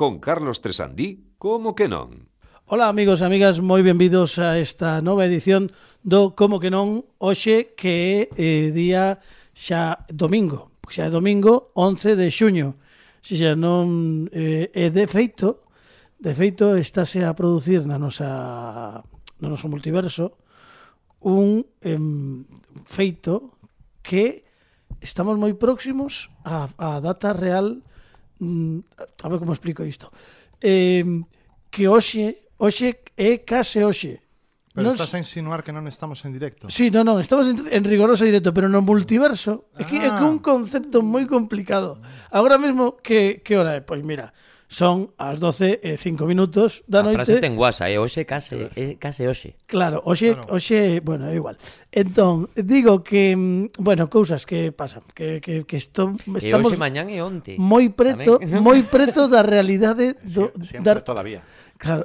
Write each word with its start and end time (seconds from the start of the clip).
con 0.00 0.18
Carlos 0.18 0.62
Tresandí, 0.62 1.28
como 1.36 1.76
que 1.76 1.84
non? 1.84 2.24
Ola 2.72 2.88
amigos 2.88 3.20
e 3.20 3.28
amigas, 3.28 3.60
moi 3.60 3.84
benvidos 3.84 4.40
a 4.40 4.56
esta 4.56 5.04
nova 5.04 5.28
edición 5.28 5.68
do 6.00 6.32
Como 6.32 6.56
que 6.56 6.72
non 6.72 7.04
hoxe 7.20 7.76
que 7.76 8.24
é 8.32 8.40
eh, 8.40 8.72
día 8.72 9.20
xa 9.52 10.00
domingo, 10.08 10.72
xa 10.88 11.04
é 11.04 11.10
domingo 11.12 11.76
11 11.76 12.16
de 12.16 12.32
xuño. 12.32 12.80
Si 13.20 13.36
xa 13.36 13.52
non 13.52 14.24
eh, 14.32 14.72
é 14.72 14.88
de 14.88 15.04
feito, 15.04 15.68
de 16.16 16.32
feito 16.32 16.80
estáse 16.80 17.20
a 17.20 17.36
producir 17.36 17.84
na 17.84 18.00
nosa 18.00 19.04
no 19.44 19.52
noso 19.52 19.68
multiverso 19.68 20.40
un 21.28 21.60
em, 21.84 22.48
feito 22.88 23.52
que 24.00 24.48
estamos 25.04 25.36
moi 25.36 25.52
próximos 25.60 26.32
a, 26.48 26.72
a 26.80 27.04
data 27.04 27.36
real 27.36 27.84
Mm, 28.40 28.80
a 29.22 29.28
ver 29.28 29.38
como 29.38 29.52
explico 29.52 29.84
isto 29.84 30.08
eh, 30.64 31.04
que 31.68 31.84
hoxe 31.86 32.48
hoxe 32.56 33.04
é 33.16 33.44
case 33.44 33.84
hoxe 33.84 34.20
Pero 34.72 34.86
nos... 34.86 34.94
estás 34.94 35.14
a 35.14 35.18
insinuar 35.18 35.66
que 35.66 35.74
non 35.74 35.82
estamos 35.90 36.22
en 36.22 36.30
directo. 36.30 36.70
Sí, 36.70 36.94
non, 36.94 37.02
non, 37.02 37.18
estamos 37.18 37.50
en, 37.50 37.66
en 37.66 37.82
rigoroso 37.82 38.22
directo, 38.22 38.54
pero 38.54 38.70
no 38.70 38.80
mm. 38.80 38.86
multiverso. 38.86 39.66
Ah. 39.74 39.82
É 39.82 39.84
que 39.84 39.98
é 39.98 40.08
que 40.14 40.22
un 40.22 40.38
concepto 40.38 41.02
moi 41.02 41.26
complicado. 41.26 41.98
Agora 42.30 42.54
mesmo, 42.54 42.94
que, 43.02 43.42
que 43.42 43.58
hora 43.58 43.74
é? 43.74 43.80
Pois 43.82 43.98
mira, 44.06 44.30
Son 44.70 45.10
as 45.18 45.42
12 45.42 45.82
e 45.82 45.98
5 45.98 46.30
minutos 46.30 46.86
da 46.86 47.02
noite. 47.02 47.18
A 47.18 47.26
frase 47.26 47.42
ten 47.42 47.58
guasa, 47.58 47.90
é 47.90 47.98
hoxe 47.98 48.22
case, 48.22 48.70
é 48.78 48.94
case 49.02 49.26
hoxe. 49.26 49.58
Claro, 49.66 49.98
hoxe, 50.06 50.30
claro. 50.30 50.46
hoxe, 50.54 51.02
bueno, 51.02 51.26
é 51.26 51.34
igual. 51.34 51.58
Entón, 51.90 52.46
digo 52.54 53.02
que, 53.02 53.34
mm, 53.34 53.82
bueno, 53.82 54.06
cousas 54.06 54.46
que 54.46 54.70
pasan, 54.70 55.02
que, 55.10 55.42
que, 55.42 55.66
que 55.66 55.74
esto, 55.74 56.14
estamos... 56.38 56.46
E 56.46 56.54
hoxe, 56.54 56.78
mañán 56.78 57.10
e 57.10 57.18
onte. 57.18 57.58
Moi 57.58 57.90
preto, 57.90 58.38
moi 58.62 58.86
preto 58.86 59.26
da 59.26 59.42
realidade... 59.42 60.14
Do, 60.22 60.54
Siempre, 60.62 60.86
da, 60.86 61.02
todavía. 61.02 61.42
Claro. 61.80 62.04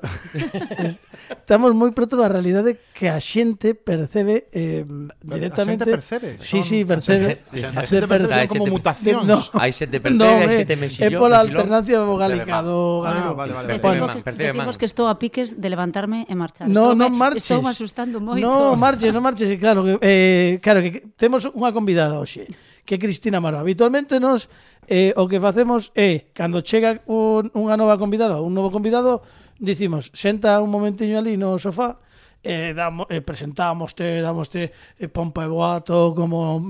Estamos 1.43 1.76
moi 1.76 1.91
preto 1.91 2.15
da 2.15 2.31
realidade 2.31 2.79
que 2.95 3.12
a 3.12 3.20
xente 3.20 3.76
percebe 3.76 4.48
eh, 4.55 4.87
directamente. 5.20 5.84
A 5.84 5.91
xente 5.91 5.95
percebe. 5.99 6.29
Sí, 6.40 6.63
sí, 6.63 6.87
percebe. 6.87 7.43
A 7.76 7.84
xente, 7.84 8.07
percebe 8.07 8.48
como 8.48 8.71
mutacións. 8.71 9.27
No, 9.27 9.35
hai 9.59 9.76
xente 9.76 9.99
percebe, 9.99 10.15
no, 10.15 10.48
hai 10.48 10.63
xente 10.63 10.79
mexillón. 10.79 11.12
É 11.12 11.20
pola 11.20 11.43
alternancia 11.43 11.99
vogálica 12.07 12.63
do 12.63 13.03
galego. 13.03 13.35
Ah, 13.35 13.35
vale, 13.35 13.51
vale. 13.51 13.68
Percebe 13.76 13.99
man, 13.99 14.23
percebe 14.23 14.51
man. 14.55 14.71
Que 14.79 14.87
estou 14.87 15.12
a 15.12 15.20
piques 15.20 15.59
de 15.59 15.68
levantarme 15.68 16.23
e 16.23 16.34
marchar. 16.40 16.71
No, 16.71 16.96
non 16.96 17.12
marches. 17.12 17.43
Estou 17.43 17.68
asustando 17.68 18.23
moito. 18.23 18.48
No, 18.48 18.79
marches, 18.79 19.12
non 19.12 19.20
marches. 19.20 19.51
Claro, 19.59 19.84
que, 19.84 19.99
eh, 19.99 20.63
claro 20.63 20.79
que 20.79 21.03
temos 21.20 21.51
unha 21.51 21.76
convidada 21.76 22.15
hoxe 22.15 22.48
que 22.85 22.96
é 22.96 23.01
Cristina 23.01 23.41
Maro. 23.41 23.59
Habitualmente 23.59 24.21
nos 24.21 24.48
eh, 24.87 25.12
o 25.18 25.27
que 25.27 25.41
facemos 25.41 25.91
é, 25.98 26.29
cando 26.31 26.62
chega 26.62 27.01
un, 27.09 27.49
unha 27.57 27.76
nova 27.76 27.98
convidada, 27.98 28.40
un 28.40 28.53
novo 28.53 28.70
convidado, 28.70 29.26
dicimos, 29.59 30.11
senta 30.13 30.61
un 30.61 30.70
momentiño 30.70 31.20
ali 31.20 31.37
no 31.37 31.57
sofá, 31.57 31.99
e, 32.45 32.70
eh, 32.70 32.73
damo, 32.73 33.07
e 33.09 33.17
eh, 33.17 33.21
presentámoste, 33.21 34.21
damoste 34.21 34.71
eh, 34.99 35.09
pompa 35.09 35.43
e 35.43 35.49
boato, 35.49 36.13
como 36.13 36.62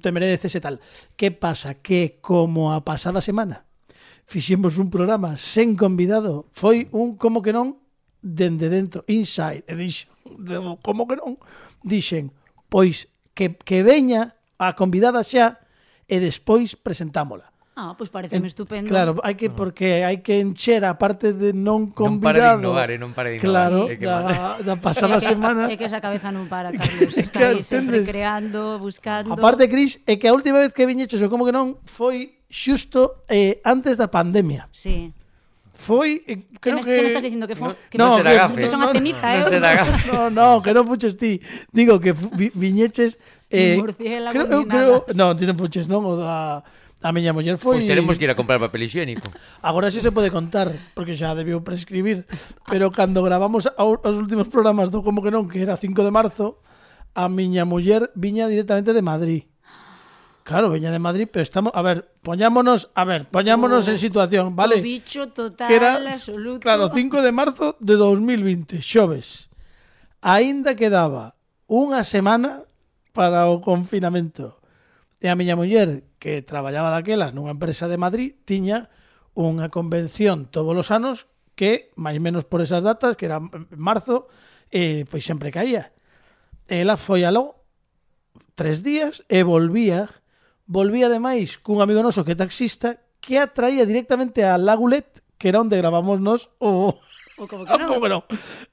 te 0.00 0.10
mereces 0.10 0.56
e 0.56 0.60
tal. 0.60 0.80
Que 1.14 1.30
pasa? 1.30 1.84
Que 1.84 2.18
como 2.24 2.72
a 2.72 2.80
pasada 2.80 3.20
semana 3.20 3.68
fixemos 4.28 4.76
un 4.76 4.92
programa 4.92 5.36
sen 5.36 5.76
convidado, 5.76 6.48
foi 6.52 6.88
un 6.92 7.16
como 7.16 7.40
que 7.40 7.52
non 7.52 7.80
dende 8.20 8.68
dentro, 8.68 9.04
inside, 9.08 9.64
e 9.64 9.72
dixen, 9.72 10.08
como 10.84 11.08
que 11.08 11.16
non, 11.16 11.40
dixen, 11.80 12.32
pois 12.68 13.08
que, 13.32 13.56
que 13.56 13.80
veña 13.80 14.36
a 14.60 14.76
convidada 14.76 15.24
xa 15.24 15.64
e 16.08 16.20
despois 16.20 16.76
presentámola. 16.76 17.52
Ah, 17.78 17.94
pois 17.96 18.10
pues 18.10 18.10
pareceme 18.10 18.42
en, 18.42 18.50
estupendo. 18.50 18.90
Claro, 18.90 19.22
hai 19.22 19.38
que 19.38 19.54
porque 19.54 20.02
hai 20.02 20.18
que 20.18 20.42
encher 20.42 20.82
a 20.82 20.98
parte 20.98 21.30
de 21.30 21.54
non 21.54 21.94
convidado. 21.94 22.58
Non 22.58 22.74
para 22.74 22.90
de 22.90 22.90
innovar, 22.90 22.90
eh, 22.90 22.98
non 22.98 23.14
para 23.14 23.30
de 23.30 23.38
innovar. 23.38 23.70
Claro, 23.70 23.78
é 23.86 23.94
que 23.94 24.02
da, 24.02 24.58
da 24.66 24.74
pasada 24.82 25.22
semana. 25.22 25.70
É 25.70 25.78
que 25.78 25.86
esa 25.86 26.02
cabeza 26.02 26.34
non 26.34 26.50
para, 26.50 26.74
Carlos. 26.74 27.14
Está 27.14 27.54
aí 27.54 27.62
sempre 27.62 28.02
creando, 28.02 28.82
buscando. 28.82 29.30
A 29.30 29.38
parte, 29.38 29.70
Cris, 29.70 30.02
é 30.10 30.18
que 30.18 30.26
a 30.26 30.34
última 30.34 30.58
vez 30.58 30.74
que 30.74 30.82
viñeches, 30.90 31.22
ou 31.22 31.30
como 31.30 31.46
que 31.46 31.54
non, 31.54 31.78
foi 31.86 32.42
xusto 32.50 33.22
eh, 33.30 33.62
antes 33.62 33.94
da 33.94 34.10
pandemia. 34.10 34.66
Sí. 34.74 35.14
Foi, 35.78 36.26
eh, 36.26 36.50
creo 36.58 36.82
que... 36.82 36.90
Me, 36.90 36.90
que... 36.90 36.96
que 36.98 37.02
me 37.06 37.10
estás 37.14 37.22
dicindo 37.22 37.46
que 37.46 37.54
foi? 37.54 37.70
No, 37.70 37.76
que, 37.86 37.94
no, 37.94 38.18
será 38.18 38.30
que, 38.34 38.38
gafe. 38.42 38.58
que 38.58 38.66
son 38.66 38.82
no, 38.82 38.90
a 38.90 38.98
ceniza, 38.98 39.22
no, 39.22 39.34
eh? 39.38 39.38
No, 39.38 39.48
será 39.54 39.70
gafe. 39.78 40.10
no, 40.10 40.20
no, 40.34 40.48
que 40.58 40.74
non 40.74 40.82
fuches 40.82 41.14
ti. 41.14 41.38
Digo 41.70 42.02
que 42.02 42.10
vi, 42.10 42.50
viñeches... 42.50 43.22
Eh, 43.46 43.78
Murciela, 43.78 44.34
creo, 44.34 44.66
creo, 44.66 45.06
no, 45.14 45.38
ti 45.38 45.46
non 45.46 45.54
puches, 45.54 45.86
non? 45.86 46.02
O 46.02 46.18
da 46.18 46.66
A 46.98 47.14
miña 47.14 47.30
muller 47.30 47.54
pois 47.54 47.62
foi... 47.62 47.76
Pois 47.82 47.90
teremos 47.90 48.18
que 48.18 48.26
ir 48.26 48.32
a 48.32 48.38
comprar 48.38 48.58
papel 48.58 48.90
higiénico. 48.90 49.30
Agora 49.62 49.90
sí 49.90 50.02
se 50.02 50.10
pode 50.10 50.34
contar, 50.34 50.74
porque 50.98 51.14
xa 51.14 51.38
debiu 51.38 51.62
prescribir. 51.62 52.26
Pero 52.66 52.90
cando 52.90 53.22
gravamos 53.22 53.70
os 53.78 54.16
últimos 54.18 54.50
programas 54.50 54.90
do 54.90 55.06
Como 55.06 55.22
que 55.22 55.30
non, 55.30 55.46
que 55.46 55.62
era 55.62 55.78
5 55.78 55.94
de 56.02 56.10
marzo, 56.10 56.58
a 57.14 57.30
miña 57.30 57.62
muller 57.62 58.10
viña 58.18 58.50
directamente 58.50 58.90
de 58.90 59.02
Madrid. 59.02 59.42
Claro, 60.42 60.70
viña 60.70 60.90
de 60.90 60.98
Madrid, 60.98 61.28
pero 61.30 61.42
estamos, 61.42 61.72
a 61.76 61.82
ver, 61.82 62.08
poñámonos, 62.22 62.90
a 62.94 63.04
ver, 63.04 63.28
poñámonos 63.28 63.86
oh, 63.86 63.90
en 63.92 63.98
situación, 63.98 64.56
vale? 64.56 64.80
O 64.80 64.82
bicho 64.82 65.28
total, 65.28 65.68
que 65.68 65.76
era, 65.76 66.00
absoluto. 66.00 66.60
Claro, 66.60 66.88
5 66.88 67.22
de 67.22 67.32
marzo 67.32 67.76
de 67.78 67.94
2020, 67.94 68.80
xoves. 68.80 69.50
Aínda 70.24 70.74
quedaba 70.74 71.36
unha 71.68 72.02
semana 72.02 72.64
para 73.14 73.46
o 73.46 73.60
confinamento. 73.62 74.57
E 75.18 75.26
a 75.26 75.34
miña 75.34 75.58
muller, 75.58 76.06
que 76.22 76.46
traballaba 76.46 76.94
daquela 76.94 77.34
nunha 77.34 77.54
empresa 77.54 77.90
de 77.90 77.98
Madrid, 77.98 78.38
tiña 78.46 78.86
unha 79.34 79.70
convención 79.70 80.46
todos 80.46 80.74
os 80.74 80.90
anos 80.94 81.26
que, 81.58 81.90
máis 81.98 82.22
menos 82.22 82.46
por 82.46 82.62
esas 82.62 82.86
datas, 82.86 83.18
que 83.18 83.26
era 83.26 83.42
marzo, 83.74 84.30
eh, 84.70 85.02
pois 85.10 85.26
sempre 85.26 85.50
caía. 85.50 85.90
Ela 86.70 86.94
foi 86.94 87.26
aló 87.26 87.66
tres 88.54 88.86
días 88.86 89.26
e 89.26 89.42
volvía, 89.42 90.10
volvía 90.66 91.10
ademais 91.10 91.58
cun 91.58 91.82
amigo 91.82 92.02
noso 92.02 92.22
que 92.22 92.34
é 92.34 92.38
taxista, 92.38 93.02
que 93.18 93.42
a 93.42 93.50
traía 93.50 93.86
directamente 93.86 94.46
a 94.46 94.54
Lagulet, 94.54 95.22
que 95.34 95.50
era 95.50 95.58
onde 95.62 95.78
gravamos 95.78 96.22
nos 96.22 96.50
o... 96.62 96.94
O 97.38 97.46
como 97.46 97.66
que 97.66 97.74
non. 97.78 97.86
Como 97.90 98.02
que 98.02 98.10
non. 98.10 98.22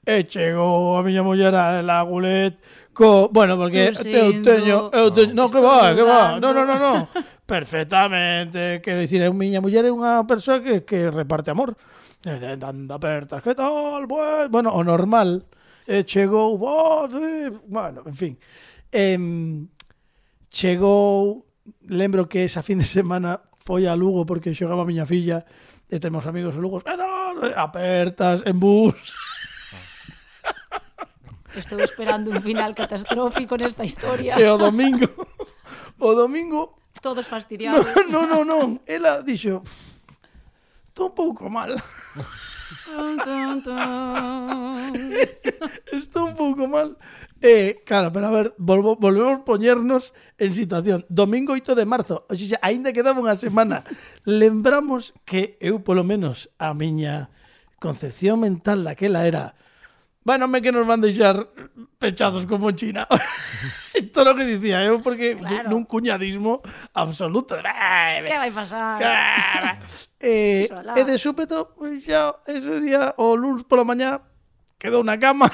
E 0.06 0.26
chegou 0.26 0.98
a 0.98 1.02
miña 1.02 1.22
muller 1.22 1.54
a 1.54 1.82
Lagulet 1.82 2.58
co, 2.96 3.28
bueno, 3.28 3.58
porque 3.60 3.92
Tú 3.92 4.08
eu 4.08 4.40
teño, 4.40 4.78
eu 4.88 5.12
teño, 5.12 5.36
no, 5.36 5.44
no 5.44 5.52
que 5.52 5.60
va, 5.60 5.92
que 5.92 6.00
va. 6.00 6.40
No, 6.40 6.56
no, 6.56 6.64
no, 6.64 6.80
no. 6.80 7.08
Perfectamente, 7.46 8.80
quero 8.80 9.04
dicir, 9.04 9.20
eu 9.20 9.36
miña 9.36 9.60
muller 9.60 9.84
é 9.84 9.92
unha 9.92 10.24
persoa 10.24 10.64
que 10.64 10.88
que 10.88 11.12
reparte 11.12 11.52
amor. 11.52 11.76
Eh, 12.24 12.56
Anda 12.56 12.96
apertas, 12.96 13.44
que 13.44 13.54
tal? 13.54 14.08
Bueno, 14.08 14.48
bueno, 14.48 14.68
o 14.72 14.80
normal. 14.80 15.44
Eh, 15.84 16.00
e 16.00 16.08
chegou, 16.08 16.56
bueno, 16.56 18.00
en 18.08 18.16
fin. 18.16 18.32
Em, 18.90 19.68
chegou, 20.48 21.44
lembro 21.84 22.26
que 22.26 22.48
esa 22.48 22.64
fin 22.64 22.80
de 22.80 22.88
semana 22.88 23.44
foi 23.60 23.84
a 23.84 23.92
Lugo 23.92 24.24
porque 24.24 24.56
xogaba 24.56 24.82
a 24.82 24.88
miña 24.88 25.04
filla 25.04 25.44
e 25.86 25.96
eh, 25.96 26.00
temos 26.00 26.24
amigos 26.24 26.56
en 26.56 26.64
e 26.64 26.96
tal, 26.96 27.36
apertas 27.60 28.40
en 28.48 28.56
bus. 28.56 28.96
Estou 31.56 31.80
esperando 31.80 32.30
un 32.30 32.44
final 32.44 32.76
catastrófico 32.76 33.56
nesta 33.56 33.84
historia. 33.84 34.36
E 34.36 34.44
o 34.44 34.60
domingo, 34.60 35.08
o 35.98 36.12
domingo... 36.12 36.76
Todos 37.00 37.24
fastidiados. 37.24 37.84
Non, 38.12 38.28
non, 38.28 38.44
non, 38.44 38.44
non. 38.44 38.68
ela 38.84 39.24
dixo, 39.24 39.64
estou 40.92 41.08
un 41.08 41.16
pouco 41.16 41.48
mal. 41.48 41.72
Tun, 42.84 43.16
tun, 43.24 43.62
tun. 43.62 44.92
Estou 45.92 46.28
un 46.28 46.34
pouco 46.34 46.66
mal. 46.66 46.96
Eh, 47.40 47.82
claro, 47.84 48.10
pero 48.12 48.26
a 48.26 48.32
ver, 48.32 48.54
volvo, 48.58 48.96
volvemos 48.96 49.44
poñernos 49.44 50.12
en 50.38 50.54
situación. 50.54 51.04
Domingo 51.08 51.52
8 51.52 51.74
de 51.74 51.86
marzo, 51.86 52.26
o 52.28 52.34
sea, 52.34 52.58
aínda 52.60 52.96
quedaba 52.96 53.22
unha 53.22 53.36
semana. 53.36 53.84
Lembramos 54.24 55.14
que 55.28 55.60
eu, 55.60 55.80
polo 55.84 56.02
menos, 56.02 56.48
a 56.58 56.72
miña 56.74 57.30
concepción 57.78 58.40
mental 58.40 58.82
daquela 58.82 59.28
era 59.28 59.54
Bueno, 60.26 60.48
me 60.48 60.60
que 60.60 60.72
nos 60.72 60.84
van 60.84 61.00
deixar 61.00 61.46
pechados 62.02 62.46
como 62.46 62.72
China. 62.72 63.06
Isto 63.94 64.26
é 64.26 64.30
o 64.32 64.34
que 64.34 64.42
dicía 64.42 64.82
eu, 64.82 64.98
porque 64.98 65.38
claro. 65.38 65.70
nun 65.70 65.86
cuñadismo 65.86 66.66
absoluto. 66.90 67.54
Eh, 67.62 68.26
que 68.26 68.34
vai 68.34 68.50
pasar? 68.50 68.98
eh, 70.18 70.66
e 70.66 71.02
de 71.06 71.14
súpeto, 71.14 71.78
pois 71.78 72.02
xa 72.02 72.42
ese 72.42 72.82
día, 72.82 73.14
o 73.22 73.38
lunes 73.38 73.62
pola 73.70 73.86
mañá, 73.86 74.18
quedou 74.82 75.06
na 75.06 75.14
cama. 75.14 75.46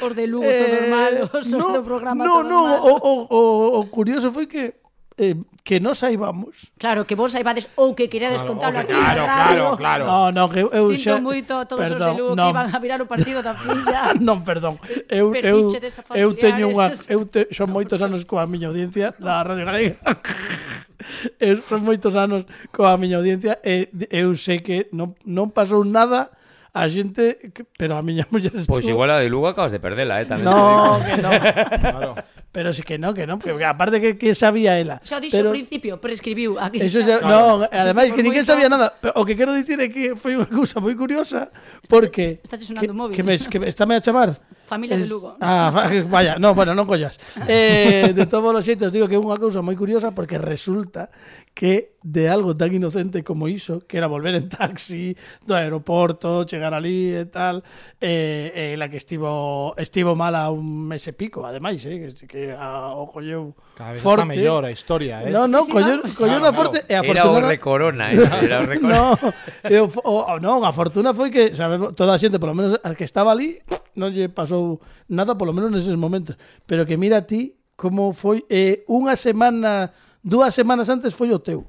os 0.00 0.12
de 0.16 0.24
Lugo 0.24 0.48
eh, 0.48 0.56
todo 0.56 0.72
normal, 0.80 1.12
os, 1.36 1.44
no, 1.52 1.68
do 1.68 1.84
programa 1.84 2.24
no, 2.24 2.32
todo 2.32 2.48
no, 2.48 2.60
normal. 2.64 2.80
No, 2.80 2.96
o, 2.96 3.12
o, 3.28 3.40
o 3.76 3.92
curioso 3.92 4.32
foi 4.32 4.48
que 4.48 4.80
eh, 5.16 5.36
que 5.64 5.80
non 5.80 5.94
saibamos. 5.96 6.74
Claro, 6.76 7.06
que 7.06 7.16
vos 7.16 7.32
saibades 7.32 7.70
ou 7.78 7.94
que 7.94 8.10
querades 8.10 8.42
claro, 8.42 8.50
contalo 8.52 8.76
que, 8.82 8.92
aquí. 8.92 8.94
Claro, 8.94 9.22
claro, 9.24 9.64
claro. 9.78 10.04
No, 10.04 10.18
no, 10.34 10.44
que 10.50 10.60
eu 10.60 10.86
Sinto 10.92 11.16
xa... 11.16 11.22
moito 11.22 11.56
a 11.56 11.64
todos 11.64 11.86
perdón, 11.86 12.02
os 12.02 12.04
de 12.04 12.12
Lugo 12.18 12.32
non. 12.36 12.44
que 12.44 12.50
iban 12.52 12.68
a 12.68 12.78
mirar 12.82 13.00
o 13.00 13.08
partido 13.08 13.40
da 13.40 13.54
filla. 13.54 14.12
non, 14.20 14.42
perdón. 14.42 14.76
Eu, 15.08 15.32
eu, 15.32 15.70
eu 16.18 16.28
teño 16.34 16.68
unha... 16.68 16.92
Eu 17.08 17.24
te, 17.28 17.48
son 17.54 17.70
moitos 17.70 18.00
anos 18.02 18.26
coa 18.26 18.44
miña 18.44 18.68
audiencia 18.68 19.14
da 19.16 19.40
Radio 19.40 19.64
Galega. 19.64 19.96
eu 21.40 21.60
son 21.62 21.84
moitos 21.84 22.16
anos 22.16 22.44
coa 22.74 22.96
miña 22.98 23.20
audiencia 23.20 23.60
e 23.62 23.88
eu 24.10 24.34
sei 24.34 24.60
que 24.60 24.88
non, 24.92 25.14
non 25.24 25.52
pasou 25.52 25.84
nada 25.84 26.32
a 26.74 26.90
xente, 26.90 27.54
que, 27.54 27.62
pero 27.78 27.94
a 27.94 28.02
miña 28.02 28.26
muller 28.34 28.50
pois 28.50 28.66
estuvo... 28.66 28.74
Pois 28.82 28.88
igual 28.90 29.10
a 29.14 29.22
de 29.22 29.30
Lugo 29.30 29.46
acabas 29.46 29.70
de 29.70 29.78
perdela, 29.78 30.18
eh, 30.18 30.26
tamén. 30.26 30.42
No, 30.42 30.98
que 30.98 31.14
non. 31.22 31.32
claro. 31.78 32.10
Pero 32.54 32.72
sí 32.72 32.84
que 32.84 32.98
no, 33.02 33.12
que 33.12 33.26
no, 33.26 33.40
que 33.40 33.50
aparte 33.64 34.00
que, 34.00 34.16
que 34.16 34.32
sabía 34.32 34.78
ela. 34.78 35.02
Xa 35.02 35.18
dixo 35.18 35.42
pero, 35.42 35.50
principio, 35.50 35.98
prescribiu 35.98 36.54
aquí. 36.54 36.78
Eso 36.78 37.02
xa, 37.02 37.18
claro. 37.18 37.66
no, 37.66 37.66
ademais 37.66 38.14
que 38.14 38.22
ninguén 38.22 38.46
sabía 38.46 38.70
nada. 38.70 38.94
Pero, 38.94 39.10
o 39.18 39.26
que 39.26 39.34
quero 39.34 39.50
dicir 39.50 39.74
é 39.82 39.90
que 39.90 40.14
foi 40.14 40.38
unha 40.38 40.46
cousa 40.46 40.78
moi 40.78 40.94
curiosa 40.94 41.50
porque 41.90 42.38
está, 42.46 42.54
está 42.54 42.62
sonando 42.62 42.86
que, 42.86 42.94
móvil. 42.94 43.14
Que 43.18 43.26
me, 43.26 43.34
que 43.42 43.58
me, 43.58 43.66
estáme 43.66 43.98
a 43.98 44.00
chamar. 44.06 44.38
Familia 44.70 44.94
es, 44.94 45.02
de 45.02 45.08
Lugo. 45.10 45.34
Ah, 45.42 45.74
vaya, 46.06 46.38
no, 46.38 46.54
bueno, 46.54 46.78
non 46.78 46.86
collas. 46.86 47.18
Eh, 47.50 48.14
de 48.14 48.24
todos 48.30 48.54
os 48.54 48.62
xeitos 48.62 48.94
digo 48.94 49.10
que 49.10 49.18
é 49.18 49.20
unha 49.20 49.34
cousa 49.34 49.58
moi 49.58 49.74
curiosa 49.74 50.14
porque 50.14 50.38
resulta 50.38 51.10
que 51.54 51.94
de 52.02 52.28
algo 52.28 52.54
tan 52.54 52.74
inocente 52.74 53.22
como 53.22 53.48
iso, 53.48 53.86
que 53.86 53.96
era 53.96 54.06
volver 54.06 54.34
en 54.34 54.48
taxi 54.48 55.16
do 55.46 55.54
aeroporto, 55.54 56.44
chegar 56.44 56.74
ali 56.74 57.14
e 57.14 57.26
tal, 57.26 57.64
eh, 58.00 58.52
eh, 58.54 58.76
la 58.76 58.90
que 58.90 58.98
estivo 58.98 59.72
estivo 59.78 60.14
mala 60.14 60.50
un 60.50 60.88
mes 60.90 61.06
e 61.08 61.14
pico, 61.14 61.46
ademais, 61.46 61.80
eh, 61.86 62.10
que, 62.10 62.26
que 62.26 62.43
a, 62.52 62.92
o 62.92 63.06
colleu 63.06 63.54
Cada 63.74 63.92
vez 63.92 64.02
forte. 64.02 64.22
está 64.22 64.34
mellor 64.34 64.64
a 64.64 64.70
historia, 64.70 65.22
eh? 65.22 65.30
No, 65.30 65.48
no, 65.48 65.62
sí, 65.62 65.66
sí, 65.66 65.72
colleu, 65.72 65.96
no, 66.02 66.14
colleu 66.14 66.40
no, 66.40 66.52
forte 66.52 66.84
e 66.88 66.94
a 66.94 67.02
fortuna... 67.02 67.38
Era 67.38 67.46
o 67.46 67.48
recorona, 67.48 68.04
eh? 68.12 68.16
era 68.44 68.60
o 68.60 68.66
recorona. 68.66 68.98
no, 68.98 69.34
eu, 69.64 69.84
o, 69.86 70.14
o, 70.34 70.40
non, 70.40 70.64
a 70.64 70.72
fortuna 70.72 71.14
foi 71.14 71.30
que 71.30 71.54
sabemos, 71.56 71.96
toda 71.96 72.14
a 72.14 72.20
xente, 72.20 72.36
polo 72.36 72.54
menos 72.54 72.76
a 72.82 72.92
que 72.92 73.04
estaba 73.08 73.32
ali, 73.32 73.62
non 73.96 74.12
lle 74.12 74.28
pasou 74.28 74.82
nada, 75.08 75.38
polo 75.38 75.54
menos 75.54 75.72
neses 75.72 75.96
momentos. 75.96 76.36
Pero 76.68 76.84
que 76.84 77.00
mira 77.00 77.24
ti 77.24 77.56
como 77.74 78.14
foi 78.14 78.46
eh, 78.50 78.86
unha 78.86 79.18
semana, 79.18 79.90
dúas 80.22 80.54
semanas 80.54 80.86
antes 80.90 81.14
foi 81.14 81.34
o 81.34 81.42
teu. 81.42 81.66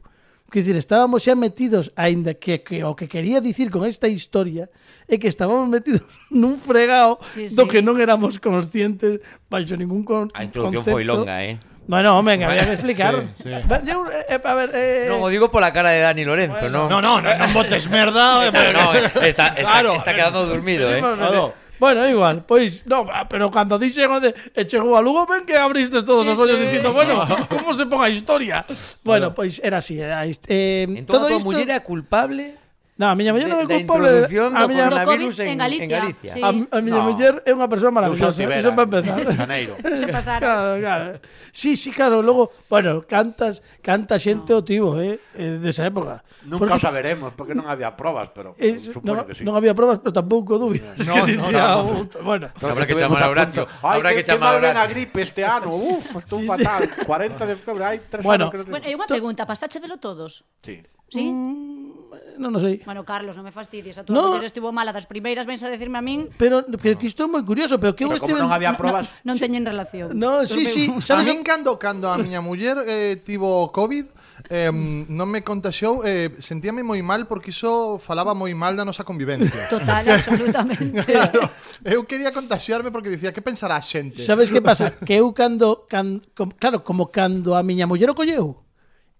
Que 0.55 0.63
dicir, 0.63 0.79
estábamos 0.79 1.19
xa 1.19 1.35
metidos, 1.35 1.91
aínda 1.99 2.31
que, 2.31 2.63
que 2.63 2.79
o 2.87 2.95
que 2.95 3.11
quería 3.11 3.43
dicir 3.43 3.67
con 3.67 3.83
esta 3.83 4.07
historia 4.07 4.71
é 5.03 5.19
que 5.19 5.27
estábamos 5.27 5.67
metidos 5.67 6.07
nun 6.31 6.55
fregado 6.63 7.19
sí, 7.27 7.51
sí. 7.51 7.59
do 7.59 7.67
que 7.67 7.83
non 7.83 7.99
éramos 7.99 8.39
conscientes 8.39 9.19
baixo 9.51 9.75
ningún 9.75 10.07
con, 10.07 10.31
A 10.31 10.47
introducción 10.47 10.79
concepto. 10.79 10.95
foi 10.95 11.03
longa, 11.03 11.43
eh? 11.43 11.59
Bueno, 11.91 12.15
venga, 12.23 12.47
que 12.47 12.55
había 12.55 12.71
que 12.71 12.75
explicar. 12.79 13.27
Sí, 13.35 13.51
sí. 13.51 13.67
Yo, 13.83 14.07
eh, 14.07 14.39
a 14.39 14.53
ver, 14.55 14.71
eh... 14.71 15.11
No, 15.11 15.19
o 15.19 15.27
digo 15.27 15.51
pola 15.51 15.75
cara 15.75 15.91
de 15.91 15.99
Dani 15.99 16.23
Lorenzo, 16.23 16.71
bueno, 16.71 16.87
¿no? 16.87 17.03
No, 17.03 17.19
no, 17.19 17.35
no, 17.35 17.45
botes 17.51 17.91
merda. 17.91 18.47
no, 18.55 18.95
eh, 18.95 19.11
está, 19.27 19.59
está, 19.59 19.59
claro. 19.59 19.91
está 19.91 20.15
quedando 20.15 20.47
dormido, 20.47 20.87
¿eh? 20.87 21.03
Claro. 21.03 21.51
Bueno, 21.79 22.07
igual, 22.07 22.45
pois, 22.45 22.85
no, 22.85 23.05
pero 23.29 23.51
cando 23.51 23.77
dixen 23.77 24.09
onde 24.09 24.31
e 24.55 24.63
chegou 24.63 24.95
a 24.95 25.01
Lugo, 25.01 25.27
ven 25.27 25.43
que 25.43 25.57
abristes 25.59 26.05
todos 26.05 26.23
sí, 26.23 26.31
os 26.31 26.39
ollos 26.39 26.59
sí. 26.59 26.65
dicindo, 26.67 26.93
bueno, 26.97 27.23
como 27.49 27.73
se 27.73 27.85
pon 27.85 28.01
a 28.01 28.09
historia? 28.09 28.65
Bueno, 29.03 29.31
bueno. 29.31 29.35
pois 29.35 29.59
era 29.63 29.83
así, 29.83 29.99
era 29.99 30.25
isto. 30.25 30.47
Eh, 30.47 30.87
entón, 30.87 31.19
todo 31.19 31.27
a 31.27 31.31
isto... 31.35 31.45
muller 31.45 31.69
era 31.69 31.83
culpable 31.83 32.64
Na, 32.95 33.11
a 33.11 33.15
miña 33.15 33.35
muller 33.35 33.51
non 33.51 33.59
é 33.59 33.67
culpable 33.67 34.07
de, 34.07 34.23
a 34.39 34.63
miña 34.71 34.87
coronavirus 34.87 35.43
en, 35.43 35.51
en 35.51 35.57
Galicia. 35.59 35.83
En 35.83 35.91
Galicia. 35.99 36.31
Sí. 36.31 36.39
A, 36.39 36.47
a 36.47 36.79
miña 36.79 37.03
no. 37.03 37.11
muller 37.11 37.43
é 37.43 37.51
unha 37.51 37.67
persoa 37.67 37.91
maravillosa, 37.91 38.39
iso 38.39 38.71
para 38.71 38.87
empezar. 38.87 39.19
Janeiro. 39.35 39.75
Iso 39.99 40.07
pasar. 40.07 40.39
Claro, 40.39 40.79
claro. 40.79 41.19
Sí, 41.51 41.75
sí, 41.75 41.91
claro, 41.91 42.23
logo, 42.23 42.55
bueno, 42.71 43.03
cantas, 43.03 43.59
canta 43.83 44.15
xente 44.15 44.55
no. 44.55 44.59
o 44.59 44.61
tivo, 44.63 44.95
eh, 45.03 45.19
eh, 45.35 45.59
desa 45.59 45.83
época. 45.83 46.23
Nunca 46.47 46.71
porque, 46.71 46.79
saberemos, 46.79 47.35
porque 47.35 47.51
non 47.51 47.67
había 47.67 47.91
probas, 47.99 48.31
pero 48.31 48.55
es, 48.55 48.87
supoño 48.87 49.11
no, 49.11 49.27
que 49.27 49.35
sí. 49.35 49.43
Non 49.43 49.59
había 49.59 49.75
probas, 49.75 49.99
pero 49.99 50.15
tampouco 50.15 50.55
dúbidas. 50.55 50.95
No, 51.03 51.19
que 51.27 51.35
no, 51.35 51.51
dicía, 51.51 51.75
no, 51.75 51.99
no, 51.99 52.23
bueno. 52.23 52.47
Habrá 52.63 52.87
que 52.87 52.95
chamar 52.95 53.23
a 53.23 53.27
Horacio. 53.27 53.67
Habrá 53.83 54.15
que, 54.15 54.23
que 54.23 54.31
chamar 54.31 54.55
a 54.55 54.71
Horacio. 54.71 54.79
a 54.79 54.87
gripe 54.87 55.19
este 55.19 55.43
ano, 55.43 55.75
uf, 55.75 56.15
estou 56.15 56.39
fatal. 56.47 56.87
40 57.03 57.43
de 57.43 57.55
febreiro, 57.59 57.91
hai 57.91 57.99
tres 58.07 58.23
bueno, 58.23 58.47
anos 58.47 58.55
que 58.55 58.57
non 58.63 58.71
Bueno, 58.71 58.87
é 58.87 58.95
unha 58.95 59.03
pregunta, 59.03 59.43
pasáchedelo 59.43 59.99
todos? 59.99 60.47
Sí. 60.63 60.79
Sí? 61.11 61.27
Mm 61.27 61.94
non 62.37 62.55
o 62.55 62.59
sei. 62.59 62.81
Bueno, 62.85 63.03
Carlos, 63.07 63.35
non 63.35 63.45
me 63.45 63.53
fastidies, 63.53 63.97
a 63.99 64.03
tua 64.03 64.15
no. 64.15 64.35
muller 64.35 64.47
estivo 64.47 64.71
mala 64.71 64.91
das 64.91 65.07
primeiras, 65.07 65.47
vens 65.47 65.63
a 65.63 65.69
decirme 65.71 65.99
a 65.99 66.03
min. 66.03 66.31
Pero 66.35 66.65
pero 66.81 66.95
que 66.99 67.07
isto 67.07 67.23
é 67.23 67.29
moi 67.29 67.43
curioso, 67.43 67.79
pero 67.79 67.95
que 67.95 68.05
pero 68.07 68.19
como 68.19 68.35
non 68.35 68.51
había 68.51 68.75
probas. 68.75 69.11
Non, 69.23 69.33
non 69.33 69.41
teñen 69.41 69.63
relación. 69.63 70.15
No, 70.15 70.43
si, 70.43 70.65
si, 70.65 70.89
sabes, 70.99 71.25
a 71.25 71.31
min 71.31 71.41
cando 71.45 71.77
cando 71.79 72.11
a 72.11 72.17
miña 72.19 72.41
muller 72.43 72.81
eh, 72.85 73.21
tivo 73.21 73.71
COVID, 73.71 74.05
eh, 74.49 74.71
non 74.71 75.27
me 75.29 75.41
contaxou, 75.41 76.03
eh, 76.05 76.33
sentíame 76.37 76.83
moi 76.83 77.01
mal 77.01 77.25
porque 77.25 77.49
iso 77.49 77.97
falaba 78.01 78.35
moi 78.35 78.51
mal 78.53 78.75
da 78.75 78.83
nosa 78.83 79.07
convivencia. 79.07 79.69
Total, 79.69 80.03
absolutamente. 80.09 81.05
claro, 81.09 81.47
eu 81.85 82.03
quería 82.05 82.33
contaxiarme 82.35 82.91
porque 82.91 83.09
dicía, 83.09 83.33
que 83.33 83.41
pensará 83.41 83.77
a 83.77 83.83
xente? 83.83 84.21
Sabes 84.21 84.49
que 84.49 84.61
pasa? 84.61 84.91
Que 85.05 85.21
eu 85.21 85.31
cando, 85.33 85.85
cando 85.87 86.21
claro, 86.59 86.83
como 86.83 87.09
cando 87.09 87.55
a 87.55 87.61
miña 87.63 87.87
muller 87.87 88.09
o 88.09 88.17
colleu, 88.17 88.64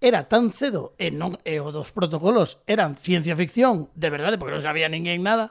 era 0.05 0.29
tan 0.29 0.53
cedo 0.53 0.93
e 1.01 1.09
non 1.09 1.33
e 1.41 1.57
o 1.57 1.73
dos 1.73 1.89
protocolos 1.89 2.61
eran 2.69 2.93
ciencia 2.93 3.33
ficción, 3.33 3.89
de 3.97 4.13
verdade, 4.13 4.37
porque 4.37 4.53
non 4.53 4.61
sabía 4.61 4.85
ninguén 4.85 5.25
nada. 5.25 5.49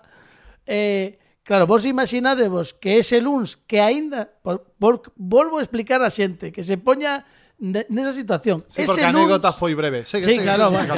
Eh, 0.63 1.19
claro, 1.43 1.67
vos 1.67 1.83
imaginadevos 1.83 2.71
que 2.71 3.03
ese 3.03 3.19
luns 3.19 3.59
que 3.59 3.83
aínda 3.83 4.31
por, 4.47 4.63
por, 4.79 5.11
volvo 5.19 5.59
a 5.59 5.65
explicar 5.67 6.07
a 6.07 6.15
xente 6.15 6.55
que 6.55 6.63
se 6.63 6.79
poña 6.79 7.27
nesa 7.59 8.13
situación. 8.13 8.65
Sí, 8.69 8.83
Ese 8.83 8.87
porque 8.87 9.05
a 9.05 9.09
anécdota 9.09 9.53
foi 9.55 9.75
breve. 9.75 10.05
Segue, 10.05 10.27
sí, 10.27 10.35
segue, 10.37 10.45
claro, 10.45 10.69
segue, 10.69 10.85
bueno. 10.85 10.95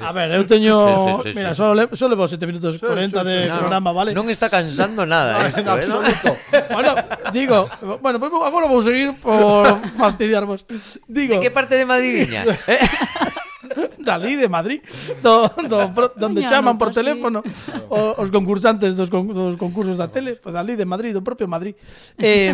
A 0.00 0.12
ver, 0.12 0.32
eu 0.32 0.44
teño... 0.48 0.74
Sí, 0.74 0.94
sí, 0.96 1.30
sí, 1.30 1.36
mira, 1.36 1.54
só, 1.54 1.74
le, 1.74 1.88
só 1.92 2.08
levo 2.08 2.26
7 2.26 2.46
minutos 2.46 2.74
sí, 2.74 2.80
40 2.80 3.20
sí, 3.20 3.26
sí, 3.26 3.32
de 3.32 3.44
sí, 3.44 3.52
programa, 3.52 3.92
vale? 3.92 4.16
Non 4.16 4.32
está 4.32 4.48
cansando 4.48 5.04
nada 5.04 5.44
esto, 5.46 5.60
en 5.60 5.68
eh, 5.68 5.76
absoluto. 5.76 6.30
bueno, 6.72 6.96
digo... 7.30 7.68
Bueno, 8.00 8.16
pues, 8.16 8.32
agora 8.32 8.66
vou 8.66 8.80
seguir 8.80 9.12
por 9.20 9.68
fastidiarvos. 10.00 10.64
Digo... 11.06 11.36
De 11.36 11.44
que 11.44 11.52
parte 11.52 11.76
de 11.76 11.84
Madrid 11.84 12.26
viña? 12.26 12.48
Eh? 12.64 12.80
Dalí 13.98 14.36
de 14.36 14.48
Madrid 14.48 14.80
do, 15.22 15.48
do, 15.68 15.88
Donde 16.16 16.44
Mañano, 16.44 16.48
chaman 16.48 16.76
por 16.76 16.92
teléfono 16.92 17.40
sí. 17.42 17.72
o, 17.88 18.20
Os 18.20 18.28
concursantes 18.28 18.92
dos, 18.92 19.08
con, 19.08 19.28
dos 19.32 19.56
concursos 19.56 19.96
da 19.96 20.12
tele 20.12 20.36
pues 20.36 20.52
Dalí 20.52 20.76
de 20.76 20.84
Madrid, 20.84 21.16
do 21.16 21.24
propio 21.24 21.48
Madrid 21.48 21.72
eh, 22.20 22.52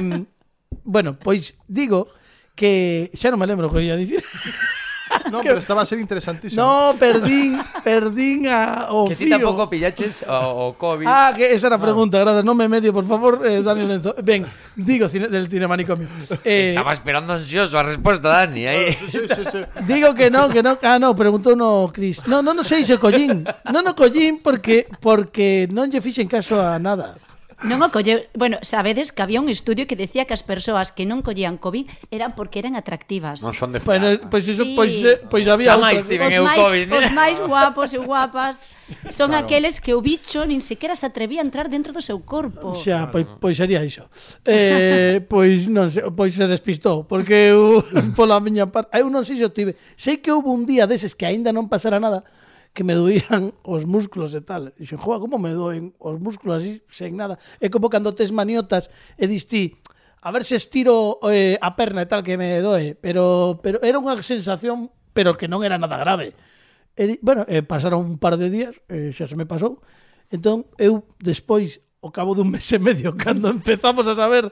Bueno, 0.86 1.18
pois 1.18 1.58
digo 1.66 2.08
que 2.60 3.08
xa 3.16 3.32
non 3.32 3.40
me 3.40 3.48
lembro 3.48 3.66
o 3.66 3.72
que 3.72 3.80
ia 3.80 3.96
dicir. 3.96 4.20
no, 5.32 5.40
pero 5.42 5.58
estaba 5.58 5.82
a 5.82 5.86
ser 5.88 5.98
interesantísimo 5.98 6.60
No, 6.62 6.94
perdín, 7.00 7.58
perdín 7.82 8.46
a, 8.46 8.92
o 8.94 9.08
Que 9.08 9.16
ti 9.16 9.24
fío. 9.26 9.40
tampouco 9.40 9.66
pillaches 9.72 10.22
o, 10.28 10.70
o 10.70 10.78
COVID. 10.78 11.08
Ah, 11.08 11.32
que 11.34 11.50
esa 11.50 11.66
era 11.72 11.80
a 11.80 11.82
pregunta, 11.82 12.20
gracias. 12.20 12.44
Non 12.44 12.54
me 12.54 12.68
medio, 12.68 12.92
por 12.92 13.02
favor, 13.08 13.40
eh, 13.42 13.64
Dani 13.64 13.82
Lorenzo. 13.88 14.12
Ben, 14.22 14.44
digo 14.76 15.08
cine, 15.08 15.26
del 15.32 15.48
cinemanicomio. 15.50 16.06
Eh, 16.44 16.76
Estaba 16.76 16.92
esperando 16.92 17.32
ansioso 17.34 17.74
a 17.74 17.82
resposta, 17.82 18.28
Dani. 18.28 18.68
Aí. 18.68 18.92
sí, 18.94 19.08
sí, 19.08 19.18
sí, 19.24 19.42
sí. 19.50 19.60
Digo 19.90 20.12
que 20.14 20.28
non, 20.30 20.52
que 20.52 20.60
non. 20.62 20.76
Ah, 20.84 21.00
no, 21.00 21.16
preguntou 21.16 21.56
no 21.58 21.88
Cris. 21.90 22.28
No, 22.30 22.44
non 22.44 22.54
no 22.54 22.62
sei 22.62 22.84
se 22.86 23.00
collín. 23.00 23.42
Non 23.72 23.82
no 23.82 23.96
collín 23.98 24.38
porque 24.44 24.84
porque 25.02 25.64
non 25.72 25.88
lle 25.90 25.98
fixen 26.04 26.28
caso 26.30 26.60
a 26.60 26.76
nada. 26.78 27.16
Non 27.66 27.84
o 27.84 27.92
colle... 27.92 28.32
Bueno, 28.32 28.56
sabedes 28.64 29.12
que 29.12 29.20
había 29.20 29.40
un 29.40 29.52
estudio 29.52 29.84
que 29.84 29.96
decía 29.98 30.24
que 30.24 30.32
as 30.32 30.40
persoas 30.40 30.92
que 30.96 31.04
non 31.04 31.20
collían 31.20 31.60
COVID 31.60 31.84
eran 32.08 32.32
porque 32.32 32.56
eran 32.56 32.72
atractivas. 32.72 33.44
Non 33.44 33.52
son 33.52 33.76
de 33.76 33.84
Pois 33.84 34.00
bueno, 34.00 34.16
pues 34.32 34.48
sí. 34.48 34.72
pois, 34.72 34.96
pues, 34.96 35.20
pois 35.28 35.44
pues 35.44 35.44
había 35.48 35.76
Xa 35.76 35.82
máis 35.82 36.00
tiven 36.08 36.32
eu 36.32 36.44
COVID. 36.48 36.86
Os 36.88 37.08
máis 37.12 37.36
guapos 37.40 37.92
e 37.92 38.00
guapas 38.00 38.72
son 39.12 39.30
claro. 39.30 39.44
aqueles 39.44 39.78
que 39.78 39.92
o 39.92 40.00
bicho 40.00 40.42
nin 40.48 40.64
sequera 40.64 40.96
se 40.96 41.04
atrevía 41.06 41.40
a 41.40 41.46
entrar 41.46 41.68
dentro 41.68 41.92
do 41.92 42.00
seu 42.00 42.24
corpo. 42.24 42.72
Xa, 42.72 43.12
pois, 43.12 43.28
pois 43.38 43.54
sería 43.60 43.84
iso. 43.84 44.08
Eh, 44.48 45.20
pois 45.32 45.68
non 45.68 45.92
sei, 45.92 46.08
pois 46.16 46.32
se 46.32 46.48
despistou, 46.48 47.04
porque 47.04 47.52
eu 47.52 47.84
pola 48.18 48.40
miña 48.40 48.72
parte, 48.72 48.96
eu 48.96 49.12
non 49.12 49.22
sei 49.22 49.36
se 49.36 49.44
o 49.44 49.52
tive. 49.52 49.76
Sei 50.00 50.18
que 50.18 50.32
houve 50.32 50.48
un 50.48 50.64
día 50.64 50.88
deses 50.88 51.12
que 51.12 51.28
aínda 51.28 51.52
non 51.52 51.68
pasara 51.68 52.00
nada, 52.00 52.24
que 52.72 52.84
me 52.84 52.94
doían 52.94 53.50
os 53.66 53.84
músculos 53.84 54.34
e 54.34 54.42
tal. 54.42 54.70
E 54.76 54.86
dixen, 54.86 54.98
joa, 54.98 55.18
como 55.18 55.38
me 55.38 55.50
doen 55.50 55.94
os 55.98 56.16
músculos 56.22 56.62
así, 56.62 56.82
sen 56.86 57.18
nada? 57.18 57.36
É 57.58 57.66
como 57.66 57.90
cando 57.90 58.14
tes 58.14 58.30
maniotas 58.30 58.88
e 59.18 59.26
dis 59.26 59.46
ti, 59.50 59.78
a 60.22 60.30
ver 60.30 60.44
se 60.44 60.56
estiro 60.56 61.18
eh, 61.26 61.58
a 61.60 61.74
perna 61.74 62.04
e 62.04 62.08
tal 62.10 62.22
que 62.22 62.36
me 62.36 62.60
doe, 62.60 62.94
pero, 62.94 63.58
pero 63.64 63.80
era 63.82 63.98
unha 63.98 64.14
sensación, 64.22 64.92
pero 65.16 65.34
que 65.34 65.48
non 65.48 65.66
era 65.66 65.80
nada 65.80 65.98
grave. 65.98 66.36
E, 66.94 67.18
bueno, 67.24 67.48
eh, 67.48 67.64
pasaron 67.64 68.04
un 68.04 68.18
par 68.20 68.36
de 68.36 68.52
días, 68.52 68.76
eh, 68.86 69.10
xa 69.16 69.26
se 69.26 69.34
me 69.34 69.48
pasou, 69.48 69.80
entón 70.30 70.68
eu 70.78 71.08
despois 71.18 71.80
ao 72.00 72.12
cabo 72.12 72.36
dun 72.36 72.52
mes 72.52 72.68
e 72.72 72.78
medio 72.78 73.16
cando 73.22 73.48
empezamos 73.48 74.06
a 74.08 74.14
saber 74.14 74.48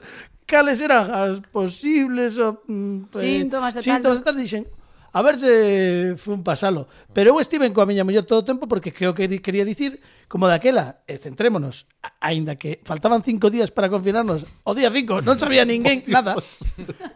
cales 0.49 0.81
eran 0.81 1.09
as 1.13 1.39
posibles 1.53 2.37
o, 2.41 2.61
mm, 2.65 3.13
síntomas, 3.13 3.73
eh, 3.77 3.81
síntomas 3.85 4.19
e 4.19 4.23
tal, 4.25 4.35
dixen, 4.35 4.65
A 5.11 5.21
ver 5.21 5.37
se 5.37 6.15
fun 6.17 6.43
pasalo. 6.43 6.87
Pero 7.13 7.31
eu 7.33 7.39
estive 7.39 7.65
coa 7.73 7.89
miña 7.89 8.05
muller 8.05 8.25
todo 8.25 8.39
o 8.41 8.47
tempo 8.47 8.67
porque 8.67 8.93
creo 8.93 9.13
que 9.13 9.27
quería 9.41 9.65
dicir 9.65 10.01
como 10.29 10.45
daquela, 10.45 11.01
e 11.09 11.17
centrémonos, 11.17 11.89
aínda 12.21 12.53
que 12.53 12.85
faltaban 12.85 13.25
cinco 13.25 13.49
días 13.49 13.73
para 13.73 13.89
confinarnos, 13.89 14.45
o 14.61 14.77
día 14.77 14.93
cinco 14.93 15.25
non 15.25 15.41
sabía 15.41 15.65
ninguén 15.65 16.05
oh, 16.07 16.13
nada, 16.13 16.31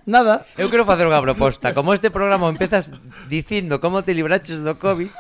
nada. 0.10 0.34
Eu 0.58 0.74
quero 0.74 0.82
facer 0.82 1.06
unha 1.06 1.22
proposta, 1.22 1.78
como 1.78 1.94
este 1.94 2.10
programa 2.10 2.50
empezas 2.50 2.90
dicindo 3.30 3.78
como 3.78 4.02
te 4.02 4.18
libraches 4.18 4.66
do 4.66 4.82
COVID, 4.82 5.14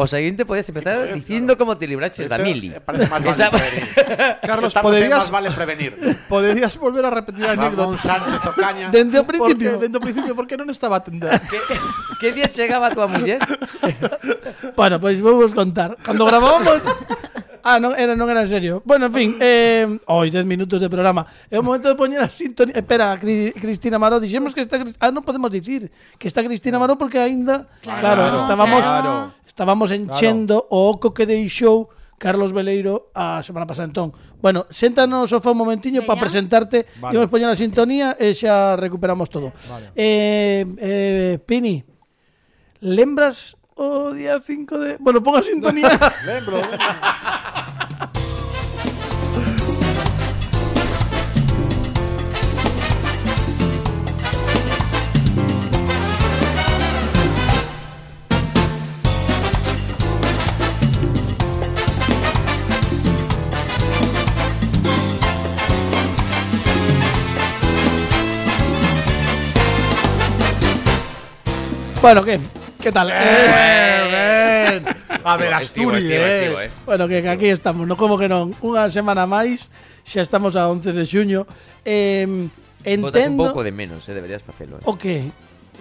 o 0.00 0.08
seguinte 0.08 0.48
podes 0.48 0.64
empezar 0.72 1.12
dicindo 1.12 1.60
como 1.60 1.76
te 1.76 1.84
libraches 1.84 2.32
da 2.32 2.40
mili. 2.40 2.72
Parece 2.80 3.12
más 3.12 3.20
vale 3.28 3.36
Esa... 3.36 3.52
prevenir. 3.52 3.84
Carlos, 4.48 4.72
Estamos 4.72 4.88
poderías... 4.88 5.28
Más 5.28 5.30
vale 5.30 5.50
prevenir. 5.52 5.92
Poderías 6.32 6.72
volver 6.80 7.04
a 7.04 7.12
repetir 7.12 7.44
a 7.44 7.52
anécdota. 7.52 8.00
Sánchez 8.00 8.48
Ocaña. 8.48 8.88
Dende 8.88 9.20
o 9.20 9.28
principio. 9.28 9.76
Porque, 9.76 9.84
dende 9.84 9.96
o 9.98 10.00
principio, 10.00 10.32
porque 10.32 10.56
non 10.56 10.72
estaba 10.72 11.04
atendendo. 11.04 11.36
Que, 11.52 11.60
que 12.16 12.28
día 12.32 12.48
chegaba 12.48 12.88
a 12.88 12.96
tua 12.96 13.04
muller? 13.12 13.44
bueno, 14.72 14.96
pois 14.96 15.20
pues, 15.20 15.24
vou 15.24 15.36
vos 15.44 15.52
contar. 15.52 16.00
Cando 16.00 16.24
grabamos 16.24 16.80
Ah, 17.66 17.82
non 17.82 17.98
era, 17.98 18.14
non 18.14 18.30
era 18.30 18.46
en 18.46 18.50
serio. 18.50 18.78
Bueno, 18.86 19.10
en 19.10 19.12
fin, 19.12 19.28
eh, 19.42 19.82
oi, 20.06 20.28
oh, 20.30 20.30
10 20.30 20.46
minutos 20.46 20.78
de 20.78 20.86
programa. 20.86 21.26
É 21.50 21.58
o 21.58 21.66
momento 21.66 21.90
de 21.90 21.98
poñer 21.98 22.22
a 22.22 22.30
sintonía. 22.30 22.78
Espera, 22.78 23.18
Cri, 23.18 23.50
Cristina 23.58 23.98
Maró, 23.98 24.22
dixemos 24.22 24.54
que 24.54 24.62
está 24.62 24.78
Ah, 25.02 25.10
non 25.10 25.26
podemos 25.26 25.50
dicir 25.50 25.90
que 26.14 26.30
está 26.30 26.46
Cristina 26.46 26.78
Maró 26.78 26.94
porque 26.94 27.18
aínda 27.18 27.66
claro, 27.82 28.22
claro, 28.22 28.36
estábamos 28.38 28.82
claro. 28.86 29.12
estábamos 29.42 29.88
enchendo 29.90 30.62
claro. 30.62 30.78
o 30.78 30.94
oco 30.94 31.10
que 31.10 31.26
deixou 31.26 31.90
Carlos 32.22 32.54
Veleiro 32.54 33.10
a 33.18 33.42
semana 33.42 33.66
pasada 33.66 33.90
entón. 33.90 34.14
Bueno, 34.38 34.70
séntanos 34.70 35.34
sofá 35.34 35.50
un 35.50 35.58
momentiño 35.58 36.06
para 36.06 36.22
presentarte. 36.22 36.86
Vale. 37.02 37.18
Imos 37.18 37.26
poñer 37.26 37.50
a 37.50 37.58
sintonía 37.58 38.14
e 38.14 38.30
xa 38.30 38.78
recuperamos 38.78 39.26
todo. 39.26 39.50
Vale. 39.66 39.90
Eh, 39.98 40.62
eh, 40.78 41.34
Pini, 41.42 41.82
lembras 42.78 43.58
o 43.76 44.12
día 44.12 44.40
5 44.44 44.78
de... 44.78 44.96
Bueno, 44.98 45.22
ponga 45.22 45.42
sintonía. 45.42 45.98
Lembro. 46.26 46.60
bueno, 72.02 72.24
¿qué? 72.24 72.38
¿Qué 72.86 72.92
tal? 72.92 73.10
Eh, 73.12 74.80
A 75.24 75.36
ver, 75.36 75.52
Asturias. 75.54 76.04
estivo, 76.04 76.60
eh. 76.60 76.70
bueno, 76.84 77.08
que, 77.08 77.20
que 77.20 77.28
aquí 77.28 77.46
estamos, 77.46 77.84
no 77.84 77.96
como 77.96 78.14
que 78.14 78.30
non. 78.30 78.54
Unha 78.62 78.86
semana 78.86 79.26
máis, 79.26 79.74
xa 80.06 80.22
estamos 80.22 80.54
a 80.54 80.70
11 80.70 80.94
de 80.94 81.02
xuño. 81.02 81.50
Eh, 81.82 82.46
Botas 83.02 83.26
un 83.26 83.42
pouco 83.42 83.66
de 83.66 83.74
menos, 83.74 84.06
eh, 84.06 84.14
deberías 84.14 84.46
facelo. 84.46 84.78
Eh. 84.78 84.86
O 84.86 84.94
que 84.94 85.26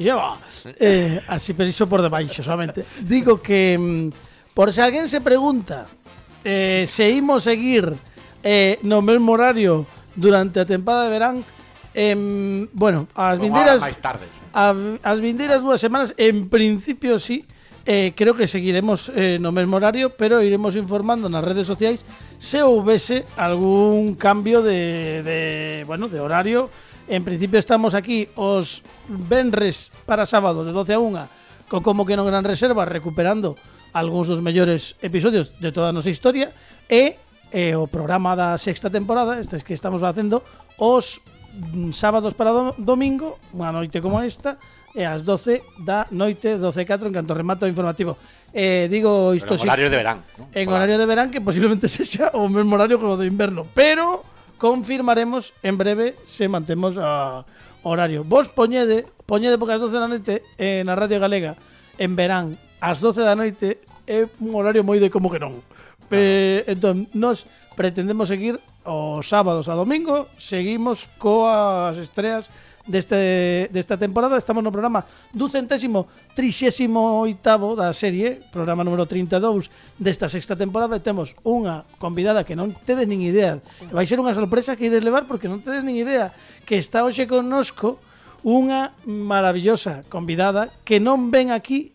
lleva 0.02 0.42
eh, 0.82 1.22
así, 1.30 1.54
pero 1.54 1.70
iso 1.70 1.86
por 1.86 2.02
debaixo 2.02 2.42
solamente. 2.42 2.82
Digo 3.06 3.38
que 3.38 3.78
mm, 3.78 4.58
por 4.58 4.74
se 4.74 4.82
alguén 4.82 5.06
se 5.06 5.22
pregunta 5.22 5.86
eh, 6.42 6.90
se 6.90 7.06
imos 7.14 7.46
seguir 7.46 7.86
eh, 8.42 8.82
no 8.82 9.06
mesmo 9.06 9.38
horario 9.38 9.86
durante 10.18 10.58
a 10.58 10.66
tempada 10.66 11.06
de 11.06 11.14
verán, 11.14 11.46
em, 11.94 12.66
bueno, 12.74 13.06
as 13.14 13.38
vindeiras 13.38 13.78
Máis 13.78 14.02
tarde. 14.02 14.26
as 14.56 15.20
vindeiras 15.20 15.60
dúas 15.60 15.84
semanas, 15.84 16.16
en 16.16 16.48
principio 16.48 17.20
sí, 17.20 17.44
eh, 17.86 18.16
creo 18.16 18.34
que 18.34 18.48
seguiremos 18.48 19.12
eh, 19.14 19.38
no 19.38 19.52
mesmo 19.52 19.76
horario, 19.76 20.16
pero 20.16 20.40
iremos 20.40 20.80
informando 20.80 21.28
nas 21.28 21.44
redes 21.44 21.68
sociais 21.68 22.08
se 22.40 22.64
houvese 22.64 23.28
algún 23.36 24.16
cambio 24.16 24.64
de, 24.64 25.22
de, 25.22 25.84
bueno, 25.86 26.08
de 26.08 26.24
horario. 26.24 26.72
En 27.06 27.22
principio 27.22 27.60
estamos 27.60 27.94
aquí 27.94 28.32
os 28.34 28.82
venres 29.06 29.94
para 30.10 30.26
sábado 30.26 30.66
de 30.66 30.74
12 30.74 30.96
a 30.96 31.00
1 31.04 31.70
co 31.70 31.82
como 31.82 32.06
que 32.06 32.18
non 32.18 32.30
gran 32.30 32.46
reserva 32.46 32.86
recuperando 32.86 33.58
algúns 33.94 34.30
dos 34.30 34.42
mellores 34.42 34.98
episodios 35.02 35.58
de 35.58 35.74
toda 35.74 35.90
a 35.90 35.96
nosa 35.96 36.14
historia 36.14 36.54
e 36.90 37.18
eh, 37.54 37.74
o 37.78 37.90
programa 37.90 38.38
da 38.38 38.58
sexta 38.58 38.90
temporada, 38.90 39.38
estes 39.38 39.66
que 39.66 39.74
estamos 39.74 40.02
facendo, 40.02 40.42
os 40.78 41.22
Mm, 41.56 41.92
sábados 41.96 42.34
para 42.36 42.52
domingo, 42.76 43.40
unha 43.56 43.72
noite 43.72 44.04
como 44.04 44.20
esta, 44.20 44.60
e 44.92 45.08
ás 45.08 45.24
12 45.24 45.64
da 45.80 46.04
noite, 46.12 46.60
12 46.60 46.84
e 46.84 46.86
4, 46.88 47.08
en 47.08 47.16
canto 47.16 47.32
remato 47.32 47.64
informativo. 47.64 48.20
Eh, 48.52 48.92
digo 48.92 49.32
isto 49.32 49.56
en 49.56 49.64
horario 49.64 49.88
de 49.88 49.96
verán. 49.96 50.20
¿no? 50.36 50.52
En 50.52 50.68
Hola. 50.68 50.84
horario 50.84 50.98
de 51.00 51.08
verán, 51.08 51.32
que 51.32 51.40
posiblemente 51.40 51.88
sexa 51.92 52.36
o 52.36 52.52
mesmo 52.52 52.76
horario 52.76 53.00
como 53.00 53.16
de 53.16 53.24
inverno, 53.24 53.64
pero 53.72 54.28
confirmaremos 54.60 55.56
en 55.64 55.80
breve 55.80 56.20
se 56.28 56.52
mantemos 56.52 57.00
a 57.00 57.48
horario. 57.88 58.28
Vos 58.28 58.52
poñede, 58.52 59.08
poñede 59.24 59.56
porque 59.56 59.80
as 59.80 59.84
12 59.84 59.96
da 59.96 60.12
noite 60.12 60.44
eh, 60.60 60.84
na 60.84 61.00
Radio 61.00 61.24
Galega, 61.24 61.56
en 61.96 62.20
verán, 62.20 62.60
ás 62.84 63.00
12 63.00 63.24
da 63.24 63.40
noite, 63.40 63.80
é 64.04 64.28
un 64.44 64.52
horario 64.60 64.84
moi 64.84 65.00
de 65.00 65.08
como 65.08 65.32
que 65.32 65.40
non. 65.40 65.64
Eh. 66.12 66.68
Entón, 66.68 67.08
nos 67.16 67.48
pretendemos 67.80 68.28
seguir 68.28 68.60
os 68.86 69.26
sábados 69.26 69.66
a 69.68 69.74
domingo 69.74 70.30
seguimos 70.38 71.10
coas 71.18 71.98
estreas 71.98 72.48
deste, 72.86 73.68
desta 73.74 73.98
temporada. 73.98 74.38
Estamos 74.38 74.62
no 74.62 74.70
programa 74.70 75.04
do 75.34 75.50
centésimo 75.50 76.06
trixésimo 76.38 77.26
oitavo 77.26 77.74
da 77.74 77.90
serie 77.92 78.46
Programa 78.54 78.86
número 78.86 79.10
32 79.10 79.74
desta 79.98 80.30
sexta 80.30 80.54
temporada 80.54 80.98
E 80.98 81.02
temos 81.02 81.34
unha 81.42 81.84
convidada 81.98 82.46
que 82.46 82.54
non 82.54 82.72
tedes 82.86 83.10
nin 83.10 83.26
idea. 83.26 83.58
Vai 83.90 84.06
ser 84.06 84.22
unha 84.22 84.38
sorpresa 84.38 84.78
que 84.78 84.86
ides 84.88 85.02
levar 85.02 85.26
porque 85.26 85.50
non 85.50 85.66
tedes 85.66 85.82
nin 85.82 85.98
idea 85.98 86.30
Que 86.64 86.78
está 86.78 87.02
hoxe 87.02 87.26
connosco 87.26 87.98
unha 88.46 88.94
maravillosa 89.10 90.06
convidada 90.14 90.70
que 90.86 91.02
non 91.02 91.34
ven 91.34 91.50
aquí 91.50 91.90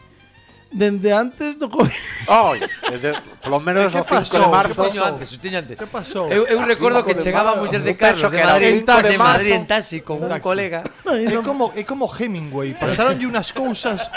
dende 0.70 1.12
antes 1.12 1.58
do 1.58 1.68
COVID. 1.68 1.90
Ay, 2.30 2.60
desde, 2.90 3.14
por 3.42 3.50
lo 3.50 3.60
menos 3.60 3.92
¿Qué 3.92 3.98
o 3.98 4.02
5 4.02 4.14
pasó? 4.14 4.38
de 4.38 4.44
¿Qué 4.44 4.50
marzo. 4.50 4.82
Sustiño 4.84 5.04
antes, 5.04 5.28
sustiño 5.28 5.58
antes. 5.58 5.74
¿Qué 5.78 5.86
pasó? 5.86 6.30
Eu, 6.30 6.46
eu 6.46 6.62
recordo 6.62 7.04
que 7.04 7.14
chegaba 7.18 7.52
a 7.52 7.56
muller 7.56 7.82
de 7.82 7.96
Carlos 7.96 8.22
de 8.22 8.30
que 8.30 8.38
era 8.42 8.52
Madrid, 8.54 8.84
30 8.86 9.02
de. 9.02 9.18
Madrid 9.18 9.52
en 9.52 9.66
taxi 9.66 10.00
con 10.00 10.22
un 10.22 10.38
colega. 10.40 10.82
É 11.04 11.36
como, 11.42 11.72
é 11.74 11.82
como 11.82 12.06
Hemingway, 12.06 12.74
pasaronlle 12.78 13.26
unas 13.26 13.50
cousas 13.52 14.10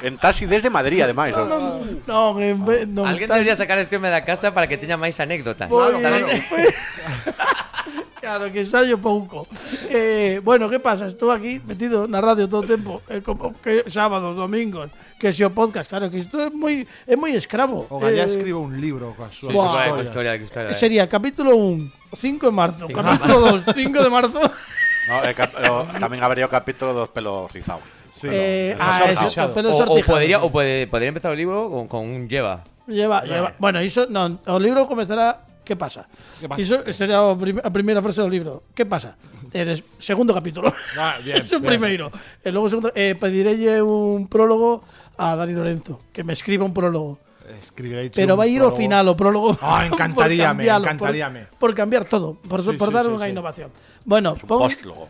En 0.00 0.16
taxi 0.16 0.48
desde 0.48 0.72
Madrid, 0.72 1.04
además. 1.04 1.36
Non, 1.36 1.84
non, 2.08 2.40
en 2.40 2.56
non 2.96 3.04
Alguén 3.04 3.28
estás- 3.28 3.36
debería 3.36 3.52
sacar 3.52 3.76
este 3.76 4.00
home 4.00 4.08
da 4.08 4.24
casa 4.24 4.48
para 4.56 4.64
que 4.64 4.80
teña 4.80 4.96
máis 4.96 5.20
anécdotas. 5.20 5.68
Pois- 5.68 6.00
Tamén- 6.00 6.24
Claro, 8.20 8.52
que 8.52 8.60
ensayo 8.60 9.00
pouco. 9.00 9.48
Eh, 9.88 10.40
bueno, 10.44 10.68
que 10.68 10.76
pasa? 10.78 11.08
Estou 11.08 11.32
aquí 11.32 11.56
metido 11.64 12.04
na 12.04 12.20
radio 12.20 12.44
todo 12.44 12.60
o 12.62 12.68
tempo, 12.68 13.00
eh, 13.08 13.24
como 13.24 13.56
que 13.64 13.88
sábados, 13.88 14.36
domingos, 14.36 14.92
que 15.16 15.32
se 15.32 15.40
o 15.40 15.48
podcast, 15.48 15.88
claro, 15.88 16.12
que 16.12 16.20
isto 16.20 16.36
é 16.36 16.52
moi 16.52 16.84
é 17.08 17.16
moi 17.16 17.32
escravo. 17.32 17.88
O 17.88 17.96
Gallá 17.96 18.28
Eh, 18.28 18.30
escribe 18.30 18.60
un 18.60 18.76
libro 18.76 19.16
coas 19.16 19.32
Sí, 19.32 19.48
súas 19.48 19.72
sí, 19.72 19.78
historias. 19.80 20.04
historia, 20.04 20.30
que 20.36 20.44
historia. 20.44 20.72
Sería 20.76 21.04
capítulo 21.08 21.56
1, 21.56 21.88
5 22.12 22.44
de 22.46 22.52
marzo, 22.52 22.84
capítulo 22.92 23.64
2, 23.64 23.72
5 23.72 23.98
de 24.04 24.10
marzo. 24.12 24.40
No, 25.08 25.24
el 25.24 25.32
cap- 25.34 25.56
o- 25.56 25.88
tamén 25.96 26.20
habría 26.20 26.44
o 26.44 26.52
capítulo 26.52 26.92
dos 26.92 27.08
pelos 27.08 27.48
rizados. 27.50 27.82
Sí, 28.12 28.28
eh, 28.28 28.76
eso 28.76 28.84
ah, 28.84 29.06
eso, 29.16 29.42
pero 29.56 29.72
O, 29.72 29.96
o 29.96 30.02
podría, 30.04 30.44
o 30.44 30.52
pode, 30.52 30.84
podría 30.92 31.08
empezar 31.08 31.32
o 31.32 31.36
libro 31.38 31.72
con, 31.72 31.88
con 31.88 32.04
un 32.04 32.28
lleva. 32.28 32.60
Lleva, 32.84 33.24
lleva. 33.24 33.56
Bueno, 33.56 33.80
iso 33.80 34.04
non, 34.12 34.36
o 34.44 34.60
libro 34.60 34.84
comezará 34.84 35.40
¿Qué 35.70 35.76
pasa? 35.78 36.02
¿Qué 36.40 36.48
pasa? 36.50 36.58
Iso 36.60 36.82
será 36.90 37.22
o 37.22 37.38
prim- 37.38 37.62
a 37.62 37.70
primeira 37.70 38.02
frase 38.02 38.18
do 38.18 38.26
libro. 38.26 38.66
¿Qué 38.74 38.82
pasa? 38.90 39.14
Eh, 39.54 39.78
segundo 40.02 40.34
capítulo. 40.34 40.74
Ah, 40.98 41.14
bien, 41.22 41.46
Eso 41.46 41.62
bien. 41.62 41.78
primeiro. 41.78 42.10
E 42.42 42.50
logo 42.50 42.66
segundo 42.66 42.90
eh, 42.90 43.14
pedirelle 43.14 43.78
un 43.78 44.26
prólogo 44.26 44.82
a 45.14 45.38
Dani 45.38 45.54
Lorenzo, 45.54 46.02
que 46.10 46.26
me 46.26 46.34
escriba 46.34 46.66
un 46.66 46.74
prólogo. 46.74 47.22
Escribiréis 47.54 48.10
Pero 48.18 48.34
un 48.34 48.42
vai 48.42 48.50
ir 48.50 48.58
prólogo. 48.66 48.82
final 48.82 49.06
o 49.06 49.14
prólogo. 49.14 49.54
Ah, 49.62 49.86
encantaríame, 49.90 50.66
Por 50.66 50.74
cambialo, 50.74 50.84
encantaríame. 50.90 51.40
Por, 51.54 51.70
por 51.70 51.70
cambiar 51.78 52.04
todo, 52.10 52.34
por, 52.34 52.66
Sí, 52.66 52.74
por 52.74 52.88
sí, 52.90 52.94
dar 52.98 53.06
sí, 53.06 53.14
sí. 53.14 53.28
innovación. 53.30 53.70
Bueno, 54.02 54.34
pon, 54.34 54.66
Postlogo. 54.66 55.06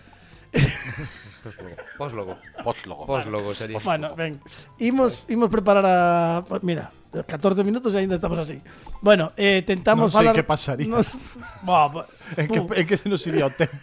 Póslogo. 1.96 2.36
Postlogo. 2.64 3.06
Póslogo 3.08 3.54
sería. 3.56 3.80
Bueno, 3.80 4.12
ven. 4.14 4.36
Imos, 4.76 5.24
imos 5.32 5.48
preparar 5.48 5.86
a... 5.88 6.44
pues 6.44 6.62
Mira, 6.62 6.92
14 7.10 7.64
minutos 7.64 7.90
e 7.94 7.98
ainda 7.98 8.14
estamos 8.14 8.38
así. 8.38 8.62
Bueno, 9.02 9.34
eh, 9.34 9.66
tentamos 9.66 10.08
non 10.08 10.14
sei 10.14 10.30
falar... 10.30 10.34
que 10.38 10.46
pasaría. 10.46 10.86
Nos... 10.94 11.10
En, 12.36 12.46
que, 12.46 12.60
uh. 12.62 12.70
en 12.70 12.86
que 12.86 12.96
se 12.96 13.08
nos 13.10 13.26
iría 13.26 13.42
o 13.42 13.50
tempo. 13.50 13.74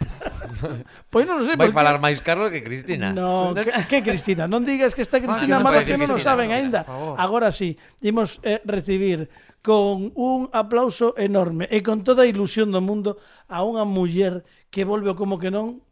pois 1.12 1.28
non 1.28 1.44
sei. 1.44 1.60
Vai 1.60 1.68
porque... 1.68 1.76
falar 1.76 2.00
máis 2.00 2.24
Carlos 2.24 2.48
que 2.48 2.64
Cristina. 2.64 3.12
No, 3.12 3.52
que, 3.52 3.68
que 3.84 4.00
Cristina? 4.00 4.48
Non 4.48 4.64
digas 4.64 4.96
que 4.96 5.04
está 5.04 5.20
ah, 5.20 5.24
Cristina 5.28 5.60
ah, 5.60 5.60
Amado 5.60 5.84
que, 5.84 6.00
non 6.00 6.16
o 6.16 6.16
saben 6.16 6.48
no, 6.48 6.56
aínda. 6.56 6.88
Agora 7.20 7.52
sí, 7.52 7.76
imos 8.00 8.40
eh, 8.40 8.64
recibir 8.64 9.28
con 9.60 10.16
un 10.16 10.48
aplauso 10.56 11.12
enorme 11.20 11.68
e 11.68 11.84
con 11.84 12.00
toda 12.00 12.24
a 12.24 12.30
ilusión 12.30 12.72
do 12.72 12.80
mundo 12.80 13.20
a 13.52 13.60
unha 13.60 13.84
muller 13.84 14.40
que 14.72 14.88
volve 14.88 15.12
como 15.12 15.36
que 15.36 15.52
non 15.52 15.84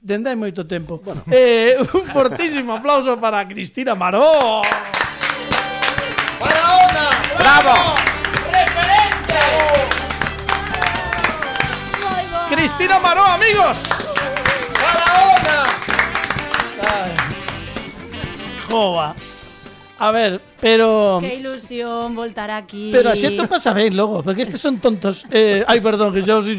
dende 0.00 0.32
hai 0.32 0.38
moito 0.40 0.64
tempo. 0.64 1.04
Bueno. 1.04 1.20
Eh, 1.28 1.76
un 1.76 2.08
fortísimo 2.08 2.72
aplauso 2.72 3.20
para 3.20 3.44
Cristina 3.44 3.92
Maró. 3.92 4.64
¡Bravo! 7.48 7.94
¡Referente! 8.52 9.40
Cristina 12.50 12.98
Maró, 12.98 13.24
amigos. 13.24 13.78
Jova. 18.68 19.14
A 19.98 20.10
ver, 20.12 20.42
pero. 20.60 21.18
Qué 21.22 21.36
ilusión 21.36 22.14
voltar 22.14 22.50
aquí. 22.50 22.90
Pero 22.92 23.10
así 23.10 23.24
esto 23.24 23.48
pasa 23.48 23.72
bien 23.72 23.96
luego, 23.96 24.22
porque 24.22 24.42
estos 24.42 24.60
son 24.60 24.78
tontos. 24.78 25.24
Eh, 25.30 25.64
ay, 25.66 25.80
perdón, 25.80 26.12
que 26.12 26.20
yo 26.20 26.42
soy. 26.42 26.58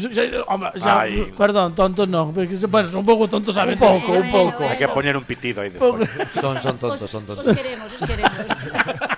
Perdón, 1.38 1.72
tontos 1.76 2.08
no. 2.08 2.32
Bueno, 2.32 2.90
son 2.90 2.98
un 2.98 3.06
poco 3.06 3.28
tontos 3.28 3.56
a 3.56 3.64
Un 3.64 3.78
poco, 3.78 4.12
un 4.12 4.30
poco. 4.32 4.68
Hay 4.68 4.76
que 4.76 4.88
poner 4.88 5.16
un 5.16 5.22
pitido 5.22 5.62
ahí 5.62 5.70
después. 5.70 6.10
Son, 6.40 6.60
son 6.60 6.78
tontos, 6.78 7.08
son 7.08 7.24
tontos. 7.24 7.46
Os 7.46 7.56
queremos, 7.56 7.92
os 7.94 8.08
queremos. 8.08 8.32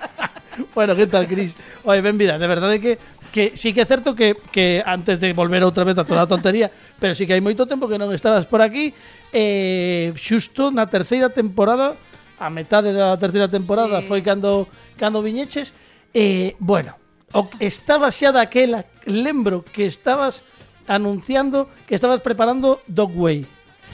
Bueno, 0.73 0.95
que 0.95 1.07
tal, 1.07 1.27
Cris? 1.27 1.55
Oye, 1.83 2.01
ben 2.01 2.17
vida, 2.17 2.37
de 2.37 2.47
verdade 2.47 2.81
que 2.81 2.97
que 3.33 3.57
sí 3.57 3.73
que 3.73 3.81
é 3.81 3.85
certo 3.89 4.13
que, 4.13 4.37
que 4.53 4.85
antes 4.85 5.17
de 5.17 5.33
volver 5.33 5.65
outra 5.65 5.81
vez 5.81 5.97
a 5.97 6.05
toda 6.05 6.21
a 6.21 6.29
tontería, 6.29 6.69
pero 7.01 7.17
sí 7.17 7.25
que 7.25 7.33
hai 7.33 7.41
moito 7.41 7.65
tempo 7.65 7.89
que 7.89 7.97
non 7.97 8.13
estabas 8.13 8.45
por 8.45 8.61
aquí, 8.61 8.93
eh, 9.33 10.13
xusto 10.13 10.69
na 10.69 10.85
terceira 10.85 11.33
temporada, 11.33 11.97
a 12.37 12.47
metade 12.53 12.93
da 12.93 13.17
terceira 13.17 13.49
temporada 13.49 14.05
sí. 14.05 14.07
foi 14.07 14.21
cando 14.21 14.69
cando 15.01 15.25
viñeches, 15.25 15.73
eh, 16.13 16.53
bueno, 16.61 16.93
o, 17.33 17.49
estaba 17.57 18.13
xa 18.13 18.29
daquela, 18.29 18.85
lembro 19.09 19.65
que 19.65 19.89
estabas 19.89 20.45
anunciando 20.85 21.65
que 21.89 21.97
estabas 21.97 22.21
preparando 22.21 22.85
Dogway. 22.85 23.49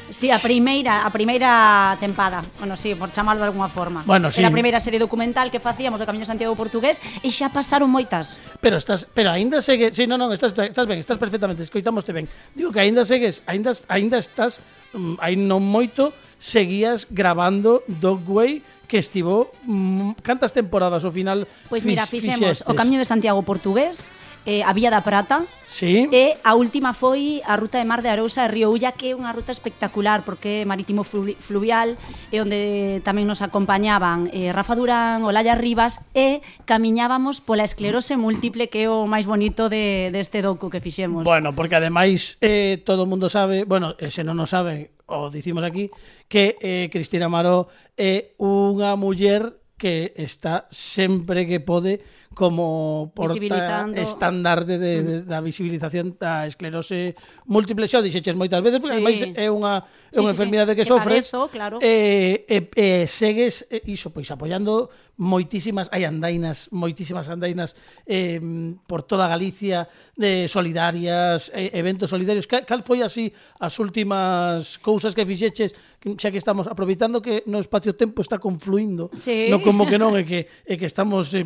Sí, 0.10 0.32
a 0.32 0.40
primeira, 0.40 1.06
a 1.06 1.10
primeira 1.14 1.96
tempada, 2.00 2.42
bueno, 2.58 2.76
sí, 2.76 2.96
por 2.96 3.12
chamarlo 3.12 3.42
de 3.42 3.54
alguna 3.54 3.70
forma. 3.70 4.04
Bueno, 4.06 4.32
sí. 4.32 4.42
Era 4.42 4.50
a 4.50 4.52
primeira 4.52 4.80
serie 4.82 5.00
documental 5.00 5.54
que 5.54 5.62
facíamos 5.62 6.02
do 6.02 6.06
Camiño 6.10 6.26
Santiago 6.26 6.58
Portugués 6.58 6.98
e 7.22 7.30
xa 7.30 7.54
pasaron 7.54 7.94
moitas. 7.94 8.42
Pero 8.58 8.82
estás, 8.82 9.06
pero 9.06 9.30
aínda 9.30 9.62
segue, 9.62 9.94
sí, 9.94 10.10
non, 10.10 10.18
non, 10.18 10.34
estás, 10.34 10.52
estás 10.58 10.86
ben, 10.90 10.98
estás 10.98 11.22
perfectamente, 11.22 11.62
escoitámoste 11.62 12.10
ben. 12.10 12.26
Digo 12.58 12.74
que 12.74 12.82
aínda 12.82 13.06
segues, 13.06 13.46
aínda, 13.46 13.72
aínda 13.86 14.18
estás, 14.18 14.66
mm, 14.98 15.22
aí 15.22 15.38
non 15.38 15.62
moito, 15.62 16.12
seguías 16.42 17.06
grabando 17.14 17.86
Dogway 17.86 18.66
que 18.90 18.98
estivo 18.98 19.54
mm, 19.70 20.26
cantas 20.26 20.50
temporadas 20.52 21.06
ao 21.06 21.14
final 21.14 21.46
Pois 21.70 21.86
mira, 21.86 22.10
fixemos 22.10 22.42
fixestes? 22.42 22.66
o 22.66 22.74
Camiño 22.74 22.98
de 22.98 23.06
Santiago 23.06 23.46
portugués, 23.46 24.10
eh, 24.50 24.66
a 24.66 24.74
Vía 24.74 24.90
da 24.90 25.06
Prata, 25.06 25.46
Sí. 25.70 26.10
e 26.10 26.34
a 26.42 26.58
última 26.58 26.98
foi 26.98 27.46
a 27.46 27.54
Ruta 27.54 27.78
de 27.78 27.86
Mar 27.86 28.02
de 28.02 28.10
Arousa 28.10 28.42
e 28.44 28.50
Río 28.50 28.74
Ulla, 28.74 28.98
que 28.98 29.14
é 29.14 29.16
unha 29.16 29.30
ruta 29.30 29.54
espectacular 29.54 30.26
porque 30.26 30.64
é 30.64 30.68
marítimo 30.68 31.06
flu- 31.06 31.38
fluvial 31.38 31.94
e 32.34 32.42
onde 32.42 32.98
tamén 33.06 33.30
nos 33.30 33.46
acompañaban 33.46 34.34
eh, 34.34 34.50
Rafa 34.50 34.74
Durán, 34.74 35.22
Olaya 35.22 35.54
Rivas 35.54 36.02
e 36.18 36.42
camiñábamos 36.66 37.46
pola 37.46 37.62
esclerose 37.62 38.18
múltiple 38.18 38.74
que 38.74 38.86
é 38.86 38.90
o 38.90 39.06
máis 39.06 39.30
bonito 39.30 39.70
de, 39.70 40.10
deste 40.10 40.42
docu 40.42 40.74
que 40.74 40.82
fixemos. 40.82 41.22
Bueno, 41.22 41.54
porque 41.54 41.78
ademais 41.78 42.42
eh, 42.42 42.82
todo 42.82 43.06
o 43.06 43.10
mundo 43.10 43.30
sabe, 43.30 43.70
bueno, 43.70 43.94
e 44.02 44.10
se 44.10 44.26
non 44.26 44.42
o 44.42 44.50
sabe, 44.50 44.90
o 45.10 45.30
dicimos 45.30 45.66
aquí, 45.66 45.90
que 46.30 46.56
eh, 46.62 46.88
Cristina 46.94 47.26
Amaro 47.26 47.68
é 47.98 48.38
unha 48.38 48.94
muller 48.96 49.60
que 49.80 50.14
está 50.20 50.68
sempre 50.70 51.48
que 51.48 51.64
pode 51.64 52.04
como 52.36 53.12
porta 53.16 53.88
estandarte 53.96 54.78
de, 54.78 55.04
de, 55.04 55.16
da 55.24 55.42
visibilización 55.42 56.20
da 56.20 56.46
esclerose 56.46 57.16
múltiple 57.48 57.88
xa 57.88 58.04
dixeches 58.04 58.36
moitas 58.36 58.60
veces 58.62 58.84
porque 58.84 59.00
sí. 59.00 59.02
ademais 59.02 59.20
é 59.34 59.48
unha 59.48 59.82
é 60.14 60.20
unha 60.20 60.30
sí, 60.30 60.36
enfermidade 60.36 60.72
sí, 60.72 60.76
sí. 60.76 60.80
que 60.84 60.86
sofres 60.86 61.26
padezo, 61.32 61.48
claro. 61.50 61.80
e, 61.82 62.44
e, 62.46 62.58
e 62.76 62.88
segues 63.08 63.66
eh, 63.72 63.82
iso 63.88 64.12
pois 64.12 64.30
apoiando 64.30 64.92
moitísimas, 65.20 65.92
hai 65.92 66.08
andainas, 66.08 66.72
moitísimas 66.72 67.28
andainas 67.28 67.76
eh, 68.08 68.40
por 68.88 69.04
toda 69.04 69.28
Galicia, 69.28 69.92
de 70.16 70.48
solidarias, 70.48 71.52
eh, 71.52 71.76
eventos 71.76 72.10
solidarios. 72.10 72.48
Cal, 72.48 72.64
cal 72.64 72.80
foi 72.88 73.04
así 73.04 73.36
as 73.60 73.76
últimas 73.84 74.80
cousas 74.80 75.12
que 75.12 75.28
fixeches, 75.28 75.76
xa 76.16 76.32
que 76.32 76.40
estamos 76.40 76.72
aproveitando 76.72 77.20
que 77.20 77.44
no 77.52 77.60
espacio-tempo 77.60 78.24
está 78.24 78.40
confluindo, 78.40 79.12
sí. 79.12 79.52
non 79.52 79.60
como 79.60 79.84
que 79.84 80.00
non, 80.00 80.16
é 80.16 80.24
que, 80.24 80.48
é 80.64 80.80
que 80.80 80.88
estamos 80.88 81.36
eh, 81.36 81.44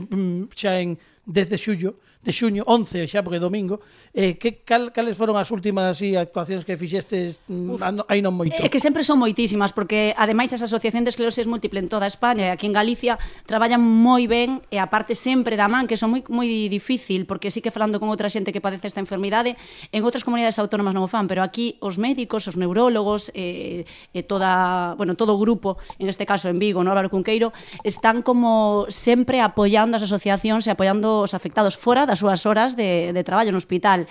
xa 0.53 0.77
en 0.77 1.01
10 1.25 1.49
de 1.49 1.57
xullo, 1.57 1.91
de 2.23 2.31
xuño, 2.31 2.63
11 2.65 3.05
xa 3.11 3.19
porque 3.19 3.37
é 3.37 3.43
domingo. 3.43 3.83
Eh, 4.15 4.39
que 4.39 4.63
cal, 4.63 4.95
cales 4.95 5.19
foron 5.19 5.35
as 5.35 5.51
últimas 5.51 5.99
así 5.99 6.15
actuacións 6.15 6.63
que 6.63 6.79
fixestes 6.79 7.43
mm, 7.51 7.69
Uf, 7.75 7.81
aí 8.07 8.23
non 8.23 8.31
moito? 8.31 8.55
É 8.63 8.71
que 8.71 8.79
sempre 8.79 9.03
son 9.03 9.19
moitísimas 9.19 9.75
porque 9.75 10.15
ademais 10.15 10.55
as 10.55 10.63
asociacións 10.63 11.03
de 11.03 11.11
esclerosis 11.11 11.45
múltiple 11.51 11.83
en 11.83 11.91
toda 11.91 12.07
España 12.07 12.47
e 12.47 12.51
aquí 12.55 12.63
en 12.63 12.73
Galicia 12.73 13.19
traballan 13.43 13.83
moi 13.83 14.23
ben 14.31 14.63
e 14.71 14.79
aparte 14.79 15.19
sempre 15.19 15.59
da 15.59 15.67
man 15.67 15.83
que 15.83 15.99
son 15.99 16.15
moi 16.15 16.23
moi 16.31 16.47
difícil 16.71 17.27
porque 17.27 17.51
sí 17.51 17.59
que 17.59 17.75
falando 17.75 17.99
con 17.99 18.07
outra 18.07 18.31
xente 18.31 18.55
que 18.55 18.63
padece 18.63 18.87
esta 18.87 19.03
enfermidade, 19.03 19.59
en 19.91 20.01
outras 20.07 20.23
comunidades 20.23 20.55
autónomas 20.63 20.95
non 20.95 21.03
o 21.03 21.11
fan, 21.11 21.27
pero 21.27 21.43
aquí 21.43 21.75
os 21.83 21.99
médicos, 21.99 22.47
os 22.47 22.55
neurólogos 22.55 23.35
eh, 23.35 23.83
e 24.15 24.21
toda, 24.23 24.95
bueno, 24.95 25.19
todo 25.19 25.35
o 25.35 25.39
grupo, 25.41 25.75
en 25.99 26.07
este 26.07 26.23
caso 26.23 26.47
en 26.47 26.61
Vigo, 26.61 26.79
no 26.85 26.95
Álvaro 26.95 27.11
Cunqueiro, 27.11 27.51
están 27.83 28.23
como 28.23 28.87
sempre 28.87 29.43
apoiando 29.43 29.99
as 29.99 30.05
asociacións 30.07 30.63
e 30.65 30.71
apoiando 30.71 31.27
os 31.27 31.35
afectados 31.35 31.75
fora 31.75 32.07
da 32.07 32.12
das 32.13 32.21
súas 32.21 32.45
horas 32.45 32.77
de, 32.77 33.09
de 33.09 33.21
traballo 33.25 33.49
no 33.49 33.57
hospital. 33.57 34.05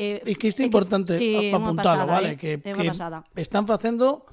Eh, 0.00 0.24
e 0.24 0.32
que 0.40 0.48
isto 0.48 0.64
é 0.64 0.66
importante 0.66 1.12
sí, 1.20 1.52
apuntalo, 1.52 1.76
pasada, 1.76 2.04
vale? 2.08 2.28
Eh? 2.34 2.40
Que, 2.40 2.50
é 2.56 2.72
que 2.72 2.88
pasada. 2.88 3.28
están 3.36 3.68
facendo 3.68 4.24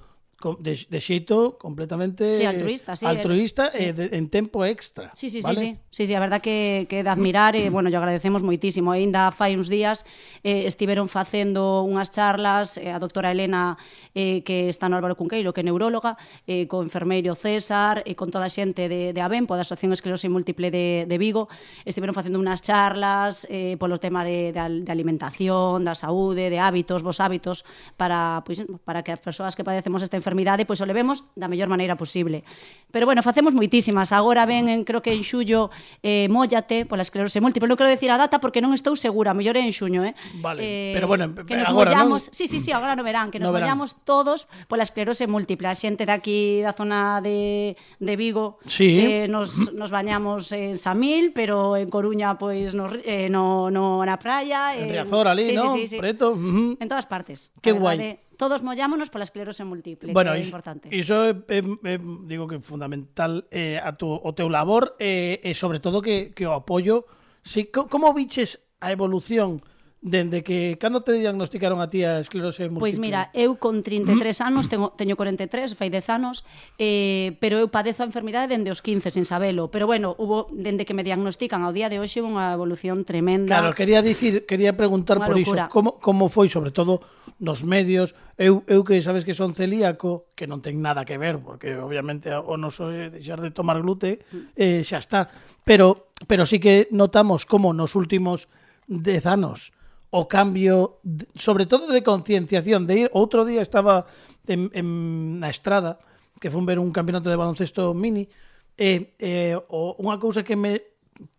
de, 0.59 0.79
de 0.89 0.99
xeito 1.01 1.57
completamente 1.57 2.33
sí, 2.33 2.45
altruista, 2.45 2.95
sí, 2.95 3.05
altruista 3.05 3.67
eh, 3.67 3.69
eh, 3.69 3.77
sí. 3.77 3.83
eh, 3.83 3.93
de, 3.93 4.17
en 4.17 4.29
tempo 4.29 4.63
extra. 4.63 5.11
Sí, 5.13 5.29
sí, 5.29 5.41
vale? 5.41 5.59
sí, 5.59 5.67
sí, 5.67 5.79
sí, 5.91 6.07
sí, 6.07 6.13
a 6.15 6.19
verdad 6.19 6.41
que, 6.41 6.87
que 6.89 7.03
de 7.03 7.09
admirar 7.09 7.55
e, 7.55 7.67
eh, 7.67 7.69
bueno, 7.69 7.89
yo 7.89 7.99
agradecemos 7.99 8.43
moitísimo. 8.43 8.95
Eh, 8.95 8.99
Ainda 8.99 9.31
fai 9.31 9.55
uns 9.55 9.71
días 9.71 10.05
eh, 10.43 10.67
estiveron 10.67 11.09
facendo 11.09 11.81
unhas 11.83 12.11
charlas 12.11 12.77
eh, 12.77 12.93
a 12.93 12.99
doctora 12.99 13.31
Elena 13.31 13.75
eh, 14.13 14.43
que 14.43 14.69
está 14.69 14.87
no 14.87 14.95
Álvaro 14.95 15.17
Cunqueiro, 15.17 15.51
que 15.51 15.61
é 15.61 15.65
neuróloga, 15.65 16.15
eh, 16.45 16.69
co 16.69 16.83
enfermeiro 16.85 17.33
César, 17.33 18.05
e 18.05 18.13
eh, 18.13 18.15
con 18.15 18.29
toda 18.29 18.47
a 18.47 18.53
xente 18.53 18.87
de, 18.87 19.11
de 19.11 19.21
ABEMPO, 19.23 19.57
da 19.57 19.65
Asociación 19.65 19.91
Esclerosis 19.91 20.29
Múltiple 20.29 20.69
de, 20.69 21.09
de 21.09 21.17
Vigo, 21.17 21.49
estiveron 21.83 22.13
facendo 22.13 22.37
unhas 22.37 22.61
charlas 22.61 23.49
eh, 23.49 23.75
polo 23.81 23.97
tema 23.97 24.21
de, 24.21 24.53
de, 24.53 24.85
de 24.85 24.91
alimentación, 24.91 25.83
da 25.83 25.97
saúde, 25.97 26.53
de 26.53 26.59
hábitos, 26.61 27.01
vos 27.01 27.17
hábitos, 27.19 27.65
para, 27.97 28.43
pois, 28.45 28.61
pues, 28.61 28.79
para 28.85 29.01
que 29.01 29.11
as 29.11 29.21
persoas 29.23 29.55
que 29.55 29.63
padecemos 29.63 30.03
esta 30.05 30.19
enfermidade 30.29 30.69
pois 30.69 30.77
o 30.77 30.85
levemos 30.85 31.25
da 31.33 31.49
mellor 31.49 31.65
maneira 31.65 31.97
posible. 31.97 32.45
Pero 32.93 33.05
bueno, 33.09 33.21
facemos 33.25 33.53
moitísimas. 33.53 34.13
Agora 34.13 34.45
ven, 34.45 34.69
en, 34.69 34.85
creo 34.85 35.01
que 35.01 35.13
en 35.13 35.25
xullo, 35.25 35.69
eh, 36.05 36.29
Móllate, 36.29 36.85
pola 36.85 37.01
esclerose 37.01 37.41
múltiple. 37.41 37.65
Non 37.65 37.77
quero 37.77 37.89
decir 37.89 38.13
a 38.13 38.17
data 38.21 38.37
porque 38.37 38.61
non 38.61 38.73
estou 38.77 38.93
segura, 38.93 39.33
mellor 39.33 39.57
é 39.57 39.65
en 39.65 39.73
xuño, 39.73 40.05
eh? 40.05 40.13
Vale, 40.41 40.61
eh, 40.61 40.93
pero 40.93 41.09
bueno, 41.09 41.33
que 41.33 41.57
nos 41.57 41.69
agora, 41.69 41.93
mollamos, 41.97 42.29
non? 42.29 42.37
Sí, 42.37 42.45
sí, 42.45 42.61
sí, 42.61 42.69
agora 42.69 42.93
no 42.93 43.01
verán, 43.01 43.33
que 43.33 43.41
nos 43.41 43.49
no 43.49 43.53
verán. 43.57 43.73
mollamos 43.73 43.97
todos 44.05 44.45
pola 44.69 44.85
esclerose 44.85 45.25
múltiple. 45.25 45.69
A 45.69 45.73
xente 45.77 46.05
de 46.05 46.13
aquí 46.13 46.61
da 46.61 46.73
zona 46.77 47.21
de, 47.25 47.77
de 47.97 48.13
Vigo 48.17 48.57
sí. 48.69 49.01
eh, 49.01 49.25
nos, 49.29 49.73
nos 49.73 49.89
bañamos 49.89 50.49
en 50.53 50.77
Samil, 50.77 51.33
pero 51.33 51.77
en 51.77 51.89
Coruña 51.89 52.37
pois 52.37 52.73
no, 52.73 52.89
eh, 53.05 53.29
no, 53.29 53.69
no 53.69 54.01
na 54.01 54.17
praia. 54.17 54.73
En, 54.73 54.89
en 54.89 55.05
Riazor, 55.05 55.29
ali, 55.29 55.45
sí, 55.45 55.53
¿no? 55.53 55.73
Sí, 55.73 55.85
sí, 55.85 55.93
sí. 55.93 55.97
Preto. 55.97 56.33
Uh 56.33 56.37
-huh. 56.37 56.77
En 56.81 56.87
todas 56.89 57.05
partes. 57.05 57.53
Qué 57.61 57.71
guai. 57.71 57.97
Verdade, 57.97 58.28
todos 58.39 58.63
mollámonos 58.63 59.11
pola 59.11 59.27
esclerose 59.27 59.67
múltiple, 59.67 60.15
bueno, 60.15 60.31
que 60.31 60.39
é 60.39 60.47
importante. 60.47 60.87
Iso 60.95 61.27
é, 61.27 61.35
é, 61.51 61.59
é, 61.59 61.95
digo 62.23 62.47
que 62.47 62.63
fundamental 62.63 63.43
eh, 63.51 63.75
a 63.83 63.91
tu, 63.91 64.07
o 64.07 64.31
teu 64.31 64.47
labor 64.47 64.95
eh, 64.95 65.43
e 65.43 65.51
eh, 65.51 65.51
eh, 65.51 65.55
sobre 65.59 65.83
todo 65.83 65.99
que, 65.99 66.31
que 66.31 66.47
o 66.47 66.55
apoio 66.55 67.03
Si, 67.41 67.71
como 67.71 68.13
viches 68.13 68.59
a 68.79 68.91
evolución 68.91 69.63
dende 70.01 70.43
que 70.43 70.77
cando 70.79 71.03
te 71.03 71.11
diagnosticaron 71.11 71.81
a 71.83 71.89
ti 71.89 72.03
a 72.07 72.19
esclerose 72.19 72.71
múltiple? 72.71 72.79
Pois 72.79 72.97
mira, 72.99 73.29
eu 73.35 73.59
con 73.59 73.83
33 73.83 74.41
anos, 74.47 74.71
tengo, 74.71 74.95
teño 74.95 75.19
43, 75.19 75.75
fai 75.75 75.91
10 75.91 76.09
anos, 76.09 76.47
eh, 76.79 77.35
pero 77.43 77.59
eu 77.59 77.67
padezo 77.67 78.03
a 78.03 78.07
enfermidade 78.07 78.47
dende 78.47 78.71
os 78.71 78.79
15, 78.79 79.11
sin 79.11 79.27
sabelo. 79.27 79.67
Pero 79.67 79.87
bueno, 79.87 80.15
hubo 80.15 80.47
dende 80.55 80.87
que 80.87 80.95
me 80.95 81.03
diagnostican 81.03 81.67
ao 81.67 81.75
día 81.75 81.91
de 81.91 81.99
hoxe 81.99 82.23
unha 82.23 82.55
evolución 82.55 83.03
tremenda. 83.03 83.59
Claro, 83.59 83.75
quería 83.75 83.99
dicir, 83.99 84.47
quería 84.47 84.79
preguntar 84.79 85.19
por 85.19 85.35
iso, 85.35 85.55
como, 85.67 85.99
como 85.99 86.31
foi, 86.31 86.47
sobre 86.47 86.71
todo, 86.71 87.03
nos 87.43 87.67
medios, 87.67 88.15
eu, 88.39 88.63
eu 88.71 88.87
que 88.87 89.03
sabes 89.03 89.27
que 89.27 89.35
son 89.35 89.51
celíaco, 89.51 90.31
que 90.35 90.47
non 90.47 90.63
ten 90.63 90.79
nada 90.79 91.03
que 91.03 91.19
ver, 91.19 91.43
porque 91.43 91.75
obviamente 91.75 92.31
o 92.31 92.55
noso 92.55 92.87
é 92.87 93.11
deixar 93.11 93.43
de 93.43 93.51
tomar 93.51 93.83
glute, 93.83 94.23
mm. 94.31 94.55
eh, 94.55 94.81
xa 94.87 95.03
está. 95.03 95.27
Pero, 95.67 96.07
pero 96.23 96.47
sí 96.47 96.63
que 96.63 96.87
notamos 96.95 97.43
como 97.43 97.75
nos 97.75 97.99
últimos 97.99 98.47
10 98.87 99.27
anos 99.27 99.75
o 100.09 100.25
cambio, 100.25 101.01
sobre 101.37 101.65
todo 101.65 101.93
de 101.93 102.01
concienciación, 102.01 102.89
de 102.89 103.05
ir, 103.05 103.07
outro 103.13 103.45
día 103.45 103.61
estaba 103.61 104.09
en, 104.49 104.73
en 104.73 105.37
na 105.37 105.53
estrada, 105.53 106.01
que 106.41 106.49
fun 106.49 106.65
ver 106.65 106.81
un 106.81 106.89
campeonato 106.89 107.29
de 107.29 107.37
baloncesto 107.37 107.93
mini, 107.93 108.25
e, 108.73 109.13
e 109.21 109.53
o, 109.53 109.93
unha 110.01 110.17
cousa 110.17 110.41
que 110.41 110.57
me 110.57 110.81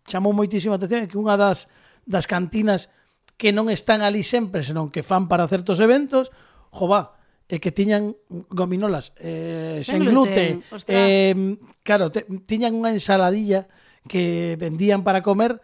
chamou 0.07 0.31
moitísima 0.31 0.79
atención 0.79 1.03
é 1.03 1.09
que 1.11 1.19
unha 1.19 1.35
das, 1.35 1.67
das 2.07 2.29
cantinas 2.29 2.87
que 3.35 3.51
non 3.51 3.67
están 3.67 4.05
ali 4.05 4.23
sempre, 4.23 4.63
senón 4.63 4.93
que 4.93 5.03
fan 5.03 5.27
para 5.27 5.49
certos 5.51 5.81
eventos, 5.83 6.31
jová, 6.71 7.19
e 7.51 7.59
que 7.59 7.75
tiñan 7.75 8.15
gominolas 8.47 9.11
eh, 9.19 9.83
sen, 9.83 9.99
sen 9.99 10.07
gluten, 10.07 10.63
gluten. 10.63 10.71
Ostras. 10.71 10.87
eh, 10.87 11.35
claro, 11.83 12.07
te, 12.07 12.23
tiñan 12.47 12.71
unha 12.71 12.95
ensaladilla 12.95 13.67
que 14.07 14.55
vendían 14.55 15.03
para 15.03 15.19
comer 15.19 15.59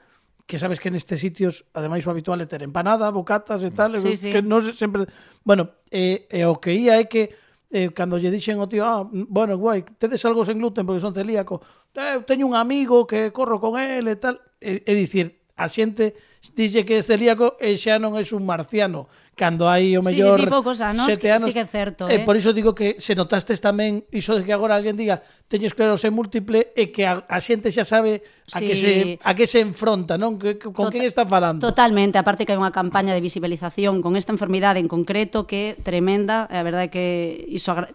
que 0.48 0.58
sabes 0.58 0.80
que 0.80 0.88
nestes 0.90 1.20
sitios 1.20 1.68
ademais 1.76 2.08
o 2.08 2.10
habitual 2.10 2.40
é 2.40 2.48
ter 2.48 2.64
empanada, 2.64 3.12
bocatas 3.12 3.68
e 3.68 3.72
tal, 3.76 4.00
sí, 4.00 4.16
sí. 4.16 4.32
que 4.32 4.40
non 4.40 4.64
sempre, 4.64 5.04
bueno, 5.44 5.76
e, 5.92 6.26
e 6.32 6.48
o 6.48 6.56
que 6.58 6.72
ía 6.72 6.96
é 6.96 7.06
que 7.06 7.36
eh, 7.68 7.92
cando 7.92 8.16
lle 8.16 8.32
dixen 8.32 8.56
ao 8.56 8.72
tío, 8.72 8.88
ah, 8.88 9.04
bueno, 9.12 9.60
guai, 9.60 9.84
tedes 10.00 10.24
algo 10.24 10.48
sen 10.48 10.56
gluten 10.56 10.88
porque 10.88 11.04
son 11.04 11.12
celíaco, 11.12 11.60
eh, 12.00 12.24
teño 12.24 12.48
un 12.48 12.56
amigo 12.56 13.04
que 13.04 13.36
corro 13.36 13.60
con 13.60 13.76
él 13.76 14.08
e 14.08 14.16
tal, 14.16 14.40
e, 14.64 14.88
e 14.88 14.92
dicir, 14.96 15.36
a 15.58 15.66
xente 15.66 16.14
dixe 16.54 16.86
que 16.86 16.98
é 16.98 17.02
celíaco 17.02 17.58
e 17.58 17.74
xa 17.76 17.98
non 17.98 18.14
é 18.14 18.24
un 18.32 18.46
marciano 18.46 19.10
cando 19.38 19.70
hai 19.70 19.94
o 19.94 20.02
mellor 20.02 20.38
sí, 20.38 20.46
sí, 20.46 20.50
sí, 20.50 20.54
poucos 20.54 20.82
anos, 20.82 21.06
sete 21.06 21.30
anos. 21.30 21.46
Sí 21.46 21.54
que 21.54 21.62
é 21.62 21.70
certo, 21.70 22.10
eh? 22.10 22.18
eh? 22.18 22.20
por 22.26 22.34
iso 22.34 22.54
digo 22.58 22.74
que 22.74 22.98
se 22.98 23.14
notastes 23.14 23.62
tamén 23.62 24.02
iso 24.10 24.34
de 24.34 24.42
que 24.42 24.54
agora 24.54 24.74
alguén 24.74 24.98
diga 24.98 25.22
teño 25.46 25.70
esclerose 25.70 26.10
múltiple 26.10 26.74
e 26.74 26.90
que 26.90 27.06
a, 27.06 27.22
a 27.26 27.38
xente 27.38 27.70
xa 27.70 27.86
sabe 27.86 28.26
a 28.54 28.58
sí. 28.58 28.66
que 28.66 28.76
se 28.78 28.92
a 29.22 29.32
que 29.38 29.46
se 29.46 29.62
enfronta, 29.62 30.18
non? 30.18 30.42
Que, 30.42 30.58
que 30.58 30.74
con 30.74 30.90
tota- 30.90 30.94
quen 30.98 31.06
está 31.06 31.26
falando. 31.26 31.62
Totalmente, 31.62 32.18
aparte 32.18 32.50
que 32.50 32.54
hai 32.54 32.62
unha 32.62 32.74
campaña 32.74 33.14
de 33.14 33.22
visibilización 33.22 34.02
con 34.02 34.18
esta 34.18 34.34
enfermidade 34.34 34.82
en 34.82 34.90
concreto 34.90 35.46
que 35.46 35.78
é 35.78 35.82
tremenda, 35.86 36.50
a 36.50 36.62
verdade 36.66 36.90
que 36.90 37.46
iso 37.50 37.74
agra 37.74 37.94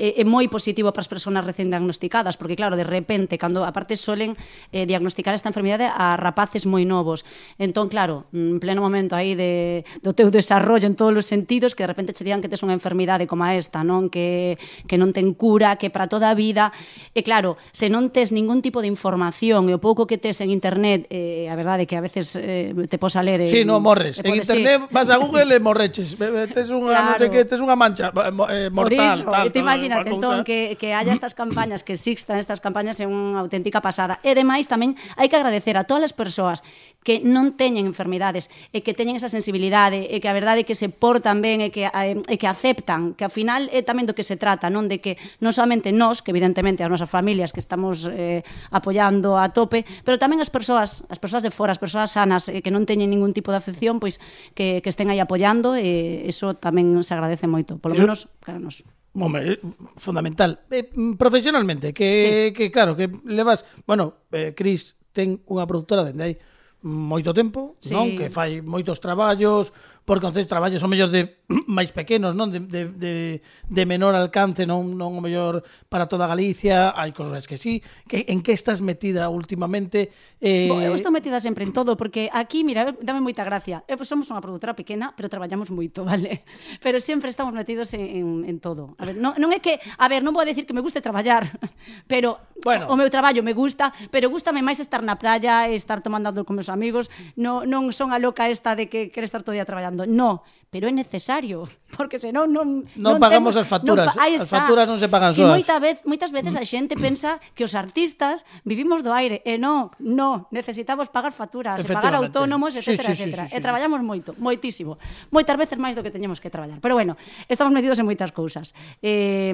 é, 0.00 0.16
é 0.16 0.24
moi 0.24 0.48
positivo 0.48 0.88
para 0.96 1.04
as 1.04 1.10
persoas 1.12 1.44
recén 1.44 1.68
diagnosticadas, 1.68 2.40
porque 2.40 2.56
claro, 2.56 2.80
de 2.80 2.88
repente, 2.88 3.36
cando 3.36 3.68
aparte 3.68 4.00
solen 4.00 4.32
eh, 4.72 4.88
diagnosticar 4.88 5.36
esta 5.36 5.52
enfermidade 5.52 5.92
a 5.92 6.16
rapaces 6.16 6.64
moi 6.64 6.88
novos. 6.88 7.28
Entón, 7.60 7.92
claro, 7.92 8.24
en 8.32 8.56
pleno 8.56 8.80
momento 8.80 9.12
aí 9.12 9.36
de, 9.36 9.84
do 10.00 10.16
teu 10.16 10.32
desarrollo 10.32 10.88
en 10.88 10.96
todos 10.96 11.12
os 11.12 11.28
sentidos, 11.28 11.76
que 11.76 11.84
de 11.84 11.92
repente 11.92 12.16
che 12.16 12.24
digan 12.24 12.40
que 12.40 12.48
tes 12.48 12.64
unha 12.64 12.72
enfermidade 12.72 13.28
como 13.28 13.44
esta, 13.44 13.84
non 13.84 14.08
que, 14.08 14.56
que 14.88 14.96
non 14.96 15.12
ten 15.12 15.36
cura, 15.36 15.76
que 15.76 15.92
para 15.92 16.08
toda 16.08 16.32
a 16.32 16.34
vida. 16.34 16.72
E 17.12 17.20
claro, 17.20 17.60
se 17.76 17.92
non 17.92 18.08
tes 18.08 18.32
ningún 18.32 18.64
tipo 18.64 18.80
de 18.80 18.88
información 18.88 19.68
e 19.68 19.76
o 19.76 19.80
pouco 19.82 20.08
que 20.08 20.16
tes 20.16 20.40
en 20.40 20.48
internet, 20.48 21.04
eh, 21.12 21.52
a 21.52 21.54
verdade 21.60 21.84
que 21.84 22.00
a 22.00 22.02
veces 22.02 22.32
eh, 22.40 22.72
te 22.88 22.96
pos 22.96 23.20
a 23.20 23.22
ler... 23.22 23.44
Eh, 23.44 23.52
sí, 23.52 23.68
no, 23.68 23.84
morres. 23.84 24.24
En 24.24 24.32
podes, 24.32 24.48
internet 24.48 24.80
sí. 24.80 24.88
vas 24.88 25.12
a 25.12 25.20
Google 25.20 25.52
e 25.52 25.60
morreches. 25.60 26.16
Tes 26.16 26.72
unha, 26.72 26.96
claro. 26.96 27.06
non 27.12 27.20
sei 27.20 27.28
que, 27.28 27.44
tes 27.44 27.60
unha 27.60 27.76
mancha 27.76 28.08
eh, 28.08 28.32
eh 28.64 28.68
mortal. 28.72 28.80
Por 28.80 28.92
iso, 28.96 29.24
tal, 29.28 29.46
te 29.52 29.60
tal, 29.60 29.89
imagínate, 29.90 30.14
entón, 30.14 30.44
que, 30.44 30.76
que 30.78 30.94
haya 30.94 31.12
estas 31.12 31.34
campañas, 31.34 31.82
que 31.82 31.92
existan 31.92 32.38
estas 32.38 32.62
campañas 32.62 33.00
é 33.02 33.06
unha 33.06 33.42
auténtica 33.42 33.82
pasada. 33.82 34.22
E 34.22 34.32
demais 34.38 34.70
tamén 34.70 34.94
hai 35.18 35.26
que 35.26 35.36
agradecer 35.36 35.74
a 35.74 35.84
todas 35.84 36.10
as 36.10 36.14
persoas 36.14 36.62
que 37.02 37.18
non 37.24 37.56
teñen 37.56 37.88
enfermidades 37.88 38.52
e 38.76 38.84
que 38.84 38.92
teñen 38.92 39.16
esa 39.16 39.32
sensibilidade 39.32 40.06
e 40.06 40.20
que 40.20 40.28
a 40.28 40.36
verdade 40.36 40.62
é 40.62 40.66
que 40.68 40.76
se 40.76 40.92
portan 40.92 41.40
ben 41.40 41.64
e 41.64 41.72
que, 41.72 41.88
eh, 41.88 42.20
e 42.20 42.36
que 42.36 42.46
aceptan, 42.46 43.16
que 43.16 43.24
ao 43.24 43.32
final 43.32 43.66
é 43.72 43.80
tamén 43.80 44.04
do 44.04 44.12
que 44.12 44.22
se 44.22 44.36
trata, 44.36 44.68
non 44.68 44.86
de 44.86 45.00
que 45.00 45.16
non 45.40 45.56
solamente 45.56 45.90
nós, 45.90 46.20
que 46.20 46.30
evidentemente 46.30 46.84
as 46.84 46.92
nosas 46.92 47.08
familias 47.08 47.56
que 47.56 47.60
estamos 47.60 48.04
eh, 48.04 48.44
apoiando 48.68 49.40
a 49.40 49.48
tope, 49.50 49.88
pero 50.04 50.20
tamén 50.20 50.44
as 50.44 50.52
persoas, 50.52 51.02
as 51.08 51.18
persoas 51.18 51.40
de 51.40 51.50
fora, 51.50 51.72
as 51.72 51.80
persoas 51.80 52.12
sanas 52.12 52.52
eh, 52.52 52.60
que 52.60 52.68
non 52.68 52.84
teñen 52.84 53.08
ningún 53.08 53.32
tipo 53.32 53.48
de 53.48 53.58
afección, 53.58 53.96
pois 53.96 54.20
que, 54.52 54.84
que 54.84 54.90
estén 54.92 55.08
aí 55.08 55.18
apoiando 55.18 55.72
e 55.74 56.28
iso 56.28 56.52
tamén 56.52 57.00
se 57.00 57.16
agradece 57.16 57.48
moito, 57.48 57.80
polo 57.80 57.96
menos 57.96 58.28
para 58.44 58.60
nos. 58.60 58.84
Home, 59.14 59.42
eh, 59.42 59.58
fundamental. 59.96 60.60
Eh, 60.70 60.90
mm, 60.94 61.14
profesionalmente, 61.14 61.92
que, 61.92 62.50
sí. 62.50 62.52
que 62.56 62.70
claro, 62.70 62.96
que 62.96 63.10
levas... 63.24 63.64
Bueno, 63.86 64.14
eh, 64.30 64.54
Cris 64.54 64.94
ten 65.10 65.42
unha 65.50 65.66
produtora 65.66 66.06
dende 66.06 66.22
aí 66.22 66.34
moito 66.80 67.34
tempo, 67.36 67.76
sí. 67.82 67.92
non? 67.92 68.14
Que 68.16 68.32
fai 68.32 68.64
moitos 68.64 69.02
traballos, 69.02 69.74
porque 70.04 70.26
os 70.26 70.34
traballos 70.46 70.80
son 70.80 70.90
mellor 70.90 71.10
de 71.10 71.40
máis 71.70 71.90
pequenos, 71.94 72.34
non? 72.34 72.50
De, 72.50 72.62
de, 72.62 72.90
de, 72.90 73.14
de 73.42 73.82
menor 73.86 74.14
alcance, 74.14 74.66
non, 74.66 74.98
non 74.98 75.14
o 75.14 75.20
mellor 75.22 75.62
para 75.90 76.06
toda 76.06 76.26
Galicia, 76.30 76.94
hai 76.94 77.10
cosas 77.10 77.46
que 77.46 77.58
sí. 77.58 77.82
Que, 78.06 78.26
en 78.30 78.42
que 78.42 78.54
estás 78.54 78.82
metida 78.82 79.30
últimamente? 79.30 80.10
Eh... 80.38 80.70
Bo, 80.70 80.82
eu 80.82 80.94
estou 80.94 81.10
metida 81.10 81.38
sempre 81.42 81.66
en 81.66 81.74
todo, 81.74 81.98
porque 81.98 82.30
aquí, 82.32 82.62
mira, 82.62 82.94
dame 83.02 83.22
moita 83.22 83.42
gracia. 83.42 83.82
Eu, 83.86 83.98
pues, 83.98 84.08
somos 84.08 84.30
unha 84.30 84.42
produtora 84.42 84.74
pequena, 84.74 85.12
pero 85.14 85.26
traballamos 85.26 85.70
moito, 85.74 86.06
vale? 86.10 86.46
Pero 86.80 86.98
sempre 87.02 87.30
estamos 87.30 87.54
metidos 87.54 87.92
en, 87.94 88.02
en, 88.02 88.26
en 88.46 88.56
todo. 88.58 88.94
A 88.98 89.06
ver, 89.06 89.18
non, 89.18 89.36
non 89.38 89.50
é 89.50 89.58
que, 89.62 89.78
a 89.78 90.06
ver, 90.06 90.22
non 90.22 90.34
vou 90.34 90.46
decir 90.46 90.66
que 90.66 90.74
me 90.74 90.82
guste 90.82 91.02
traballar, 91.02 91.46
pero 92.10 92.38
bueno. 92.62 92.86
o 92.90 92.94
meu 92.94 93.10
traballo 93.10 93.42
me 93.42 93.54
gusta, 93.54 93.90
pero 94.14 94.30
gustame 94.30 94.62
máis 94.62 94.78
estar 94.78 95.02
na 95.02 95.18
praia, 95.18 95.66
estar 95.70 96.02
tomando 96.02 96.30
con 96.46 96.54
meus 96.54 96.70
amigos, 96.70 97.10
non, 97.34 97.66
non 97.66 97.90
son 97.90 98.14
a 98.14 98.18
loca 98.22 98.46
esta 98.46 98.78
de 98.78 98.86
que 98.86 99.10
quere 99.10 99.26
estar 99.26 99.42
todo 99.42 99.54
día 99.54 99.66
traballando 99.66 99.89
cobrando. 99.90 100.06
No, 100.06 100.42
pero 100.70 100.86
é 100.86 100.92
necesario, 100.94 101.66
porque 101.98 102.22
senón 102.22 102.54
non 102.54 102.86
non, 102.94 103.18
non 103.18 103.18
pagamos 103.18 103.58
temos, 103.58 103.58
as 103.58 103.66
facturas. 103.66 104.14
Non, 104.14 104.22
as 104.22 104.46
facturas 104.46 104.86
non 104.86 105.02
se 105.02 105.10
pagan 105.10 105.34
soas. 105.34 105.50
E 105.50 105.54
moita 105.58 105.76
vez, 105.82 105.98
moitas 106.06 106.30
veces 106.30 106.54
mm. 106.54 106.62
a 106.62 106.64
xente 106.64 106.94
pensa 106.94 107.30
que 107.58 107.66
os 107.66 107.74
artistas 107.74 108.46
vivimos 108.62 109.02
do 109.02 109.10
aire 109.10 109.42
eh, 109.42 109.58
e 109.58 109.58
non, 109.58 109.90
non, 109.98 110.46
necesitamos 110.54 111.10
pagar 111.10 111.34
facturas, 111.34 111.82
e 111.82 111.90
pagar 111.90 112.14
autónomos, 112.14 112.78
etcétera, 112.78 113.10
sí, 113.10 113.18
sí, 113.18 113.22
etcétera. 113.26 113.50
Sí, 113.50 113.50
sí, 113.50 113.56
eh, 113.56 113.58
sí, 113.58 113.62
e 113.62 113.66
traballamos 113.66 114.00
moito, 114.06 114.30
moitísimo. 114.38 115.02
Moitas 115.34 115.58
veces 115.58 115.76
máis 115.82 115.98
do 115.98 116.06
que 116.06 116.14
teñemos 116.14 116.38
que 116.38 116.54
traballar. 116.54 116.78
Pero 116.78 116.94
bueno, 116.94 117.18
estamos 117.50 117.74
metidos 117.74 117.98
en 117.98 118.06
moitas 118.06 118.30
cousas. 118.30 118.70
Eh, 119.02 119.50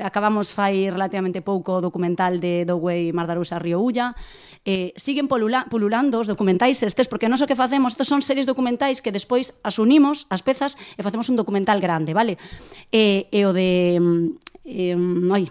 acabamos 0.00 0.56
fai 0.56 0.88
relativamente 0.88 1.44
pouco 1.44 1.76
o 1.76 1.84
documental 1.84 2.40
de 2.40 2.64
Dowey 2.64 3.12
Mardarusa 3.12 3.60
Río 3.60 3.84
Ulla. 3.84 4.16
Eh, 4.64 4.96
siguen 4.96 5.28
polula, 5.28 5.68
pululando 5.68 6.20
os 6.20 6.28
documentais 6.28 6.80
estes, 6.80 7.04
porque 7.04 7.28
non 7.28 7.36
so 7.36 7.44
que 7.44 7.56
facemos, 7.56 7.92
estes 7.92 8.08
son 8.08 8.24
series 8.24 8.48
documentais 8.48 9.04
que 9.04 9.12
despois 9.12 9.57
as 9.62 9.78
unimos, 9.78 10.26
as 10.30 10.42
pezas, 10.42 10.76
e 10.96 11.02
facemos 11.02 11.28
un 11.28 11.36
documental 11.36 11.78
grande, 11.80 12.14
vale? 12.14 12.36
E, 12.92 13.26
e 13.30 13.40
o 13.46 13.52
de... 13.52 14.34
Eh, 14.68 14.96
ai, 15.32 15.48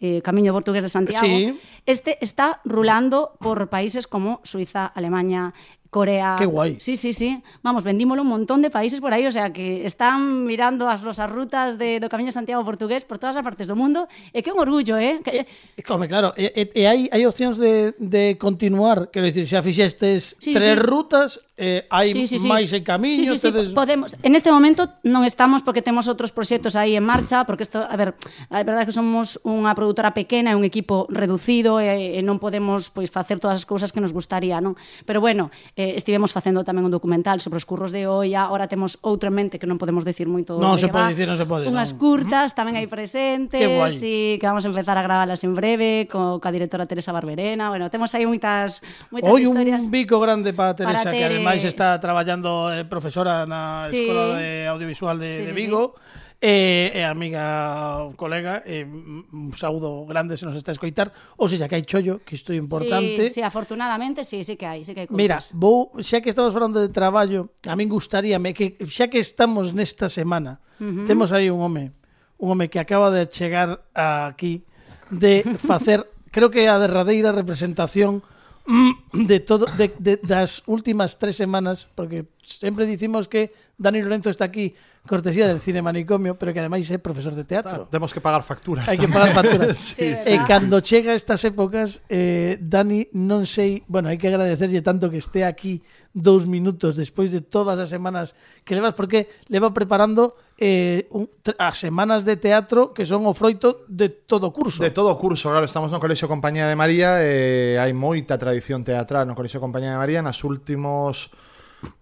eh, 0.00 0.20
Camiño 0.22 0.52
Portugués 0.52 0.82
de 0.82 0.88
Santiago, 0.88 1.26
sí. 1.26 1.54
este 1.86 2.18
está 2.20 2.60
rulando 2.64 3.36
por 3.38 3.68
países 3.68 4.08
como 4.08 4.40
Suiza, 4.42 4.86
Alemania, 4.86 5.52
Corea. 5.90 6.36
Qué 6.38 6.46
guay. 6.46 6.76
Sí, 6.78 6.96
sí, 6.96 7.12
sí. 7.12 7.42
Vamos, 7.62 7.82
vendímolo 7.82 8.22
un 8.22 8.28
montón 8.28 8.62
de 8.62 8.70
países 8.70 9.00
por 9.00 9.12
ahí, 9.12 9.26
o 9.26 9.32
sea 9.32 9.52
que 9.52 9.84
están 9.84 10.46
mirando 10.46 10.88
as 10.88 11.02
nosas 11.02 11.28
rutas 11.28 11.76
de, 11.76 11.98
do 11.98 12.06
Camiño 12.06 12.30
de 12.30 12.38
Santiago 12.38 12.62
portugués 12.62 13.02
por 13.02 13.18
todas 13.18 13.34
as 13.34 13.42
partes 13.42 13.66
do 13.66 13.74
mundo 13.74 14.06
e 14.30 14.40
que 14.40 14.54
un 14.54 14.62
orgullo, 14.62 14.94
eh? 14.96 15.18
Que... 15.20 15.42
Eh, 15.42 15.46
eh, 15.50 15.78
e, 15.78 15.82
come, 15.82 16.06
claro, 16.06 16.30
e, 16.38 16.46
e, 16.54 16.70
e 16.78 16.82
hai, 16.86 17.10
hai 17.10 17.26
opcións 17.26 17.58
de, 17.58 17.98
de 17.98 18.38
continuar, 18.38 19.10
quero 19.10 19.26
dicir, 19.26 19.50
xa 19.50 19.66
fixestes 19.66 20.38
sí, 20.38 20.54
tres 20.54 20.78
sí. 20.78 20.80
rutas, 20.80 21.42
eh, 21.60 21.84
hai 21.92 22.16
sí, 22.16 22.24
sí, 22.24 22.40
sí. 22.40 22.48
máis 22.48 22.72
en 22.72 22.80
camiño, 22.80 23.36
sí, 23.36 23.36
sí, 23.36 23.52
tedes... 23.52 23.68
sí, 23.70 23.74
podemos, 23.76 24.16
en 24.24 24.32
este 24.32 24.48
momento 24.48 24.88
non 25.04 25.28
estamos 25.28 25.60
porque 25.60 25.84
temos 25.84 26.08
outros 26.08 26.32
proxectos 26.32 26.72
aí 26.72 26.96
en 26.96 27.04
marcha, 27.04 27.44
porque 27.44 27.68
isto, 27.68 27.84
a 27.84 27.92
ver, 28.00 28.16
a 28.48 28.64
verdade 28.64 28.82
é 28.82 28.88
que 28.88 28.96
somos 28.96 29.36
unha 29.44 29.76
produtora 29.76 30.16
pequena, 30.16 30.50
e 30.52 30.56
un 30.56 30.64
equipo 30.64 31.04
reducido 31.12 31.76
e, 31.76 32.16
e 32.16 32.20
non 32.24 32.40
podemos 32.40 32.88
pois 32.88 33.12
facer 33.12 33.36
todas 33.36 33.60
as 33.60 33.66
cousas 33.68 33.92
que 33.92 34.00
nos 34.00 34.16
gustaría, 34.16 34.56
non? 34.64 34.72
Pero 35.04 35.20
bueno, 35.20 35.52
eh, 35.76 36.00
estivemos 36.00 36.32
facendo 36.32 36.64
tamén 36.64 36.88
un 36.88 36.92
documental 36.94 37.44
sobre 37.44 37.60
os 37.60 37.68
curros 37.68 37.92
de 37.92 38.08
olla, 38.08 38.48
ahora 38.48 38.64
temos 38.64 38.96
outra 39.04 39.28
mente 39.28 39.60
que 39.60 39.68
non 39.68 39.76
podemos 39.76 40.08
decir 40.08 40.24
moito. 40.24 40.56
Non 40.56 40.80
se 40.80 40.88
pode 40.88 41.12
dicir, 41.12 41.28
non 41.28 41.36
se 41.36 41.44
pode. 41.44 41.68
Unhas 41.68 41.92
non. 41.92 42.00
curtas 42.00 42.56
tamén 42.56 42.80
hai 42.80 42.88
presentes, 42.88 43.60
e 44.00 44.40
que 44.40 44.46
vamos 44.48 44.64
a 44.64 44.72
empezar 44.72 44.96
a 44.96 45.04
gravalas 45.04 45.44
en 45.44 45.52
breve 45.52 46.08
co, 46.08 46.40
coa 46.40 46.52
directora 46.54 46.88
Teresa 46.88 47.12
Barberena. 47.12 47.68
Bueno, 47.68 47.92
temos 47.92 48.08
aí 48.16 48.24
moitas 48.24 48.80
moitas 49.12 49.28
Hoy 49.28 49.44
historias. 49.44 49.84
Un 49.84 49.92
bico 49.92 50.16
grande 50.16 50.56
para 50.56 50.72
Teresa, 50.72 51.04
para 51.04 51.12
que 51.12 51.24
además 51.24 51.49
ademais 51.50 51.64
eh, 51.64 51.68
está 51.68 51.98
traballando 51.98 52.70
eh, 52.70 52.84
profesora 52.86 53.46
na 53.46 53.82
sí. 53.90 54.06
Escola 54.06 54.38
de 54.38 54.66
Audiovisual 54.70 55.18
de, 55.18 55.30
sí, 55.34 55.40
sí, 55.40 55.46
de 55.46 55.52
Vigo. 55.52 55.94
Sí. 55.96 56.30
E, 56.40 56.96
e 56.96 57.04
amiga, 57.04 58.08
colega, 58.16 58.64
e, 58.64 58.88
un 58.88 59.52
saúdo 59.52 60.08
grande 60.08 60.40
se 60.40 60.48
nos 60.48 60.56
está 60.56 60.72
a 60.72 60.76
escoitar, 60.80 61.12
ou 61.36 61.52
seja, 61.52 61.68
que 61.68 61.76
hai 61.76 61.84
chollo, 61.84 62.24
que 62.24 62.32
isto 62.32 62.48
é 62.48 62.56
importante. 62.56 63.28
Sí, 63.28 63.36
sí, 63.36 63.40
afortunadamente, 63.44 64.24
sí, 64.24 64.40
sí 64.40 64.56
que 64.56 64.64
hai, 64.64 64.80
sí 64.80 64.96
que 64.96 65.04
hai 65.04 65.08
cousas. 65.12 65.20
Mira, 65.20 65.36
vou, 65.52 65.92
xa 66.00 66.24
que 66.24 66.32
estamos 66.32 66.56
falando 66.56 66.80
de 66.80 66.88
traballo, 66.88 67.52
a 67.68 67.76
min 67.76 67.92
gustaríame 67.92 68.56
que 68.56 68.80
xa 68.88 69.12
que 69.12 69.20
estamos 69.20 69.76
nesta 69.76 70.08
semana, 70.08 70.64
uh 70.80 70.88
-huh. 70.88 71.04
temos 71.04 71.28
aí 71.28 71.52
un 71.52 71.60
home, 71.60 71.92
un 72.40 72.56
home 72.56 72.72
que 72.72 72.80
acaba 72.80 73.12
de 73.12 73.28
chegar 73.28 73.84
aquí 73.92 74.64
de 75.12 75.44
facer, 75.60 76.08
creo 76.32 76.48
que 76.48 76.72
a 76.72 76.80
derradeira 76.80 77.36
representación 77.36 78.24
Mm, 78.70 79.26
de 79.26 79.40
todo 79.40 79.66
de, 79.66 79.90
de, 79.98 80.14
das 80.22 80.62
últimas 80.70 81.18
tres 81.18 81.34
semanas, 81.34 81.90
porque 81.98 82.30
sempre 82.46 82.86
dicimos 82.86 83.26
que 83.26 83.50
Dani 83.74 83.98
Lorenzo 83.98 84.30
está 84.30 84.46
aquí 84.46 84.78
cortesía 85.08 85.48
del 85.48 85.58
cine 85.58 85.82
manicomio, 85.82 86.38
pero 86.38 86.54
que 86.54 86.62
ademais 86.62 86.86
é 86.86 87.02
profesor 87.02 87.34
de 87.34 87.42
teatro. 87.42 87.88
Ah, 87.88 87.90
temos 87.90 88.14
que 88.14 88.22
pagar 88.22 88.46
facturas. 88.46 88.86
Hai 88.86 88.94
que 88.94 89.10
pagar 89.10 89.34
facturas. 89.34 89.74
sí, 89.98 90.14
sí, 90.14 90.30
e 90.30 90.38
sí. 90.38 90.46
cando 90.46 90.78
chega 90.86 91.18
estas 91.18 91.42
épocas, 91.42 91.98
eh, 92.06 92.62
Dani 92.62 93.10
non 93.10 93.42
sei, 93.42 93.82
bueno, 93.90 94.06
hai 94.06 94.22
que 94.22 94.30
agradecerlle 94.30 94.86
tanto 94.86 95.10
que 95.10 95.18
esté 95.18 95.42
aquí 95.42 95.82
dous 96.14 96.46
minutos 96.46 96.94
despois 96.94 97.34
de 97.34 97.42
todas 97.42 97.74
as 97.82 97.90
semanas 97.90 98.38
que 98.62 98.78
levas, 98.78 98.94
porque 98.94 99.26
leva 99.50 99.74
preparando 99.74 100.38
eh, 100.60 101.08
un, 101.10 101.24
as 101.56 101.80
semanas 101.80 102.28
de 102.28 102.36
teatro 102.36 102.92
que 102.92 103.08
son 103.08 103.24
o 103.24 103.32
froito 103.32 103.88
de 103.88 104.12
todo 104.12 104.48
o 104.48 104.52
curso. 104.52 104.84
De 104.84 104.92
todo 104.92 105.08
o 105.08 105.16
curso, 105.16 105.48
claro, 105.48 105.64
estamos 105.64 105.88
no 105.88 105.96
Colexio 105.96 106.28
Compañía 106.28 106.68
de 106.68 106.76
María 106.76 107.24
e 107.24 107.74
eh, 107.74 107.82
hai 107.82 107.96
moita 107.96 108.36
tradición 108.36 108.84
teatral 108.84 109.24
no 109.24 109.32
Colexio 109.32 109.58
Compañía 109.58 109.96
de 109.96 109.98
María 109.98 110.20
nas 110.20 110.44
últimos 110.44 111.32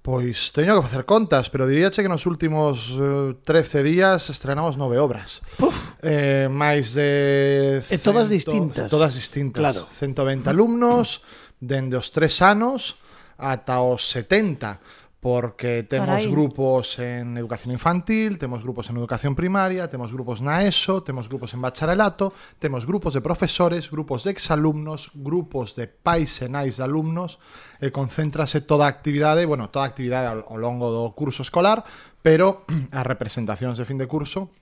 Pois 0.03 0.51
teño 0.51 0.75
que 0.75 0.91
facer 0.91 1.07
contas, 1.07 1.51
pero 1.55 1.63
diríache 1.63 2.03
que 2.03 2.11
nos 2.11 2.27
últimos 2.27 2.99
eh, 2.99 3.39
13 3.47 3.87
días 3.87 4.27
estrenamos 4.27 4.75
nove 4.75 4.99
obras. 4.99 5.39
Puf. 5.55 5.71
Eh, 6.03 6.51
máis 6.51 6.99
de... 6.99 7.79
Cento, 7.87 7.95
e 7.95 7.99
todas 8.03 8.27
distintas. 8.27 8.91
Todas 8.91 9.15
distintas. 9.15 9.63
Claro. 9.63 9.87
120 9.87 10.51
alumnos, 10.51 11.23
dende 11.63 11.95
os 11.95 12.11
3 12.11 12.43
anos 12.43 12.99
ata 13.39 13.87
os 13.87 14.03
70 14.11 14.83
porque 15.21 15.83
temos 15.83 16.27
grupos 16.29 16.99
en 17.01 17.37
educación 17.37 17.73
infantil, 17.73 18.39
temos 18.39 18.63
grupos 18.63 18.91
en 18.91 18.99
educación 18.99 19.35
primaria, 19.35 19.91
temos 19.91 20.13
grupos 20.13 20.39
na 20.39 20.63
ESO, 20.63 21.03
temos 21.03 21.27
grupos 21.29 21.55
en 21.55 21.61
bacharelato, 21.63 22.33
temos 22.59 22.87
grupos 22.87 23.15
de 23.15 23.21
profesores, 23.21 23.91
grupos 23.91 24.23
de 24.25 24.31
exalumnos, 24.31 25.11
grupos 25.15 25.75
de 25.75 25.91
pais 25.91 26.39
e 26.39 26.47
nais 26.47 26.79
de 26.79 26.87
alumnos, 26.87 27.43
e 27.83 27.91
concéntrase 27.91 28.63
toda 28.63 28.87
a 28.87 28.93
actividade, 28.95 29.43
bueno, 29.43 29.75
toda 29.75 29.87
a 29.87 29.91
actividade 29.91 30.31
ao 30.31 30.55
longo 30.55 30.87
do 30.95 31.11
curso 31.19 31.43
escolar, 31.43 31.83
pero 32.23 32.63
as 32.95 33.03
representacións 33.03 33.75
de 33.75 33.87
fin 33.87 33.99
de 33.99 34.07
curso 34.07 34.55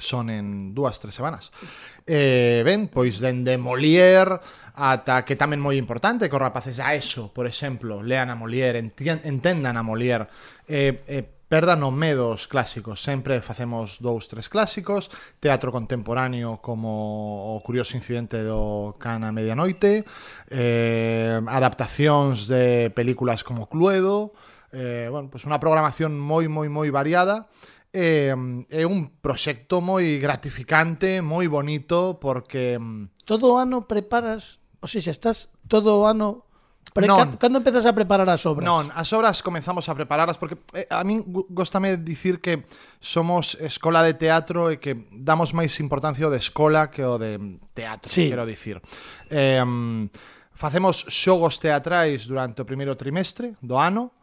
son 0.00 0.30
en 0.30 0.74
dúas, 0.74 0.98
tres 0.98 1.14
semanas. 1.14 1.52
Eh, 2.06 2.62
ben, 2.64 2.88
pois 2.88 3.18
dende 3.18 3.56
Molière 3.58 4.40
ata 4.74 5.22
que 5.22 5.38
tamén 5.38 5.62
moi 5.62 5.78
importante 5.78 6.26
que 6.26 6.36
os 6.36 6.42
rapaces 6.42 6.78
a 6.78 6.94
eso, 6.94 7.34
por 7.34 7.46
exemplo, 7.46 8.02
lean 8.02 8.30
a 8.30 8.38
Molière, 8.38 8.78
entendan 8.78 9.74
a 9.74 9.82
Molière, 9.82 10.28
eh, 10.66 10.98
eh, 11.06 11.24
perdan 11.48 11.86
o 11.86 11.90
medo 11.94 12.34
os 12.34 12.48
clásicos. 12.48 12.98
Sempre 12.98 13.38
facemos 13.38 14.00
dous, 14.00 14.26
tres 14.26 14.48
clásicos, 14.48 15.10
teatro 15.38 15.70
contemporáneo 15.70 16.58
como 16.58 17.54
o 17.54 17.60
curioso 17.62 17.94
incidente 17.94 18.42
do 18.42 18.96
Cana 18.98 19.30
Medianoite, 19.30 20.02
eh, 20.50 21.38
adaptacións 21.46 22.48
de 22.48 22.90
películas 22.90 23.44
como 23.44 23.68
Cluedo, 23.68 24.34
eh, 24.74 25.06
bueno, 25.10 25.30
pues 25.30 25.46
unha 25.46 25.62
programación 25.62 26.18
moi, 26.18 26.50
moi, 26.50 26.66
moi 26.66 26.90
variada, 26.90 27.46
e 27.46 27.73
é, 27.94 28.34
é 28.74 28.82
un 28.82 29.14
proxecto 29.22 29.78
moi 29.78 30.18
gratificante, 30.18 31.22
moi 31.22 31.46
bonito, 31.46 32.18
porque... 32.18 32.74
Todo 33.22 33.54
o 33.54 33.56
ano 33.56 33.86
preparas, 33.86 34.58
ou 34.82 34.90
seja, 34.90 35.14
estás 35.14 35.54
todo 35.70 36.02
o 36.02 36.10
ano... 36.10 36.42
Pre 36.90 37.06
non, 37.06 37.38
cando 37.38 37.58
empezas 37.58 37.86
a 37.86 37.94
preparar 37.94 38.26
as 38.28 38.44
obras? 38.46 38.66
Non, 38.66 38.86
as 38.92 39.10
obras 39.14 39.42
comenzamos 39.46 39.86
a 39.88 39.94
prepararlas 39.94 40.38
porque 40.38 40.58
eh, 40.74 40.86
a 40.90 41.02
min 41.02 41.22
gostame 41.26 41.96
dicir 42.02 42.38
que 42.38 42.66
somos 43.00 43.56
escola 43.58 44.04
de 44.04 44.14
teatro 44.14 44.70
e 44.70 44.78
que 44.82 45.08
damos 45.10 45.56
máis 45.56 45.78
importancia 45.82 46.26
o 46.26 46.30
de 46.30 46.38
escola 46.38 46.90
que 46.90 47.02
o 47.02 47.18
de 47.18 47.38
teatro, 47.72 48.10
sí. 48.10 48.30
quero 48.30 48.46
dicir. 48.46 48.78
Eh, 49.30 49.62
facemos 50.54 51.06
xogos 51.10 51.58
teatrais 51.58 52.26
durante 52.26 52.62
o 52.62 52.68
primeiro 52.68 52.94
trimestre 52.94 53.58
do 53.58 53.74
ano, 53.74 54.14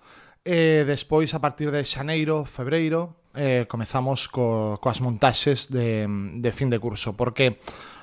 e 0.45 0.88
despois 0.88 1.34
a 1.36 1.39
partir 1.43 1.69
de 1.75 1.84
xaneiro, 1.84 2.45
febreiro, 2.45 3.20
eh, 3.35 3.65
comezamos 3.67 4.27
co, 4.27 4.79
coas 4.83 4.99
montaxes 4.99 5.71
de, 5.71 6.07
de 6.07 6.51
fin 6.51 6.69
de 6.69 6.79
curso, 6.79 7.15
porque 7.15 7.59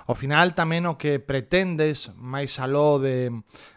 ao 0.09 0.17
final 0.17 0.57
tamén 0.57 0.89
o 0.89 0.97
que 0.97 1.21
pretendes 1.21 2.13
máis 2.17 2.57
aló 2.57 2.97
de, 2.97 3.29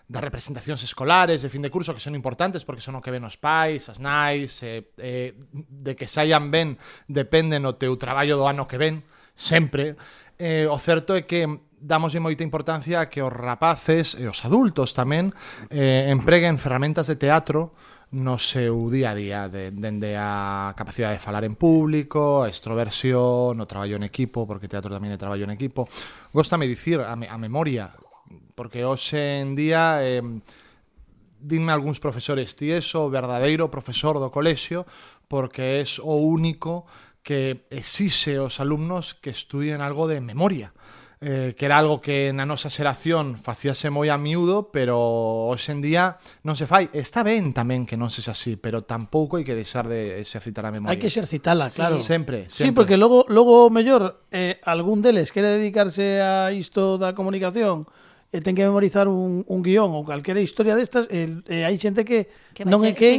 das 0.07 0.23
representacións 0.23 0.83
escolares 0.83 1.43
de 1.43 1.51
fin 1.51 1.63
de 1.63 1.71
curso 1.71 1.91
que 1.91 2.03
son 2.03 2.15
importantes 2.15 2.63
porque 2.63 2.83
son 2.83 2.99
o 2.99 3.03
que 3.03 3.11
ven 3.11 3.27
os 3.27 3.35
pais, 3.35 3.91
as 3.91 3.99
nais, 3.99 4.63
eh, 4.63 4.95
eh, 4.99 5.35
de 5.55 5.91
que 5.95 6.07
saian 6.07 6.47
ben 6.51 6.79
depende 7.07 7.59
no 7.59 7.75
teu 7.75 7.95
traballo 7.99 8.39
do 8.39 8.47
ano 8.47 8.67
que 8.67 8.79
ven, 8.79 9.03
sempre. 9.35 9.95
Eh, 10.39 10.67
o 10.71 10.79
certo 10.79 11.15
é 11.15 11.27
que 11.27 11.47
damos 11.81 12.13
moita 12.15 12.47
importancia 12.47 13.03
a 13.03 13.09
que 13.09 13.19
os 13.19 13.33
rapaces 13.33 14.13
e 14.15 14.29
os 14.29 14.43
adultos 14.47 14.93
tamén 14.93 15.35
eh, 15.67 16.07
empreguen 16.07 16.61
ferramentas 16.61 17.09
de 17.09 17.19
teatro 17.19 17.75
no 18.11 18.35
seu 18.35 18.91
día 18.91 19.11
a 19.11 19.15
día 19.15 19.39
de, 19.47 19.71
dende 19.71 20.19
a 20.19 20.75
capacidade 20.75 21.15
de 21.15 21.23
falar 21.23 21.47
en 21.47 21.55
público, 21.55 22.43
a 22.43 22.51
extroversión, 22.51 23.55
o 23.55 23.65
traballo 23.69 23.95
en 23.95 24.03
equipo, 24.03 24.43
porque 24.43 24.67
teatro 24.67 24.91
tamén 24.91 25.15
é 25.15 25.19
traballo 25.19 25.47
en 25.47 25.55
equipo. 25.55 25.87
Góstame 26.35 26.67
dicir 26.67 26.99
a, 26.99 27.15
me, 27.15 27.31
a 27.31 27.39
memoria, 27.39 27.87
porque 28.55 28.83
hoxe 28.83 29.39
en 29.39 29.55
día 29.55 30.03
eh, 30.03 30.19
dinme 31.39 31.71
algúns 31.71 32.03
profesores, 32.03 32.51
ti 32.53 32.75
és 32.75 32.91
o 32.99 33.07
verdadeiro 33.07 33.71
profesor 33.71 34.19
do 34.19 34.27
colexio 34.27 34.83
porque 35.31 35.79
és 35.79 35.95
o 36.03 36.19
único 36.19 36.83
que 37.23 37.63
exixe 37.71 38.35
aos 38.37 38.59
alumnos 38.59 39.15
que 39.15 39.31
estudien 39.31 39.79
algo 39.79 40.11
de 40.11 40.19
memoria 40.19 40.75
eh, 41.21 41.53
que 41.55 41.65
era 41.65 41.77
algo 41.77 42.01
que 42.01 42.33
na 42.33 42.49
nosa 42.49 42.73
xeración 42.73 43.37
facíase 43.37 43.93
moi 43.93 44.09
a 44.09 44.17
miúdo, 44.17 44.73
pero 44.73 44.97
hoxe 45.53 45.69
en 45.69 45.85
día 45.85 46.17
non 46.41 46.57
se 46.57 46.65
fai. 46.65 46.89
Está 46.97 47.21
ben 47.21 47.53
tamén 47.53 47.85
que 47.85 47.93
non 47.93 48.09
se 48.09 48.25
así, 48.25 48.57
pero 48.57 48.81
tampouco 48.81 49.37
hai 49.37 49.45
que 49.45 49.53
deixar 49.53 49.85
de 49.85 50.17
exercitar 50.17 50.65
a 50.65 50.73
memoria. 50.73 50.97
Hai 50.97 50.97
que 50.97 51.13
exercitala, 51.13 51.69
claro. 51.69 52.01
Sí, 52.01 52.09
sempre, 52.09 52.49
sempre. 52.49 52.65
Sí, 52.65 52.67
porque 52.73 52.97
logo, 52.97 53.29
logo 53.29 53.69
mellor 53.69 54.25
eh, 54.33 54.57
algún 54.65 55.05
deles 55.05 55.29
quere 55.29 55.53
dedicarse 55.61 56.25
a 56.25 56.49
isto 56.49 56.97
da 56.97 57.13
comunicación, 57.13 57.85
eh, 57.85 58.11
e 58.31 58.39
ten 58.39 58.55
que 58.55 58.63
memorizar 58.63 59.11
un, 59.11 59.43
un 59.43 59.59
guión 59.59 59.91
ou 59.91 60.07
calquera 60.07 60.39
historia 60.39 60.73
destas, 60.73 61.05
e, 61.11 61.43
e 61.45 61.61
eh, 61.61 61.67
hai 61.67 61.75
xente 61.75 62.07
que, 62.07 62.31
que 62.55 62.63
non 62.63 62.81
é 62.81 62.95
que... 62.95 63.13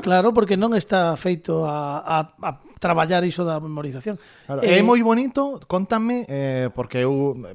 Claro, 0.00 0.32
porque 0.32 0.56
non 0.56 0.72
está 0.72 1.12
feito 1.14 1.68
a, 1.68 2.00
a, 2.00 2.16
a 2.40 2.50
traballar 2.80 3.22
iso 3.22 3.44
da 3.44 3.60
memorización. 3.60 4.18
Claro, 4.48 4.64
eh, 4.64 4.80
é 4.80 4.82
moi 4.82 4.98
bonito, 5.04 5.60
contame, 5.68 6.26
eh, 6.26 6.72
porque 6.74 7.04
eu 7.04 7.36
eh, 7.44 7.54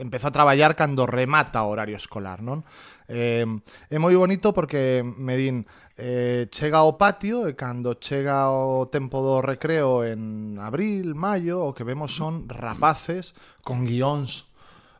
empezó 0.00 0.32
a 0.32 0.34
traballar 0.34 0.74
cando 0.74 1.04
remata 1.04 1.62
o 1.62 1.70
horario 1.70 1.94
escolar, 1.94 2.40
non? 2.40 2.64
Eh, 3.06 3.46
é 3.92 3.98
moi 4.00 4.16
bonito 4.16 4.50
porque 4.50 5.04
me 5.04 5.36
din 5.38 5.62
eh, 5.94 6.48
chega 6.50 6.82
ao 6.82 6.98
patio 6.98 7.46
e 7.46 7.54
cando 7.54 7.96
chega 8.00 8.50
o 8.50 8.88
tempo 8.90 9.22
do 9.22 9.38
recreo 9.44 10.02
en 10.02 10.58
abril, 10.58 11.14
maio, 11.14 11.62
o 11.62 11.72
que 11.76 11.84
vemos 11.84 12.16
son 12.16 12.48
rapaces 12.48 13.36
con 13.62 13.86
guións 13.86 14.50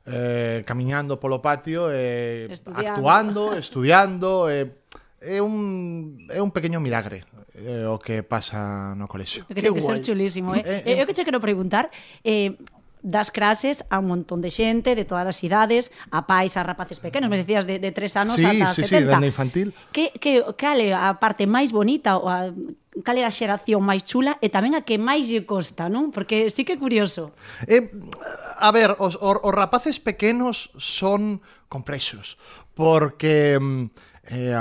eh, 0.07 0.63
camiñando 0.65 1.19
polo 1.19 1.43
patio, 1.43 1.91
eh, 1.91 2.47
estudiando. 2.51 2.91
actuando, 2.91 3.43
estudiando, 3.57 4.49
eh, 4.49 4.71
é 5.21 5.41
un, 5.41 6.29
é 6.29 6.41
un 6.41 6.51
pequeño 6.51 6.81
milagre 6.81 7.25
eh, 7.57 7.89
o 7.89 7.99
que 7.99 8.23
pasa 8.23 8.95
no 8.95 9.09
colexio. 9.09 9.49
Creo 9.49 9.73
que, 9.73 9.81
que 9.81 9.87
ser 9.87 10.01
chulísimo, 10.01 10.55
eh? 10.55 10.63
eh, 10.65 10.83
eh, 10.85 10.93
eh. 10.93 11.01
eu 11.01 11.07
que 11.09 11.17
che 11.17 11.25
quero 11.25 11.41
preguntar, 11.41 11.89
eh, 12.25 12.57
das 13.07 13.31
clases 13.31 13.85
a 13.89 14.03
un 14.03 14.11
montón 14.11 14.43
de 14.43 14.51
xente 14.51 14.99
de 14.99 15.07
todas 15.07 15.25
as 15.31 15.39
idades, 15.47 15.95
a 16.11 16.27
pais, 16.27 16.59
a 16.59 16.67
rapaces 16.67 16.99
pequenos, 16.99 17.31
me 17.31 17.39
decías 17.39 17.63
de, 17.63 17.79
de 17.79 17.93
tres 17.93 18.17
anos 18.17 18.35
sí, 18.35 18.45
ata 18.45 18.75
sí, 18.75 18.83
70. 18.83 18.83
Sí, 18.83 18.85
sí, 18.85 19.05
dende 19.05 19.27
infantil. 19.31 19.69
Que, 19.93 20.11
que, 20.19 20.43
cal 20.59 20.83
é 20.83 20.91
a 20.91 21.15
parte 21.23 21.47
máis 21.47 21.71
bonita 21.71 22.19
ou 22.19 22.27
a 22.27 22.51
cal 23.07 23.17
é 23.17 23.25
a 23.25 23.31
xeración 23.31 23.87
máis 23.87 24.03
chula 24.03 24.43
e 24.43 24.51
tamén 24.51 24.75
a 24.75 24.83
que 24.83 24.99
máis 24.99 25.31
lle 25.31 25.47
costa, 25.47 25.87
non? 25.87 26.11
Porque 26.11 26.51
sí 26.51 26.67
que 26.67 26.75
é 26.75 26.79
curioso. 26.83 27.31
Eh, 27.71 27.95
a 28.59 28.75
ver, 28.75 28.99
os, 28.99 29.15
os, 29.23 29.37
os 29.39 29.55
rapaces 29.55 30.03
pequenos 30.03 30.75
son 30.77 31.39
complexos, 31.71 32.37
porque... 32.75 33.55
Mm, 33.55 33.95
eh, 34.31 34.55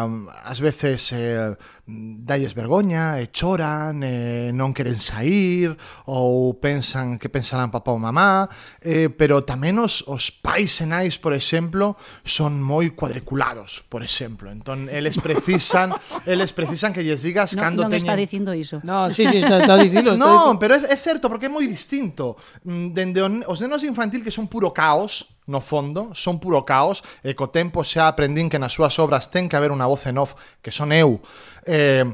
ás 0.43 0.61
veces 0.61 1.11
eh, 1.13 1.55
dalles 1.87 2.57
vergoña 2.57 3.21
e 3.21 3.29
choran 3.29 4.01
e 4.01 4.49
non 4.49 4.73
queren 4.73 4.97
sair 4.97 5.69
ou 6.09 6.57
pensan 6.57 7.21
que 7.21 7.29
pensarán 7.29 7.69
papá 7.69 7.93
ou 7.93 8.01
mamá 8.01 8.49
eh, 8.81 9.13
pero 9.13 9.45
tamén 9.45 9.77
os, 9.77 10.01
os 10.09 10.33
pais 10.33 10.81
e 10.81 10.89
nais 10.89 11.21
por 11.21 11.37
exemplo 11.37 11.93
son 12.25 12.57
moi 12.57 12.89
cuadriculados 12.97 13.85
por 13.85 14.01
exemplo. 14.01 14.49
Entón 14.49 14.89
eles 14.89 15.21
precisan 15.21 15.93
eles 16.25 16.57
precisan 16.57 16.89
que 16.89 17.05
lles 17.05 17.21
digas 17.21 17.53
no, 17.53 17.61
cando 17.61 17.85
non 17.85 17.93
teñen... 17.93 18.09
está 18.09 18.17
dicindo 18.17 18.49
iso. 18.57 18.81
No, 18.81 19.13
sí, 19.13 19.29
sí, 19.29 19.45
está, 19.45 19.61
está 19.61 19.77
dicindo 19.77 20.17
no, 20.21 20.57
pero 20.57 20.73
é, 20.73 20.89
é 20.89 20.97
certo 20.97 21.29
porque 21.29 21.45
é 21.45 21.53
moi 21.53 21.69
distinto. 21.69 22.33
Mm, 22.65 22.97
dende 22.97 23.21
os 23.45 23.61
nenos 23.61 23.85
infantil 23.85 24.25
que 24.25 24.33
son 24.33 24.49
puro 24.49 24.73
caos 24.73 25.35
no 25.47 25.61
fondo, 25.61 26.09
son 26.13 26.41
puro 26.41 26.65
caos 26.65 27.05
e 27.21 27.37
co 27.37 27.53
tempo 27.53 27.85
xa 27.85 28.09
aprendín 28.09 28.49
que 28.49 28.57
nas 28.57 28.73
súas 28.73 28.97
obras 28.97 29.29
ten 29.29 29.45
que 29.45 29.53
haber 29.53 29.69
unha 29.69 29.85
voz 29.85 30.01
en 30.09 30.17
off 30.17 30.33
que 30.65 30.73
son 30.73 30.89
eu 30.89 31.21
eh, 31.65 32.05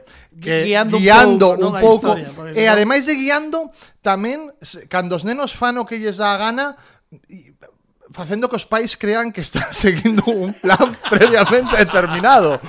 que, 0.42 0.64
guiando, 0.64 0.98
guiando 0.98 1.48
un 1.54 1.76
pouco, 1.76 1.76
un 1.76 1.82
pouco. 1.82 2.18
Historia, 2.18 2.56
e 2.56 2.64
ademais 2.68 3.06
de 3.06 3.16
guiando 3.16 3.72
tamén 4.02 4.50
cando 4.88 5.20
os 5.20 5.28
nenos 5.28 5.52
fan 5.54 5.78
o 5.78 5.86
que 5.86 6.00
lles 6.00 6.18
dá 6.18 6.34
a 6.34 6.40
gana 6.40 6.80
y, 7.28 7.52
facendo 8.12 8.50
que 8.50 8.56
os 8.56 8.68
pais 8.68 9.00
crean 9.00 9.32
que 9.32 9.42
están 9.42 9.72
seguindo 9.76 10.24
un 10.28 10.54
plan 10.54 10.96
previamente 11.10 11.76
determinado. 11.76 12.60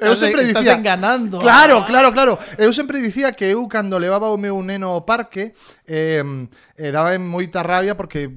Eu 0.00 0.16
sempre 0.16 0.44
dicía... 0.44 0.60
Estás 0.60 0.78
enganando. 0.80 1.38
Claro, 1.38 1.84
claro, 1.84 2.12
claro. 2.12 2.38
Eu 2.56 2.72
sempre 2.72 3.00
dicía 3.00 3.32
que 3.32 3.52
eu, 3.52 3.68
cando 3.68 3.98
levaba 4.00 4.32
o 4.32 4.40
meu 4.40 4.60
neno 4.64 4.88
ao 4.88 5.04
parque, 5.04 5.52
eh, 5.86 6.24
eh, 6.76 6.90
daba 6.90 7.12
moita 7.20 7.62
rabia 7.62 7.94
porque 7.94 8.32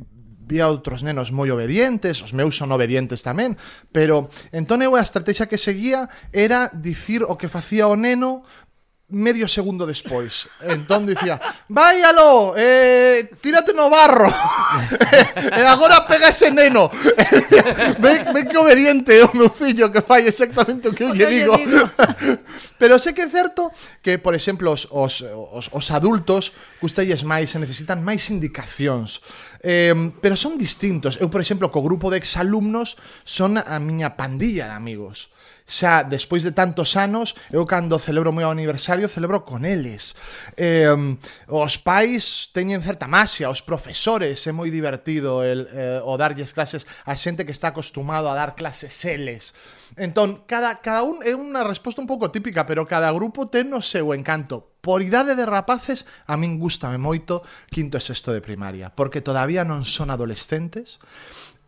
vi 0.51 0.59
outros 0.59 0.99
nenos 0.99 1.31
moi 1.31 1.47
obedientes, 1.47 2.19
os 2.19 2.35
meus 2.35 2.59
son 2.59 2.75
obedientes 2.75 3.23
tamén, 3.23 3.55
pero 3.95 4.27
entón 4.51 4.83
eu 4.83 4.99
a 4.99 5.05
estrategia 5.05 5.47
que 5.47 5.55
seguía 5.55 6.11
era 6.35 6.67
dicir 6.75 7.23
o 7.23 7.39
que 7.39 7.47
facía 7.47 7.87
o 7.87 7.95
neno 7.95 8.43
medio 9.11 9.47
segundo 9.47 9.85
despois. 9.85 10.47
Entón 10.63 11.03
dicía, 11.05 11.39
váialo, 11.67 12.55
eh, 12.55 13.29
tírate 13.43 13.75
no 13.75 13.91
barro. 13.91 14.31
e 15.59 15.63
agora 15.67 16.07
pega 16.07 16.31
ese 16.31 16.49
neno. 16.49 16.87
ve, 18.03 18.11
ve 18.31 18.41
que 18.47 18.57
obediente 18.57 19.19
o 19.23 19.29
meu 19.35 19.51
fillo 19.51 19.91
que 19.91 20.01
fai 20.01 20.25
exactamente 20.25 20.87
o 20.87 20.95
que 20.95 21.03
eu 21.03 21.11
lle 21.11 21.27
digo. 21.27 21.53
Pero 22.79 22.97
sei 22.97 23.13
que 23.13 23.27
é 23.27 23.29
certo 23.29 23.69
que, 24.01 24.17
por 24.17 24.33
exemplo, 24.33 24.71
os, 24.71 24.87
os, 24.89 25.21
os, 25.27 25.69
os 25.69 25.85
adultos 25.91 26.55
gustalles 26.79 27.27
máis 27.27 27.51
e 27.53 27.59
necesitan 27.59 27.99
máis 28.01 28.31
indicacións. 28.31 29.19
Eh, 29.61 29.93
pero 30.21 30.35
son 30.35 30.57
distintos. 30.57 31.21
Eu, 31.21 31.29
por 31.29 31.39
exemplo, 31.39 31.69
co 31.69 31.85
grupo 31.85 32.09
de 32.09 32.17
exalumnos 32.17 32.97
son 33.23 33.61
a 33.61 33.77
miña 33.77 34.17
pandilla 34.17 34.65
de 34.65 34.75
amigos. 34.75 35.29
Xa, 35.69 36.03
despois 36.03 36.43
de 36.43 36.51
tantos 36.51 36.97
anos, 36.97 37.37
eu 37.53 37.63
cando 37.69 38.01
celebro 38.01 38.33
o 38.33 38.35
meu 38.35 38.49
aniversario, 38.49 39.07
celebro 39.07 39.45
con 39.45 39.63
eles. 39.63 40.17
Eh, 40.57 40.89
os 41.47 41.77
pais 41.77 42.49
teñen 42.51 42.81
certa 42.81 43.05
maxia, 43.05 43.53
os 43.53 43.61
profesores, 43.61 44.41
é 44.49 44.51
moi 44.51 44.73
divertido 44.73 45.45
el, 45.45 45.69
eh, 45.71 46.01
o 46.03 46.17
darlles 46.17 46.51
clases 46.51 46.89
a 47.05 47.13
xente 47.13 47.45
que 47.45 47.53
está 47.53 47.69
acostumado 47.69 48.27
a 48.27 48.35
dar 48.35 48.57
clases 48.57 48.97
eles. 49.05 49.53
Entón, 49.97 50.43
cada, 50.47 50.79
cada 50.79 51.03
un 51.03 51.19
é 51.23 51.35
unha 51.35 51.63
resposta 51.67 51.99
un 51.99 52.07
pouco 52.07 52.31
típica, 52.31 52.63
pero 52.63 52.87
cada 52.87 53.11
grupo 53.11 53.47
ten 53.47 53.71
o 53.75 53.83
seu 53.83 54.15
encanto. 54.15 54.79
Por 54.81 55.03
idade 55.03 55.35
de 55.35 55.45
rapaces, 55.45 56.07
a 56.25 56.39
min 56.39 56.57
gustame 56.57 56.97
moito 56.97 57.43
quinto 57.69 57.99
e 57.99 58.01
sexto 58.01 58.31
de 58.31 58.41
primaria, 58.41 58.89
porque 58.95 59.19
todavía 59.19 59.67
non 59.67 59.83
son 59.83 60.09
adolescentes, 60.09 61.03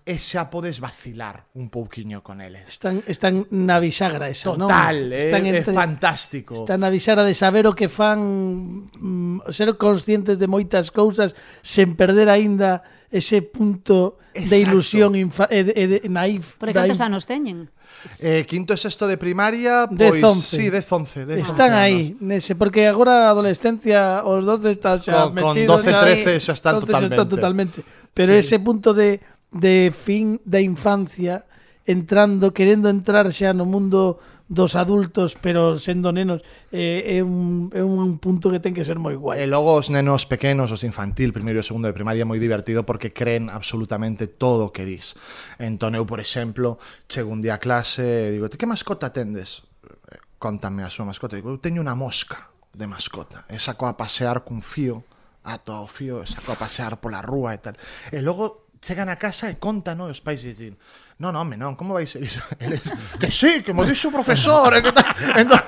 e 0.03 0.19
xa 0.19 0.51
podes 0.51 0.83
vacilar 0.83 1.47
un 1.55 1.71
pouquiño 1.71 2.23
con 2.27 2.43
eles. 2.43 2.67
Están, 2.67 2.99
están 3.07 3.47
na 3.55 3.79
bisagra 3.79 4.27
esa, 4.27 4.51
Total, 4.51 4.59
non? 4.59 4.67
Total, 4.67 4.97
eh, 5.15 5.23
están 5.31 5.43
entre, 5.47 5.71
é 5.71 5.75
fantástico. 5.75 6.53
Están 6.59 6.83
na 6.83 6.91
bisagra 6.91 7.23
de 7.23 7.31
saber 7.31 7.63
o 7.71 7.73
que 7.75 7.87
fan, 7.87 8.91
mm, 8.91 9.47
ser 9.47 9.79
conscientes 9.79 10.43
de 10.43 10.47
moitas 10.51 10.91
cousas 10.91 11.39
sen 11.63 11.95
perder 11.95 12.27
aínda 12.27 12.83
ese 13.15 13.45
punto 13.47 14.19
Exacto. 14.35 14.49
de 14.51 14.57
ilusión 14.59 15.11
infa, 15.15 15.47
e, 15.47 15.63
e, 15.71 15.83
de 15.87 15.99
naif. 16.11 16.59
Porque 16.59 16.75
cantos 16.75 16.99
anos 16.99 17.23
teñen? 17.23 17.71
Eh, 18.19 18.45
quinto 18.47 18.73
e 18.73 18.77
sexto 18.77 19.07
de 19.07 19.15
primaria, 19.15 19.87
pois, 19.87 20.19
10, 20.19 20.37
sí, 20.43 20.69
10, 20.69 20.91
11, 20.91 21.25
10, 21.25 21.39
Están 21.39 21.71
11 21.71 21.79
aí, 21.79 22.17
nese, 22.19 22.55
porque 22.55 22.87
agora 22.87 23.27
a 23.27 23.35
adolescencia 23.35 24.23
os 24.27 24.43
12 24.43 24.71
están 24.71 24.99
xa 24.99 25.31
con, 25.31 25.33
metidos. 25.33 25.81
Con 25.81 25.93
12, 25.93 26.23
13 26.23 26.39
xa 26.39 26.53
están 26.53 26.79
totalmente. 26.79 27.13
Están 27.13 27.29
totalmente. 27.29 27.77
Pero 28.13 28.31
sí. 28.33 28.39
ese 28.39 28.57
punto 28.59 28.93
de, 28.93 29.21
de 29.51 29.93
fin 29.95 30.39
da 30.43 30.59
infancia 30.59 31.45
entrando, 31.85 32.53
querendo 32.53 32.87
entrar 32.87 33.27
xa 33.31 33.51
no 33.51 33.67
mundo 33.67 34.19
dos 34.47 34.75
adultos 34.75 35.39
pero 35.39 35.79
sendo 35.79 36.11
nenos 36.11 36.43
eh, 36.69 37.17
é, 37.17 37.23
un, 37.23 37.71
é 37.71 37.81
un 37.81 38.19
punto 38.19 38.51
que 38.51 38.59
ten 38.59 38.75
que 38.75 38.83
ser 38.83 38.99
moi 38.99 39.15
guai. 39.15 39.41
E 39.41 39.47
logo 39.47 39.71
os 39.71 39.87
nenos 39.87 40.27
pequenos, 40.27 40.69
os 40.69 40.83
infantil, 40.83 41.31
primeiro 41.31 41.59
e 41.59 41.65
segundo 41.65 41.87
de 41.87 41.95
primaria, 41.95 42.27
moi 42.27 42.37
divertido 42.37 42.83
porque 42.83 43.15
creen 43.15 43.47
absolutamente 43.47 44.27
todo 44.27 44.69
o 44.69 44.73
que 44.75 44.83
dis. 44.83 45.15
Entón 45.57 45.95
eu, 45.95 46.03
por 46.03 46.19
exemplo, 46.19 46.77
chego 47.07 47.31
un 47.31 47.39
día 47.39 47.57
a 47.57 47.63
clase 47.63 48.29
e 48.29 48.35
digo, 48.35 48.51
que 48.51 48.67
mascota 48.67 49.15
tendes? 49.15 49.63
Eh, 50.11 50.19
Contame 50.43 50.83
a 50.83 50.91
súa 50.91 51.07
mascota. 51.07 51.39
Digo, 51.39 51.55
eu 51.55 51.59
teño 51.63 51.79
unha 51.79 51.95
mosca 51.95 52.51
de 52.75 52.83
mascota. 52.83 53.47
E 53.47 53.55
saco 53.63 53.87
a 53.87 53.95
pasear 53.95 54.43
cun 54.43 54.59
fío, 54.59 55.07
ato 55.47 55.71
ao 55.71 55.87
fío, 55.87 56.19
e 56.19 56.27
saco 56.27 56.51
a 56.51 56.59
pasear 56.59 56.99
pola 56.99 57.23
rúa 57.23 57.55
e 57.55 57.59
tal. 57.63 57.75
E 58.11 58.19
logo 58.19 58.67
chegan 58.83 59.07
a 59.07 59.15
casa 59.15 59.47
e 59.47 59.55
contan, 59.55 60.03
no? 60.03 60.11
os 60.11 60.19
pais 60.19 60.43
dicen, 60.43 60.75
non, 61.21 61.35
home, 61.37 61.59
non, 61.59 61.77
como 61.77 61.93
vai 61.93 62.07
ser 62.09 62.23
iso? 62.29 62.41
Eles, 62.57 62.89
que 63.19 63.29
sí, 63.29 63.61
que 63.61 63.75
mo 63.75 63.85
dixo 63.85 64.09
o 64.09 64.15
profesor, 64.15 64.73
¿eh? 64.73 64.81
que 64.81 64.93
tal. 64.95 65.05
Entón, 65.37 65.61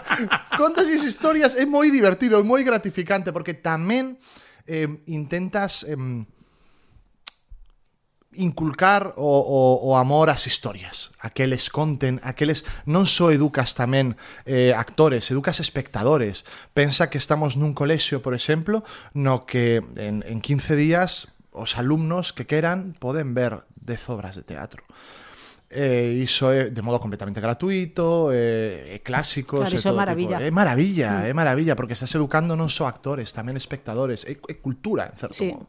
contas 0.57 0.89
as 0.89 1.03
historias, 1.05 1.53
é 1.53 1.65
moi 1.67 1.91
divertido, 1.91 2.39
é 2.39 2.43
moi 2.45 2.63
gratificante, 2.65 3.33
porque 3.35 3.57
tamén 3.57 4.17
eh, 4.65 4.89
intentas... 5.11 5.85
Eh, 5.85 5.97
inculcar 8.37 9.13
o, 9.15 9.23
o, 9.23 9.91
o 9.91 9.97
amor 9.97 10.29
ás 10.29 10.47
historias, 10.47 11.11
a 11.19 11.29
que 11.29 11.47
les 11.47 11.69
conten, 11.69 12.19
a 12.23 12.35
que 12.35 12.45
les... 12.45 12.67
Non 12.85 13.07
só 13.07 13.31
educas 13.31 13.73
tamén 13.73 14.19
eh, 14.43 14.75
actores, 14.75 15.31
educas 15.31 15.63
espectadores. 15.63 16.43
Pensa 16.75 17.07
que 17.07 17.17
estamos 17.17 17.55
nun 17.55 17.71
colexio, 17.71 18.19
por 18.19 18.35
exemplo, 18.35 18.83
no 19.15 19.47
que 19.47 19.81
en, 19.95 20.21
en 20.27 20.37
15 20.43 20.75
días 20.75 21.31
os 21.55 21.79
alumnos 21.79 22.35
que 22.35 22.45
queran 22.45 22.93
poden 22.99 23.33
ver 23.33 23.63
10 23.79 24.11
obras 24.11 24.35
de 24.35 24.43
teatro 24.43 24.83
eh, 25.69 26.21
iso 26.21 26.51
é 26.51 26.69
de 26.69 26.81
modo 26.81 26.99
completamente 26.99 27.41
gratuito, 27.41 28.29
eh, 28.31 28.95
é, 28.95 28.95
é 28.95 28.99
clásicos, 28.99 29.65
claro, 29.65 29.75
é 29.75 29.81
todo 29.81 29.97
maravilla. 29.97 30.37
tipo. 30.37 30.47
É 30.47 30.51
maravilla, 30.51 31.11
mm. 31.11 31.29
é 31.29 31.33
maravilla, 31.33 31.73
porque 31.75 31.93
estás 31.93 32.13
educando 32.13 32.53
non 32.53 32.69
só 32.69 32.85
actores, 32.85 33.33
tamén 33.33 33.57
espectadores, 33.57 34.23
é, 34.29 34.37
é 34.37 34.55
cultura, 34.61 35.09
en 35.09 35.17
certo 35.17 35.35
sí. 35.35 35.49
modo. 35.51 35.65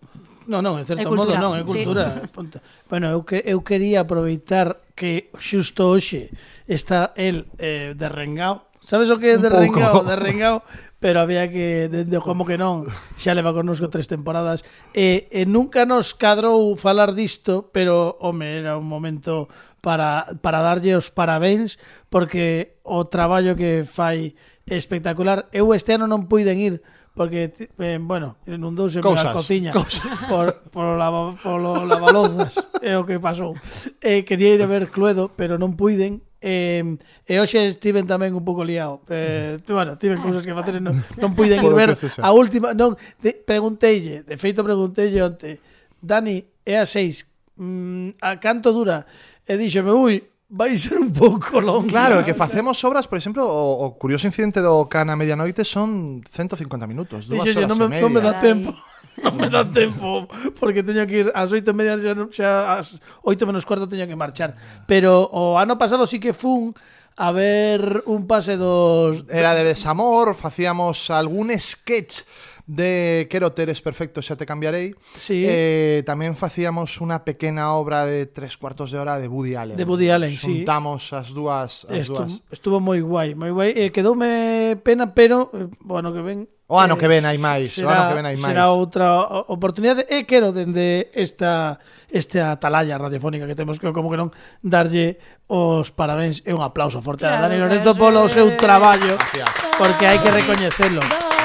No, 0.46 0.62
non, 0.62 0.78
en 0.78 0.87
certo 0.87 1.11
modo 1.11 1.35
non, 1.35 1.59
é 1.59 1.66
cultura. 1.66 2.22
Sí. 2.22 2.30
Punto. 2.30 2.56
Bueno, 2.87 3.11
eu, 3.11 3.26
que, 3.26 3.42
eu 3.42 3.64
quería 3.66 4.06
aproveitar 4.06 4.78
que 4.94 5.32
xusto 5.40 5.90
hoxe 5.90 6.30
está 6.68 7.11
el 7.18 7.50
eh, 7.59 7.96
derrengao 7.98 8.70
Sabes 8.87 9.11
o 9.11 9.18
que 9.18 9.35
é 9.35 9.38
de 9.42 9.51
pouco. 9.51 9.83
rengao, 9.83 10.07
de 10.07 10.14
rengao, 10.14 10.62
pero 11.03 11.18
había 11.18 11.51
que 11.51 11.90
dende 11.90 12.22
como 12.22 12.46
que 12.46 12.55
non, 12.55 12.87
xa 13.18 13.35
leva 13.35 13.51
connosco 13.51 13.90
tres 13.90 14.07
temporadas 14.07 14.62
e, 14.94 15.27
e 15.35 15.42
nunca 15.42 15.83
nos 15.83 16.14
cadrou 16.14 16.79
falar 16.79 17.11
disto, 17.11 17.66
pero 17.75 18.14
home, 18.22 18.62
era 18.62 18.79
un 18.79 18.87
momento 18.87 19.51
para 19.83 20.31
para 20.38 20.62
darlle 20.62 20.94
os 20.94 21.11
parabéns 21.11 21.83
porque 22.14 22.79
o 22.87 23.03
traballo 23.11 23.59
que 23.59 23.83
fai 23.83 24.38
é 24.70 24.79
espectacular. 24.79 25.51
Eu 25.51 25.75
este 25.75 25.99
ano 25.99 26.07
non 26.07 26.31
puiden 26.31 26.62
ir 26.62 26.79
porque 27.11 27.51
eh, 27.59 27.99
bueno, 27.99 28.38
inundouse 28.46 29.03
a 29.03 29.35
cociña 29.35 29.75
cousas. 29.75 30.07
por 30.31 30.62
por 30.70 30.94
lava, 30.94 31.35
por 31.42 31.59
lo, 31.59 31.90
lavalozas 31.90 32.55
é 32.79 32.94
o 32.94 33.03
que 33.03 33.18
pasou. 33.18 33.59
Eh, 33.99 34.22
quería 34.22 34.55
ir 34.55 34.62
a 34.62 34.70
ver 34.70 34.94
Cluedo, 34.94 35.35
pero 35.35 35.59
non 35.59 35.75
puiden 35.75 36.22
Eh, 36.40 36.85
e 37.25 37.33
hoxe 37.40 37.72
estiven 37.72 38.05
tamén 38.05 38.37
un 38.37 38.44
pouco 38.44 38.61
liado. 38.61 39.01
Eh, 39.09 39.57
mm. 39.57 39.72
bueno, 39.72 39.96
tiven 39.96 40.20
cousas 40.20 40.44
que 40.44 40.53
facer 40.53 40.85
non, 40.85 40.92
non 41.22 41.33
puiden 41.33 41.64
ir 41.64 41.72
ver 41.72 41.96
a 41.96 42.31
última, 42.37 42.77
non, 42.77 42.92
de, 43.25 43.33
pregunteille, 43.33 44.22
de 44.22 44.37
feito 44.37 44.61
pregunteille 44.61 45.25
onte, 45.25 45.59
Dani, 45.96 46.44
é 46.62 46.77
a 46.77 46.87
6, 46.87 47.57
mm, 47.57 48.20
a 48.20 48.37
canto 48.37 48.70
dura? 48.77 49.09
E 49.49 49.57
díxome, 49.57 49.90
ui, 49.96 50.20
vai 50.49 50.77
ser 50.77 50.99
un 51.01 51.11
pouco 51.11 51.61
longo. 51.61 51.88
Claro, 51.88 52.22
que 52.22 52.35
facemos 52.42 52.83
obras, 52.85 53.09
por 53.09 53.18
exemplo, 53.18 53.42
o, 53.42 53.88
o 53.88 53.96
curioso 53.96 54.29
incidente 54.29 54.61
do 54.61 54.87
Cana 54.87 55.16
Medianoite 55.16 55.64
son 55.64 56.20
150 56.20 56.87
minutos, 56.87 57.27
dúas 57.27 57.49
horas 57.49 57.64
non 57.64 57.81
me, 57.81 57.87
e 57.87 57.90
media. 57.96 58.05
Non 58.05 58.12
me 58.12 58.20
dá 58.20 58.37
tempo 58.38 58.77
non 59.22 59.35
me 59.37 59.48
dá 59.48 59.64
tempo 59.64 60.29
porque 60.61 60.85
teño 60.85 61.07
que 61.09 61.24
ir 61.24 61.29
ás 61.33 61.52
oito 61.52 61.72
e 61.72 61.76
media 61.76 61.96
xa, 61.96 62.12
xa 62.33 62.48
ás 62.81 63.00
8 63.24 63.48
menos 63.48 63.64
cuarto 63.64 63.88
teño 63.88 64.05
que 64.05 64.18
marchar 64.18 64.57
pero 64.85 65.24
o 65.33 65.57
ano 65.57 65.81
pasado 65.81 66.05
sí 66.05 66.20
que 66.20 66.37
fun 66.37 66.76
a 67.16 67.33
ver 67.33 68.05
un 68.05 68.29
pase 68.29 68.61
dos 68.61 69.24
era 69.33 69.57
de 69.57 69.64
desamor 69.64 70.37
facíamos 70.37 71.09
algún 71.09 71.48
sketch 71.57 72.29
de 72.66 73.29
Quero 73.31 73.52
teres 73.52 73.81
perfecto, 73.81 74.20
xa 74.20 74.35
te 74.35 74.44
cambiarei. 74.44 74.90
Sí. 75.14 75.46
Eh, 75.46 76.02
tamén 76.02 76.35
facíamos 76.35 76.98
unha 76.98 77.22
pequena 77.22 77.79
obra 77.79 78.02
de 78.05 78.26
tres 78.26 78.59
cuartos 78.59 78.90
de 78.90 78.98
hora 78.98 79.22
de 79.22 79.31
Woody 79.31 79.55
Allen. 79.55 79.79
De 79.79 79.87
Woody 79.87 80.11
Allen, 80.11 80.35
Xuntamos 80.35 81.14
sí. 81.14 81.14
as 81.14 81.31
dúas, 81.31 81.87
as 81.87 82.11
estuvo, 82.11 82.26
dúas. 82.26 82.42
Estuvo 82.50 82.76
moi 82.83 82.98
guai, 82.98 83.38
moi 83.38 83.55
guai. 83.55 83.70
Eh, 83.70 83.94
quedoume 83.94 84.74
pena, 84.83 85.14
pero 85.14 85.55
eh, 85.55 85.70
bueno, 85.79 86.11
que 86.11 86.22
ven 86.26 86.50
O 86.66 86.83
ano 86.83 86.98
que 86.98 87.07
eh, 87.07 87.12
ven 87.14 87.22
hai 87.22 87.38
máis, 87.38 87.79
será, 87.79 87.87
o 87.87 87.90
ano 87.94 88.05
que 88.11 88.18
ven 88.18 88.26
hai 88.26 88.37
máis. 88.42 88.50
Será 88.50 88.74
outra 88.74 89.22
oportunidade 89.46 90.02
e 90.11 90.26
quero 90.26 90.50
dende 90.50 91.14
esta 91.14 91.79
esta 92.11 92.59
atalaya 92.59 92.98
radiofónica 92.98 93.46
que 93.46 93.55
temos 93.55 93.79
que 93.79 93.87
como 93.94 94.11
que 94.11 94.18
non 94.18 94.35
darlle 94.66 95.22
os 95.46 95.94
parabéns 95.94 96.42
e 96.42 96.50
un 96.50 96.66
aplauso 96.66 96.98
forte 96.98 97.22
claro, 97.22 97.38
a 97.38 97.42
Dani 97.46 97.62
Lorenzo 97.62 97.94
polo 97.94 98.26
seu 98.26 98.59
traballo, 98.59 99.14
Gracias. 99.14 99.50
porque 99.79 100.11
hai 100.11 100.18
que 100.18 100.31
recoñecelo 100.35 101.36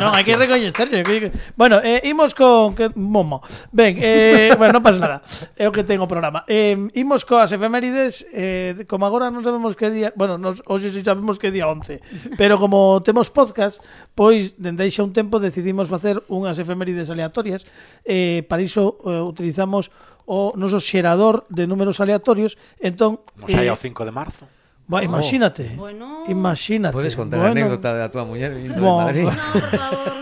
non, 0.00 0.14
hai 0.14 0.22
que 0.24 0.34
recoñecerlle. 0.34 1.02
Que... 1.02 1.32
Bueno, 1.56 1.80
eh, 1.82 2.02
imos 2.06 2.34
con... 2.34 2.74
Que... 2.74 2.90
Momo. 2.94 3.42
Ben, 3.72 3.98
eh, 3.98 4.54
bueno, 4.60 4.78
non 4.78 4.84
pasa 4.84 4.98
nada. 4.98 5.18
É 5.56 5.66
o 5.66 5.72
que 5.74 5.82
ten 5.82 5.98
o 5.98 6.08
programa. 6.10 6.44
Eh, 6.46 6.76
imos 6.98 7.24
coas 7.26 7.50
efemérides. 7.50 8.26
Eh, 8.30 8.86
como 8.86 9.06
agora 9.06 9.30
non 9.30 9.42
sabemos 9.42 9.74
que 9.74 9.90
día... 9.90 10.10
Bueno, 10.14 10.38
nos, 10.38 10.62
hoxe 10.66 10.90
si 10.90 11.02
sabemos 11.02 11.38
que 11.40 11.50
día 11.50 11.66
11. 11.66 12.36
Pero 12.36 12.58
como 12.60 13.00
temos 13.02 13.30
podcast, 13.30 13.82
pois, 14.14 14.58
dende 14.58 14.86
xa 14.90 15.02
un 15.04 15.14
tempo, 15.14 15.42
decidimos 15.42 15.88
facer 15.88 16.20
unhas 16.28 16.58
efemérides 16.58 17.10
aleatorias. 17.10 17.64
Eh, 18.04 18.44
para 18.46 18.62
iso 18.62 18.98
eh, 19.06 19.22
utilizamos 19.22 19.90
o 20.28 20.52
noso 20.60 20.76
xerador 20.76 21.48
de 21.48 21.64
números 21.64 22.04
aleatorios. 22.04 22.60
Entón... 22.78 23.24
Como 23.38 23.48
xa 23.48 23.64
eh, 23.64 23.72
o 23.72 23.76
5 23.80 24.04
de 24.04 24.12
marzo. 24.12 24.44
Va, 24.92 25.00
oh. 25.00 25.02
imagínate. 25.02 25.76
Bueno. 25.76 26.24
Imagínate. 26.28 26.92
¿Puedes 26.92 27.14
contar 27.14 27.40
bueno. 27.40 27.54
la 27.54 27.60
anécdota 27.60 27.92
de 27.92 28.00
la 28.00 28.10
tua 28.10 28.24
muller 28.24 28.54
vindo 28.54 28.80
bueno. 28.80 28.98
de 28.98 29.04
Madrid? 29.04 29.24
No, 29.24 29.52
por 29.52 29.62
favor. 29.62 30.12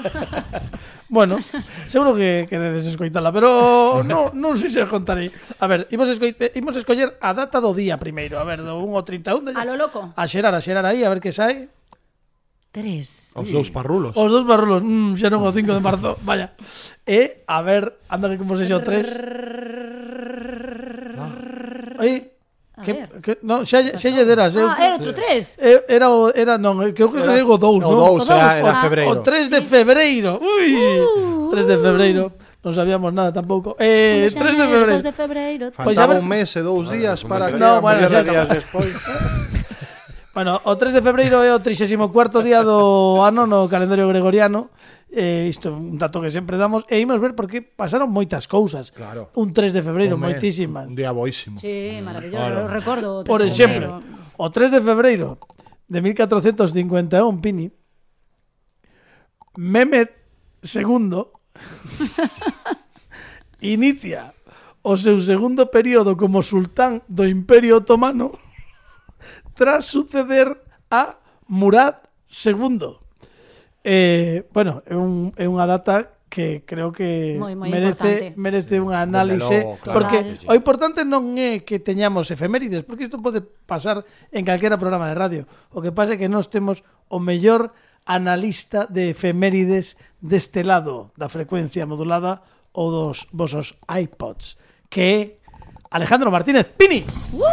bueno, 1.09 1.39
seguro 1.87 2.17
que 2.17 2.47
queredes 2.51 2.87
escoitala, 2.87 3.31
pero 3.31 4.03
no, 4.03 4.35
non 4.35 4.59
sei 4.59 4.75
se 4.75 4.83
a 4.83 4.91
contarei. 4.91 5.31
A 5.63 5.71
ver, 5.71 5.87
imos, 5.95 6.11
esco... 6.11 6.27
imos 6.27 6.75
escoller 6.75 7.15
a 7.23 7.31
data 7.31 7.63
do 7.63 7.71
día 7.79 7.95
primeiro. 7.95 8.43
A 8.43 8.45
ver, 8.45 8.59
do 8.67 8.83
1 8.83 8.91
ao 8.91 9.07
31. 9.07 9.47
De... 9.47 9.51
A 9.55 9.63
lo 9.63 9.79
loco. 9.79 10.11
A 10.19 10.27
xerar, 10.27 10.51
a 10.51 10.59
xerar 10.59 10.83
aí, 10.83 11.07
a 11.07 11.11
ver 11.15 11.23
que 11.23 11.31
sai. 11.31 11.71
Tres. 12.75 13.39
Os 13.39 13.47
dous 13.55 13.71
parrulos. 13.71 14.19
Os 14.19 14.29
dous 14.35 14.43
parrulos. 14.43 14.83
Mm, 14.83 15.15
xa 15.15 15.31
non 15.31 15.47
o 15.47 15.55
5 15.55 15.79
de 15.79 15.81
marzo. 15.81 16.19
Vaya. 16.27 16.59
E, 17.07 17.47
a 17.47 17.63
ver, 17.63 18.03
anda 18.11 18.27
que 18.27 18.37
como 18.37 18.59
se 18.59 18.67
xa 18.67 18.77
o 18.77 18.85
3. 18.85 19.07
Ah. 21.23 22.03
Aí. 22.03 22.36
Que, 22.77 23.09
que, 23.25 23.33
non, 23.41 23.65
xa, 23.65 23.81
xa 23.97 24.09
lle 24.13 24.29
deras 24.29 24.53
eu, 24.53 24.69
eh, 24.69 24.75
Ah, 24.77 24.85
era 24.85 24.95
outro 25.01 25.17
3 25.17 25.57
eh, 25.65 25.81
Era, 25.89 26.13
o- 26.13 26.29
era 26.29 26.61
non, 26.61 26.77
eu 26.85 26.93
creo 26.93 27.09
que 27.09 27.25
digo 27.25 27.57
2 27.57 27.81
O 27.81 27.89
non? 27.89 28.21
2 28.21 28.29
era, 28.29 28.53
era 28.61 28.73
febreiro. 28.85 29.11
O 29.17 29.25
3 29.25 29.49
de 29.49 29.61
febreiro. 29.65 30.33
Ui, 30.45 30.69
3 31.57 31.65
de 31.73 31.77
febreiro. 31.81 32.25
Non 32.61 32.77
sabíamos 32.77 33.17
nada 33.17 33.33
tampouco. 33.33 33.81
Eh, 33.81 34.29
3 34.29 34.61
de 34.61 34.67
febreiro. 34.69 35.01
2 35.01 35.09
de 35.09 35.15
febreiro. 35.17 35.65
Pois 35.73 35.97
Faltaba 35.97 36.13
a 36.13 36.17
ver- 36.19 36.21
un 36.21 36.29
mes 36.29 36.53
e 36.53 36.61
dous 36.61 36.93
días 36.93 37.25
para 37.25 37.49
que... 37.49 37.57
No, 37.57 37.81
bueno, 37.81 38.05
xa 38.13 38.21
días 38.21 38.45
despois. 38.53 38.93
Bueno, 40.37 40.61
o 40.69 40.77
3 40.77 40.93
de 40.93 41.01
febreiro 41.01 41.41
é 41.41 41.57
o 41.57 41.61
34º 41.65 42.45
día 42.45 42.61
do 42.61 43.25
ano 43.25 43.49
no 43.49 43.65
calendario 43.73 44.05
gregoriano 44.05 44.69
eh, 45.17 45.49
isto 45.49 45.69
é 45.69 45.73
un 45.73 45.97
dato 45.97 46.21
que 46.21 46.29
sempre 46.29 46.61
damos, 46.61 46.85
e 46.93 47.01
imos 47.01 47.17
ver 47.17 47.33
porque 47.33 47.65
pasaron 47.65 48.13
moitas 48.13 48.45
cousas. 48.45 48.93
Claro. 48.93 49.33
Un 49.33 49.57
3 49.57 49.73
de 49.73 49.81
febreiro, 49.81 50.21
Home, 50.21 50.37
moitísimas. 50.37 50.93
Un 50.93 50.95
día 50.95 51.09
boísimo. 51.11 51.57
Sí, 51.57 51.97
mm, 51.97 52.05
maravilloso, 52.05 52.37
claro. 52.37 52.69
recordo. 52.69 53.09
Por 53.25 53.41
exemplo, 53.41 54.05
o 54.37 54.47
3 54.53 54.77
de 54.77 54.81
febreiro 54.85 55.41
de 55.89 55.99
1451, 56.05 57.41
Pini, 57.41 57.73
Mehmet 59.57 60.13
II 60.61 61.33
inicia 63.65 64.37
o 64.85 64.95
seu 65.01 65.17
segundo 65.25 65.73
período 65.73 66.13
como 66.15 66.45
sultán 66.45 67.01
do 67.09 67.25
Imperio 67.25 67.81
Otomano 67.81 68.37
tras 69.57 69.89
suceder 69.89 70.53
a 70.93 71.17
Murad 71.49 72.05
II. 72.29 73.06
Eh, 73.89 74.43
bueno, 74.53 74.83
é, 74.85 74.99
un, 74.99 75.31
é 75.39 75.47
unha 75.47 75.63
data 75.63 76.19
que 76.27 76.67
creo 76.67 76.91
que 76.91 77.39
moi, 77.39 77.55
moi 77.55 77.71
merece 77.71 78.35
importante. 78.35 78.35
merece 78.35 78.75
sí, 78.75 78.83
unha 78.83 78.99
análise 78.99 79.63
logo, 79.63 79.79
claro, 79.79 79.95
porque 79.95 80.19
sí, 80.43 80.43
o 80.43 80.59
importante 80.59 81.07
non 81.07 81.39
é 81.39 81.63
que 81.63 81.79
teñamos 81.79 82.35
efemérides, 82.35 82.83
porque 82.83 83.07
isto 83.07 83.23
pode 83.23 83.47
pasar 83.47 84.03
en 84.35 84.43
calquera 84.43 84.75
programa 84.75 85.07
de 85.07 85.15
radio. 85.15 85.43
O 85.71 85.79
que 85.79 85.95
pasa 85.95 86.19
é 86.19 86.21
que 86.21 86.27
nós 86.27 86.51
temos 86.51 86.83
o 87.07 87.23
mellor 87.23 87.71
analista 88.11 88.91
de 88.91 89.15
efemérides 89.15 89.95
deste 90.19 90.67
lado 90.67 91.15
da 91.15 91.31
frecuencia 91.31 91.87
modulada 91.87 92.43
ou 92.75 92.91
dos 92.91 93.31
vosos 93.31 93.79
iPods, 93.87 94.59
que 94.91 95.01
é 95.07 95.39
Alejandro 95.95 96.35
Martínez 96.35 96.75
Pini. 96.75 97.07
¡Uh! 97.39 97.47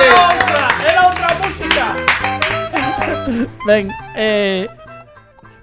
¡Era 0.00 1.00
outra 1.08 1.28
música! 1.42 1.84
Ben, 3.66 3.90
eh... 4.16 4.68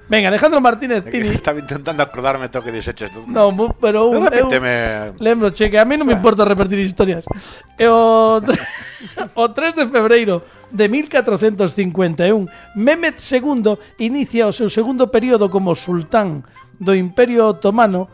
Ben, 0.10 0.26
Alejandro 0.26 0.62
Martínez 0.62 1.04
Tini 1.04 1.28
Estaba 1.36 1.60
intentando 1.60 2.02
acordarme 2.02 2.48
todo 2.48 2.64
que 2.64 2.72
dixeches 2.72 3.12
tú. 3.12 3.28
Non, 3.28 3.52
bu- 3.60 3.76
pero 3.76 4.08
un, 4.08 4.24
eu 4.32 4.48
me... 4.64 5.12
lembro, 5.20 5.52
che, 5.52 5.68
que 5.68 5.76
a 5.76 5.84
mí 5.84 6.00
non 6.00 6.08
me 6.08 6.16
importa 6.16 6.48
repetir 6.48 6.80
historias. 6.80 7.28
E 7.76 7.92
o, 7.92 8.40
o 9.36 9.44
3 9.52 9.76
de 9.76 9.86
febreiro 9.92 10.48
de 10.72 10.88
1451, 10.88 12.48
Mehmet 12.80 13.20
II 13.20 13.76
inicia 14.00 14.48
o 14.48 14.56
seu 14.56 14.72
segundo 14.72 15.12
período 15.12 15.52
como 15.52 15.76
sultán 15.76 16.48
do 16.80 16.96
Imperio 16.96 17.52
Otomano 17.52 18.08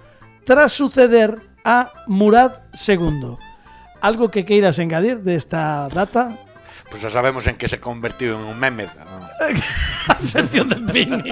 tras 0.50 0.74
suceder 0.74 1.38
a 1.62 1.94
Murad 2.10 2.74
II 2.74 3.38
algo 4.04 4.30
que 4.30 4.44
queiras 4.44 4.78
engadir 4.84 5.24
desta 5.24 5.88
data? 5.88 6.36
Pois 6.92 7.02
pues 7.02 7.10
xa 7.10 7.24
sabemos 7.24 7.48
en 7.48 7.56
que 7.56 7.72
se 7.72 7.80
convertiu 7.80 8.36
en 8.36 8.44
un 8.44 8.60
meme. 8.60 8.86
¿no? 8.86 9.24
a 10.12 10.16
sección 10.20 10.68
de 10.68 10.78
Pini. 10.92 11.32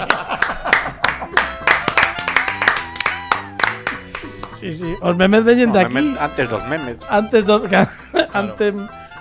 sí, 4.58 4.72
sí. 4.72 4.90
Os 5.04 5.14
memes 5.20 5.44
veñen 5.44 5.76
de 5.76 5.84
aquí. 5.84 6.16
Antes 6.18 6.48
dos 6.50 6.64
memes. 6.66 6.98
Antes 7.12 7.46
dos... 7.46 7.62
Claro. 7.70 7.92
Antes, 8.34 8.74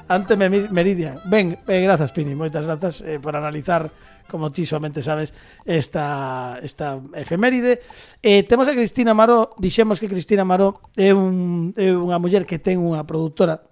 antes 0.07 0.39
Meridian. 0.71 1.19
Ben, 1.27 1.59
eh, 1.67 1.83
grazas, 1.83 2.15
Pini. 2.15 2.39
Moitas 2.39 2.63
grazas 2.65 3.03
eh, 3.03 3.19
por 3.19 3.35
analizar 3.35 3.91
como 4.31 4.55
ti 4.55 4.64
somente 4.64 5.03
sabes 5.03 5.35
esta, 5.66 6.59
esta 6.62 7.03
efeméride. 7.14 7.83
Eh, 8.22 8.47
temos 8.47 8.70
a 8.70 8.72
Cristina 8.72 9.12
Maró, 9.12 9.51
dixemos 9.59 9.99
que 9.99 10.07
Cristina 10.07 10.47
Maró 10.47 10.81
é, 10.95 11.11
un, 11.11 11.74
é 11.74 11.91
unha 11.91 12.22
muller 12.22 12.47
que 12.47 12.62
ten 12.62 12.78
unha 12.78 13.03
productora 13.03 13.66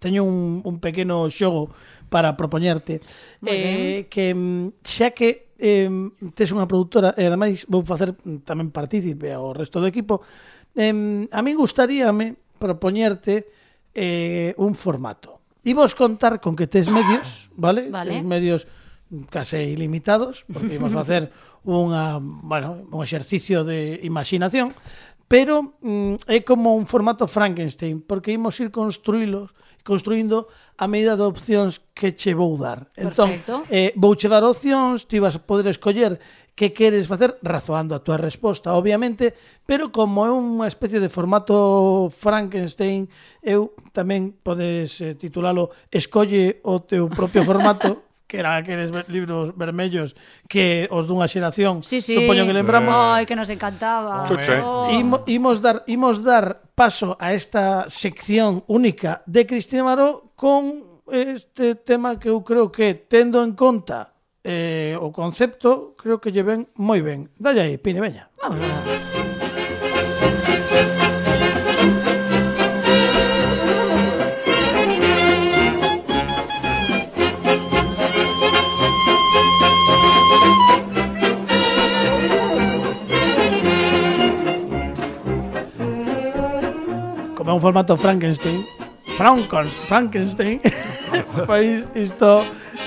teño 0.00 0.24
un, 0.24 0.64
un 0.64 0.80
pequeno 0.80 1.28
xogo 1.28 1.68
para 2.08 2.32
propoñerte 2.32 3.04
eh, 3.44 4.08
que 4.08 4.32
mm, 4.32 4.80
xa 4.80 5.12
que 5.12 5.52
eh, 5.60 5.90
tes 6.32 6.48
unha 6.48 6.64
productora 6.64 7.12
e 7.12 7.28
ademais 7.28 7.68
vou 7.68 7.84
facer 7.84 8.16
tamén 8.48 8.72
partícipe 8.72 9.28
ao 9.28 9.52
resto 9.52 9.84
do 9.84 9.90
equipo 9.90 10.24
eh, 10.72 11.28
a 11.28 11.40
min 11.44 11.56
gustaríame 11.60 12.56
propoñerte 12.56 13.52
eh, 13.92 14.56
un 14.56 14.72
formato 14.72 15.42
Imos 15.64 15.94
contar 15.94 16.40
con 16.40 16.56
que 16.56 16.66
tes 16.66 16.90
medios, 16.90 17.50
vale? 17.54 17.88
vale. 17.88 18.18
Tes 18.18 18.24
medios 18.24 18.66
case 19.28 19.62
ilimitados, 19.64 20.44
porque 20.52 20.76
imos 20.76 20.92
facer 21.00 21.30
unha, 21.62 22.18
bueno, 22.20 22.82
un 22.90 23.00
exercicio 23.04 23.62
de 23.62 24.00
imaginación, 24.02 24.74
pero 25.32 25.78
mm, 25.80 26.28
é 26.28 26.44
como 26.44 26.76
un 26.76 26.84
formato 26.84 27.24
Frankenstein, 27.24 28.04
porque 28.04 28.36
imos 28.36 28.60
ir 28.60 28.68
construílos, 28.68 29.56
construindo 29.80 30.44
a 30.76 30.84
medida 30.84 31.16
de 31.16 31.24
opcións 31.24 31.80
que 31.96 32.12
che 32.12 32.36
vou 32.36 32.60
dar. 32.60 32.92
Entón, 33.00 33.40
Perfecto. 33.40 33.64
eh, 33.72 33.96
vou 33.96 34.12
che 34.12 34.28
dar 34.28 34.44
opcións, 34.44 35.08
ti 35.08 35.16
vas 35.16 35.40
poder 35.40 35.72
escoller 35.72 36.20
que 36.52 36.76
queres 36.76 37.08
facer 37.08 37.40
razoando 37.40 37.96
a 37.96 38.04
túa 38.04 38.20
resposta, 38.20 38.76
obviamente, 38.76 39.32
pero 39.64 39.88
como 39.88 40.28
é 40.28 40.30
unha 40.30 40.68
especie 40.68 41.00
de 41.00 41.08
formato 41.08 42.12
Frankenstein, 42.12 43.08
eu 43.40 43.72
tamén 43.96 44.36
podes 44.44 45.00
eh, 45.00 45.16
titulalo 45.16 45.72
Escolle 45.88 46.60
o 46.60 46.84
teu 46.84 47.08
propio 47.08 47.40
formato, 47.40 48.04
que 48.32 48.40
eran 48.40 48.56
aqueles 48.56 48.88
libros 49.12 49.52
vermellos 49.52 50.16
que 50.48 50.88
os 50.88 51.04
dunha 51.04 51.28
xeración 51.28 51.84
sí, 51.84 52.00
sí. 52.00 52.16
supoño 52.16 52.48
que 52.48 52.56
lembramos 52.56 52.96
Ai, 52.96 53.28
que 53.28 53.36
nos 53.36 53.52
encantaba 53.52 54.24
Chuche. 54.24 54.56
Eh. 54.56 54.64
Oh. 54.64 54.88
Imo, 54.88 55.20
imos 55.28 55.60
dar 55.60 55.84
imos 55.84 56.24
dar 56.24 56.64
paso 56.72 57.12
a 57.20 57.36
esta 57.36 57.84
sección 57.92 58.64
única 58.72 59.20
de 59.28 59.44
Cristina 59.44 59.84
Maró 59.84 60.32
con 60.32 60.80
este 61.12 61.76
tema 61.76 62.16
que 62.16 62.32
eu 62.32 62.40
creo 62.40 62.72
que 62.72 63.04
tendo 63.04 63.44
en 63.44 63.52
conta 63.52 64.16
eh, 64.40 64.96
o 64.96 65.12
concepto 65.12 65.92
creo 66.00 66.16
que 66.16 66.32
lle 66.32 66.40
ven 66.40 66.72
moi 66.80 67.04
ben 67.04 67.28
dalle 67.36 67.60
aí, 67.60 67.76
Pine, 67.76 68.00
veña 68.00 68.32
vamos, 68.40 68.64
vamos. 68.64 71.01
Como 87.42 87.56
un 87.56 87.60
formato 87.60 87.96
Frankenstein, 87.96 88.64
Frankens, 89.16 89.74
Frankenstein, 89.88 90.60
pois 91.48 91.88
isto 91.92 92.44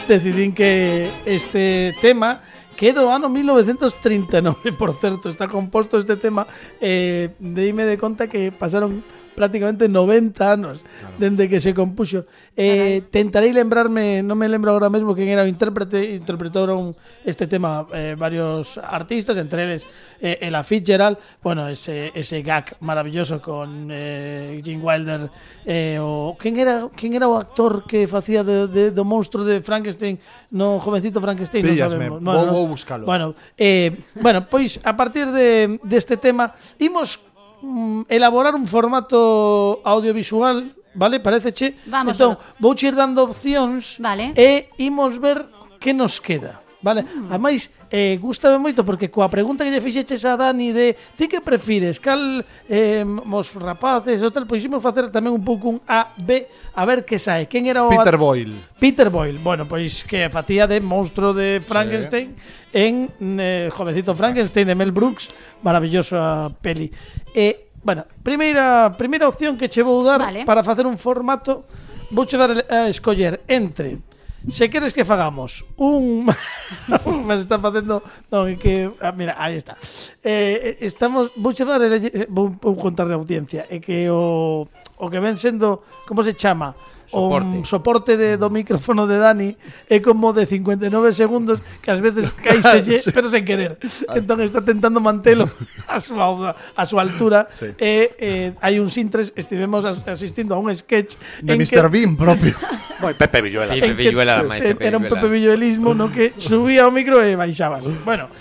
decidín 0.08 0.54
que 0.56 1.12
este 1.26 1.94
tema 2.00 2.40
que 2.78 2.94
do 2.94 3.12
ano 3.12 3.28
1939, 3.28 4.72
por 4.80 4.96
certo, 4.96 5.28
está 5.28 5.50
composto 5.50 6.00
este 6.00 6.16
tema 6.16 6.48
eh, 6.80 7.36
deime 7.38 7.84
de 7.84 7.98
conta 7.98 8.28
que 8.28 8.54
pasaron 8.54 9.04
prácticamente 9.36 9.86
90 9.88 10.42
anos 10.42 10.82
claro. 10.82 11.16
dende 11.22 11.46
que 11.46 11.62
se 11.62 11.78
compuxo. 11.78 12.26
Eh, 12.58 13.06
tentarei 13.14 13.54
lembrarme, 13.54 14.26
non 14.26 14.40
me 14.40 14.50
lembro 14.50 14.74
agora 14.74 14.90
mesmo 14.90 15.14
quen 15.14 15.30
era 15.30 15.46
o 15.46 15.48
intérprete, 15.48 16.02
interpretaron 16.18 16.98
este 17.22 17.46
tema 17.46 17.86
eh, 17.94 18.18
varios 18.18 18.82
artistas, 18.82 19.38
entre 19.38 19.70
eles 19.70 19.86
eh, 20.18 20.42
Ella 20.42 20.66
Fitzgerald, 20.66 21.22
bueno, 21.44 21.68
ese, 21.70 22.10
ese 22.16 22.42
gag 22.42 22.82
maravilloso 22.82 23.38
con 23.38 23.94
eh, 23.94 24.58
Gene 24.66 24.82
Wilder, 24.82 25.30
eh, 25.68 26.00
o 26.02 26.34
quen 26.40 26.58
era, 26.58 26.90
quen 26.96 27.14
era 27.14 27.30
o 27.30 27.38
actor 27.38 27.86
que 27.86 28.10
facía 28.10 28.42
de, 28.42 28.66
de, 28.66 28.90
do 28.90 29.06
monstro 29.06 29.46
de 29.46 29.62
Frankenstein, 29.62 30.18
no 30.50 30.82
jovencito 30.82 31.22
Frankenstein, 31.22 31.62
non 31.62 31.78
sabemos. 31.78 32.18
Bueno, 32.18 32.50
vou, 32.50 32.66
vou 32.66 32.74
buscalo. 32.74 33.06
Bueno, 33.06 33.38
eh, 33.60 33.94
bueno, 34.18 34.50
pois 34.50 34.82
a 34.82 34.98
partir 34.98 35.30
de 35.30 35.78
deste 35.86 36.16
de 36.16 36.18
tema 36.18 36.56
imos 36.80 37.20
Mm, 37.62 38.04
elaborar 38.10 38.56
un 38.56 38.66
formato 38.68 39.82
audiovisual, 39.84 40.76
vale? 40.94 41.20
Pareceche? 41.20 41.76
Vamos 41.86 42.20
entón, 42.20 42.38
vou 42.60 42.76
ir 42.76 42.96
dando 42.96 43.24
opcións 43.24 43.98
vale. 44.00 44.34
e 44.36 44.70
imos 44.80 45.18
ver 45.18 45.46
que 45.80 45.94
nos 45.94 46.20
queda. 46.20 46.65
Vale? 46.86 47.02
Mm. 47.02 47.34
Ademais, 47.34 47.74
eh, 47.90 48.22
gustame 48.22 48.62
moito 48.62 48.86
porque 48.86 49.10
coa 49.10 49.26
pregunta 49.26 49.66
que 49.66 49.74
lle 49.74 49.82
fixeches 49.82 50.22
a 50.22 50.38
Dani 50.38 50.70
de 50.70 50.94
ti 51.18 51.26
que 51.26 51.42
prefires, 51.42 51.98
cal 51.98 52.46
eh, 52.70 53.02
os 53.02 53.58
rapaces 53.58 54.22
ou 54.22 54.30
tal, 54.30 54.46
poiximos 54.46 54.86
facer 54.86 55.10
tamén 55.10 55.34
un 55.34 55.42
pouco 55.42 55.74
un 55.74 55.82
A, 55.90 56.14
B, 56.14 56.46
a 56.78 56.86
ver 56.86 57.02
que 57.02 57.18
sae. 57.18 57.50
Quen 57.50 57.66
era 57.66 57.82
o 57.82 57.90
Peter 57.90 58.14
at... 58.14 58.22
Boyle. 58.22 58.54
Peter 58.78 59.10
Boyle. 59.10 59.42
Bueno, 59.42 59.66
pois 59.66 60.06
que 60.06 60.30
facía 60.30 60.70
de 60.70 60.78
monstro 60.78 61.34
de 61.34 61.58
Frankenstein 61.66 62.38
sí. 62.38 62.78
en 62.78 63.10
eh, 63.42 63.74
Jovencito 63.74 64.14
Frankenstein 64.14 64.70
de 64.70 64.78
Mel 64.78 64.94
Brooks, 64.94 65.34
maravillosa 65.66 66.54
peli. 66.62 66.94
Eh, 67.34 67.74
bueno, 67.82 68.06
primeira 68.22 68.94
primeira 68.94 69.26
opción 69.26 69.58
que 69.58 69.74
che 69.74 69.82
vou 69.82 70.06
dar 70.06 70.22
vale. 70.22 70.46
para 70.46 70.62
facer 70.62 70.86
un 70.86 71.02
formato 71.02 71.66
vouche 72.14 72.38
dar 72.38 72.54
a 72.70 72.94
escoller 72.94 73.42
entre 73.50 74.06
Se 74.50 74.70
queres 74.70 74.94
que 74.94 75.06
fagamos 75.06 75.66
un 75.78 76.26
mas 77.26 77.42
está 77.42 77.58
facendo 77.58 78.02
non 78.30 78.54
que 78.62 78.94
ah, 79.02 79.12
mira, 79.12 79.34
aí 79.42 79.58
está. 79.58 79.74
Eh, 80.22 80.78
eh 80.80 80.86
estamos 80.86 81.34
vou 81.38 81.54
che 81.54 81.66
dar 81.66 81.82
eh, 81.82 82.30
vou, 82.30 82.54
vou 82.62 82.78
a 82.78 83.14
audiencia 83.18 83.66
é 83.70 83.82
que 83.82 84.06
o 84.10 84.70
o 84.98 85.10
que 85.10 85.20
ven 85.20 85.38
sendo, 85.38 85.84
como 86.08 86.24
se 86.24 86.34
chama? 86.34 86.76
Soporte. 87.06 87.58
O 87.62 87.66
soporte 87.66 88.12
de, 88.18 88.38
do 88.38 88.50
micrófono 88.50 89.06
de 89.06 89.22
Dani 89.22 89.54
é 89.86 90.02
como 90.02 90.34
de 90.34 90.50
59 90.50 91.14
segundos 91.14 91.62
que 91.82 91.94
ás 91.94 92.02
veces 92.02 92.34
caíselle, 92.46 92.98
sí. 92.98 93.14
pero 93.14 93.30
sen 93.30 93.46
querer. 93.46 93.78
Entón 94.18 94.42
está 94.42 94.66
tentando 94.66 94.98
mantelo 94.98 95.46
a 95.88 96.02
súa, 96.02 96.58
a 96.58 96.84
súa 96.90 97.06
altura. 97.06 97.46
Sí. 97.54 97.78
E, 97.78 98.10
eh, 98.18 98.50
hai 98.58 98.82
un 98.82 98.90
sintres, 98.90 99.38
estivemos 99.38 99.86
asistindo 99.86 100.58
a 100.58 100.60
un 100.60 100.74
sketch 100.74 101.14
de 101.46 101.54
en 101.54 101.62
Mr. 101.62 101.86
Que, 101.86 101.94
Bean 101.94 102.18
propio. 102.18 102.58
Moi 103.06 103.14
Pepe 103.14 103.38
Villuela. 103.46 103.78
Sí, 103.78 103.86
Pepe 103.86 104.02
Villuela, 104.10 104.42
que, 104.42 104.50
máis, 104.50 104.62
Pepe 104.66 104.82
Era 104.82 104.98
un 104.98 105.06
Pepe 105.06 105.30
Villuelismo 105.30 105.94
no 105.94 106.10
que 106.10 106.34
subía 106.42 106.90
o 106.90 106.92
micro 106.92 107.22
e 107.22 107.38
baixabas. 107.38 107.86
Bueno, 108.02 108.34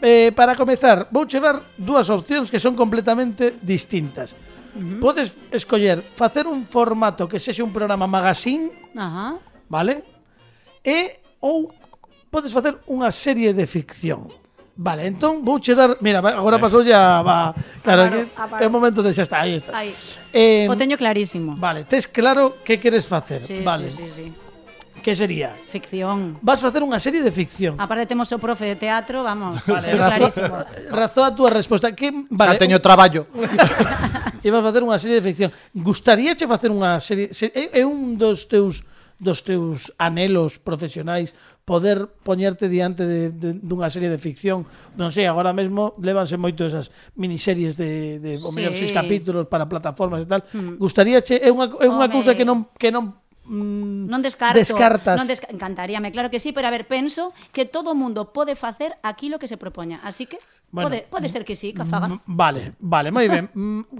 eh, 0.00 0.32
para 0.32 0.56
comezar, 0.56 1.12
vou 1.12 1.28
chevar 1.28 1.60
dúas 1.76 2.08
opcións 2.08 2.48
que 2.48 2.56
son 2.56 2.72
completamente 2.72 3.60
distintas. 3.60 4.32
Podes 5.00 5.42
escoller 5.50 6.02
facer 6.14 6.46
un 6.46 6.64
formato 6.64 7.26
que 7.26 7.38
sexe 7.38 7.62
un 7.62 7.72
programa 7.74 8.06
magazine, 8.06 8.70
Ajá. 8.94 9.38
Vale? 9.68 10.02
E 10.82 11.20
ou 11.40 11.70
podes 12.30 12.52
facer 12.52 12.80
unha 12.88 13.12
serie 13.12 13.52
de 13.52 13.66
ficción. 13.68 14.28
Vale, 14.78 15.10
entón 15.10 15.42
vou 15.42 15.58
che 15.58 15.74
dar, 15.74 15.98
mira, 15.98 16.22
agora 16.22 16.56
eh. 16.56 16.62
pasou 16.62 16.86
ya 16.86 17.18
va, 17.20 17.50
claro, 17.82 18.06
aparo, 18.06 18.14
que, 18.14 18.22
aparo. 18.38 18.62
é 18.62 18.66
o 18.66 18.70
momento 18.70 19.02
de 19.02 19.10
xa 19.10 19.26
está, 19.26 19.42
aí 19.42 19.58
está. 19.58 19.74
Aí. 19.74 19.90
Eh, 20.30 20.70
o 20.70 20.78
teño 20.78 20.94
clarísimo. 20.94 21.58
Vale, 21.58 21.82
tes 21.82 22.06
claro 22.06 22.62
que 22.62 22.78
queres 22.78 23.02
facer. 23.02 23.42
Sí, 23.42 23.58
vale. 23.66 23.90
Sí, 23.90 24.06
sí, 24.06 24.30
sí 24.30 24.47
que 25.08 25.16
sería? 25.16 25.56
Ficción. 25.68 26.36
Vas 26.44 26.60
facer 26.60 26.84
unha 26.84 27.00
serie 27.00 27.24
de 27.24 27.32
ficción. 27.32 27.80
Aparte 27.80 28.04
temos 28.04 28.28
o 28.28 28.36
profe 28.36 28.68
de 28.68 28.76
teatro, 28.76 29.24
vamos, 29.24 29.56
vale, 29.64 29.96
clarísimo. 29.96 30.68
Razó 30.92 31.24
a 31.24 31.32
túa 31.32 31.48
resposta. 31.48 31.96
Que, 31.96 32.12
vale, 32.28 32.52
Xa 32.52 32.60
teño 32.60 32.76
traballo. 32.76 33.24
Ibas 34.44 34.60
facer 34.68 34.84
unha 34.84 35.00
serie 35.00 35.16
de 35.16 35.24
ficción. 35.24 35.48
Gustaríache 35.72 36.44
facer 36.44 36.68
unha 36.68 37.00
serie... 37.00 37.32
Se, 37.32 37.48
é, 37.56 37.80
é 37.80 37.82
un 37.88 38.20
dos 38.20 38.52
teus 38.52 38.84
dos 39.18 39.42
teus 39.42 39.90
anelos 39.98 40.62
profesionais 40.62 41.34
poder 41.66 42.06
poñerte 42.22 42.70
diante 42.70 43.02
de, 43.02 43.34
de, 43.34 43.50
dunha 43.58 43.90
serie 43.90 44.06
de 44.06 44.20
ficción 44.20 44.62
non 44.94 45.10
sei, 45.10 45.26
agora 45.26 45.50
mesmo 45.50 45.98
levanse 45.98 46.38
moito 46.38 46.62
esas 46.62 46.94
miniseries 47.18 47.74
de, 47.74 48.22
de 48.22 48.38
o 48.38 48.54
mellor 48.54 48.78
sí. 48.78 48.86
seis 48.86 48.94
capítulos 48.94 49.50
para 49.50 49.66
plataformas 49.66 50.22
e 50.22 50.30
tal 50.30 50.46
mm. 50.46 50.78
gustaríache, 50.78 51.42
é 51.42 51.50
unha, 51.50 51.66
é 51.82 51.90
unha 51.90 52.06
cousa 52.06 52.38
que 52.38 52.46
non, 52.46 52.70
que 52.78 52.94
non 52.94 53.18
mm, 53.48 54.04
non 54.06 54.20
descarto, 54.20 54.60
descartas. 54.60 55.16
Non 55.16 55.24
desca 55.24 55.48
encantaríame, 55.48 56.12
claro 56.12 56.28
que 56.28 56.36
sí, 56.38 56.52
pero 56.52 56.68
a 56.68 56.72
ver, 56.72 56.84
penso 56.84 57.32
que 57.50 57.64
todo 57.64 57.92
o 57.92 57.98
mundo 57.98 58.30
pode 58.36 58.54
facer 58.54 59.00
aquilo 59.00 59.40
que 59.40 59.48
se 59.48 59.56
propoña, 59.56 60.04
así 60.04 60.28
que 60.28 60.36
Bueno, 60.70 60.92
pode, 60.92 61.08
pode 61.08 61.28
ser 61.32 61.48
que 61.48 61.56
sí, 61.56 61.72
que 61.72 61.84
fagan. 61.88 62.20
Vale, 62.28 62.76
vale, 62.76 63.08
moi 63.08 63.24
ben. 63.24 63.48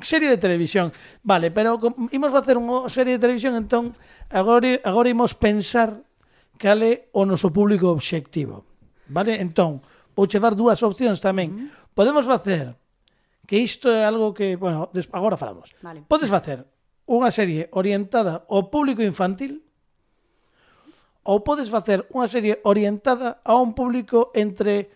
serie 0.05 0.28
de 0.28 0.36
televisión. 0.36 0.92
Vale, 1.24 1.49
pero 1.49 1.80
imos 2.12 2.28
facer 2.28 2.61
unha 2.61 2.92
serie 2.92 3.16
de 3.16 3.22
televisión, 3.24 3.57
entón 3.57 3.96
agora 4.28 4.76
agora 4.84 5.09
imos 5.09 5.32
pensar 5.32 6.05
cal 6.61 6.84
é 6.84 7.09
o 7.16 7.24
noso 7.24 7.49
público 7.49 7.88
obxectivo. 7.88 8.68
Vale? 9.09 9.40
Entón, 9.40 9.80
vou 10.12 10.28
chevar 10.28 10.53
dúas 10.53 10.84
opcións 10.84 11.24
tamén. 11.24 11.72
Podemos 11.96 12.28
facer 12.28 12.76
que 13.49 13.57
isto 13.57 13.88
é 13.88 14.05
algo 14.05 14.36
que, 14.36 14.61
bueno, 14.61 14.92
agora 15.16 15.40
falamos. 15.40 15.72
Vale. 15.80 16.05
Podes 16.05 16.28
facer 16.28 16.68
unha 17.09 17.32
serie 17.32 17.72
orientada 17.72 18.44
ao 18.52 18.68
público 18.68 19.00
infantil 19.00 19.64
ou 21.24 21.40
podes 21.40 21.72
facer 21.72 22.04
unha 22.12 22.28
serie 22.28 22.61
orientada 22.68 23.40
a 23.44 23.56
un 23.56 23.72
público 23.72 24.28
entre 24.36 24.92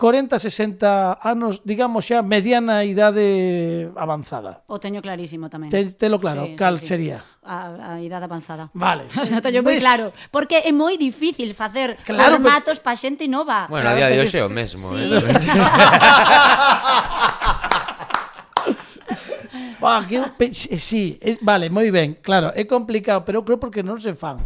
40-60 0.00 1.18
anos, 1.20 1.60
digamos 1.62 2.08
xa, 2.08 2.24
mediana 2.24 2.88
idade 2.88 3.92
avanzada. 4.00 4.64
O 4.64 4.80
teño 4.80 5.04
clarísimo 5.04 5.52
tamén. 5.52 5.68
Te, 5.68 5.92
telo 5.92 6.16
claro, 6.16 6.48
sí, 6.48 6.56
cal 6.56 6.80
sí, 6.80 6.82
sí. 6.82 6.88
sería? 6.88 7.20
A, 7.44 7.94
a 7.94 8.00
idade 8.00 8.24
avanzada. 8.24 8.72
Vale. 8.72 9.04
o 9.20 9.26
sea, 9.28 9.44
teño 9.44 9.60
moi 9.60 9.76
claro. 9.76 10.08
Porque 10.32 10.64
é 10.64 10.72
moi 10.72 10.96
difícil 10.96 11.52
facer 11.52 12.00
claro, 12.02 12.40
formatos 12.40 12.80
pero... 12.80 12.88
pa 12.88 12.96
xente 12.96 13.28
nova. 13.28 13.68
Bueno, 13.68 13.92
claro, 13.92 13.94
a 13.94 14.00
día 14.00 14.08
de 14.08 14.24
hoxe 14.24 14.40
é 14.40 14.44
o 14.46 14.48
mesmo. 14.48 14.88
Sí. 14.88 14.96
Eh, 14.96 15.20
Buah, 19.80 20.06
que 20.06 20.16
eu, 20.16 20.24
eh, 20.38 20.52
sí, 20.78 21.16
es, 21.22 21.40
vale, 21.40 21.70
moi 21.72 21.88
ben, 21.88 22.12
claro, 22.20 22.52
é 22.52 22.68
complicado, 22.68 23.24
pero 23.24 23.40
eu 23.40 23.44
creo 23.48 23.56
porque 23.56 23.80
non 23.80 23.96
se 23.96 24.12
fan. 24.12 24.36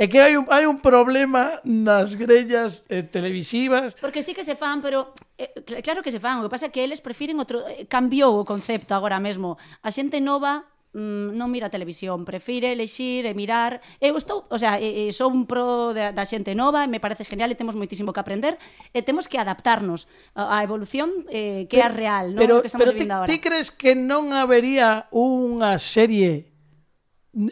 É 0.00 0.08
que 0.08 0.16
hai 0.16 0.32
un, 0.40 0.48
hai 0.48 0.64
un 0.64 0.80
problema 0.80 1.60
nas 1.68 2.16
grellas 2.16 2.80
eh, 2.88 3.04
televisivas. 3.04 3.92
Porque 4.00 4.24
sí 4.24 4.32
que 4.32 4.40
se 4.40 4.56
fan, 4.56 4.80
pero 4.80 5.12
eh, 5.36 5.52
claro 5.84 6.00
que 6.00 6.08
se 6.08 6.16
fan, 6.16 6.40
o 6.40 6.48
que 6.48 6.52
pasa 6.56 6.72
é 6.72 6.72
que 6.72 6.80
eles 6.80 7.04
prefiren 7.04 7.36
outro 7.36 7.60
eh, 7.68 7.84
cambiou 7.84 8.40
o 8.40 8.48
concepto 8.48 8.96
agora 8.96 9.20
mesmo. 9.20 9.60
A 9.84 9.92
xente 9.92 10.16
nova 10.16 10.64
mm, 10.94 11.36
non 11.38 11.50
mira 11.50 11.70
televisión, 11.70 12.26
prefire 12.26 12.74
lexir 12.74 13.26
e 13.26 13.32
mirar. 13.34 13.80
Eu 14.02 14.16
estou, 14.18 14.46
o 14.50 14.58
sea, 14.58 14.78
e, 14.82 15.08
e 15.08 15.12
sou 15.14 15.30
un 15.30 15.46
pro 15.46 15.94
da, 15.94 16.10
da 16.10 16.24
xente 16.26 16.54
nova, 16.54 16.84
e 16.84 16.88
me 16.90 16.98
parece 16.98 17.22
genial 17.26 17.50
e 17.50 17.58
temos 17.58 17.78
moitísimo 17.78 18.10
que 18.14 18.20
aprender 18.22 18.58
e 18.94 19.00
temos 19.02 19.30
que 19.30 19.38
adaptarnos 19.38 20.10
á 20.34 20.62
evolución 20.62 21.10
eh, 21.30 21.66
que 21.70 21.78
pero, 21.78 21.90
é 21.90 21.96
real, 21.96 22.26
non? 22.34 22.40
Pero, 22.42 22.54
que 22.62 22.70
pero 22.74 22.92
ti, 22.94 23.06
ti 23.06 23.36
crees 23.38 23.70
que 23.70 23.94
non 23.94 24.34
habería 24.34 25.06
unha 25.14 25.78
serie 25.78 26.50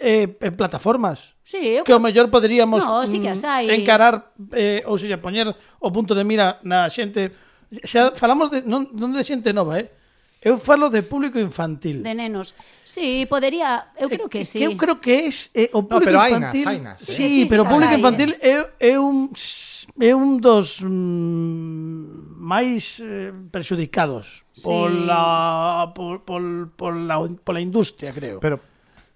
eh, 0.01 0.27
en 0.41 0.55
plataformas. 0.57 1.37
Sí, 1.43 1.59
eu... 1.63 1.85
Que 1.85 1.95
o 1.95 2.03
mellor 2.03 2.31
poderíamos 2.31 2.83
no, 2.85 3.07
sí 3.07 3.23
que 3.23 3.33
mm, 3.33 3.47
hai... 3.47 3.65
encarar 3.71 4.35
eh, 4.53 4.83
ou 4.87 4.99
seja, 4.99 5.19
poñer 5.23 5.55
o 5.79 5.89
punto 5.95 6.15
de 6.19 6.27
mira 6.27 6.59
na 6.67 6.91
xente 6.91 7.31
xa 7.85 8.17
falamos 8.17 8.51
de 8.51 8.65
non, 8.65 8.89
non 8.97 9.13
de 9.13 9.23
xente 9.23 9.53
nova, 9.53 9.79
eh? 9.79 9.93
Eu 10.41 10.57
falo 10.57 10.87
de 10.89 11.03
público 11.03 11.39
infantil. 11.39 12.03
De 12.03 12.15
nenos. 12.15 12.55
Sí, 12.87 13.27
podería, 13.27 13.91
eu 13.99 14.09
creo 14.09 14.29
que 14.31 14.43
eh, 14.43 14.45
sí. 14.47 14.63
Que 14.63 14.67
eu 14.71 14.77
creo 14.79 15.03
que 15.03 15.27
es 15.27 15.51
eh, 15.51 15.69
o 15.75 15.83
público 15.83 16.15
no, 16.15 16.23
pero 16.23 16.37
infantil. 16.39 16.67
Hainas, 16.69 17.03
hai 17.03 17.11
sí, 17.11 17.27
sí, 17.27 17.47
pero 17.51 17.67
o 17.67 17.69
público 17.69 17.95
infantil 17.99 18.31
é, 18.39 18.55
é 18.79 18.95
un 19.03 19.35
é 19.99 20.15
un 20.15 20.39
dos 20.39 20.79
mm, 20.79 22.39
máis 22.39 23.03
eh, 23.03 23.35
perxudicados 23.51 24.47
sí. 24.55 24.71
pola 24.71 25.91
por, 25.91 26.23
por, 26.23 26.71
pola 26.79 27.19
pola 27.43 27.59
industria, 27.59 28.15
creo. 28.15 28.39
Pero 28.39 28.63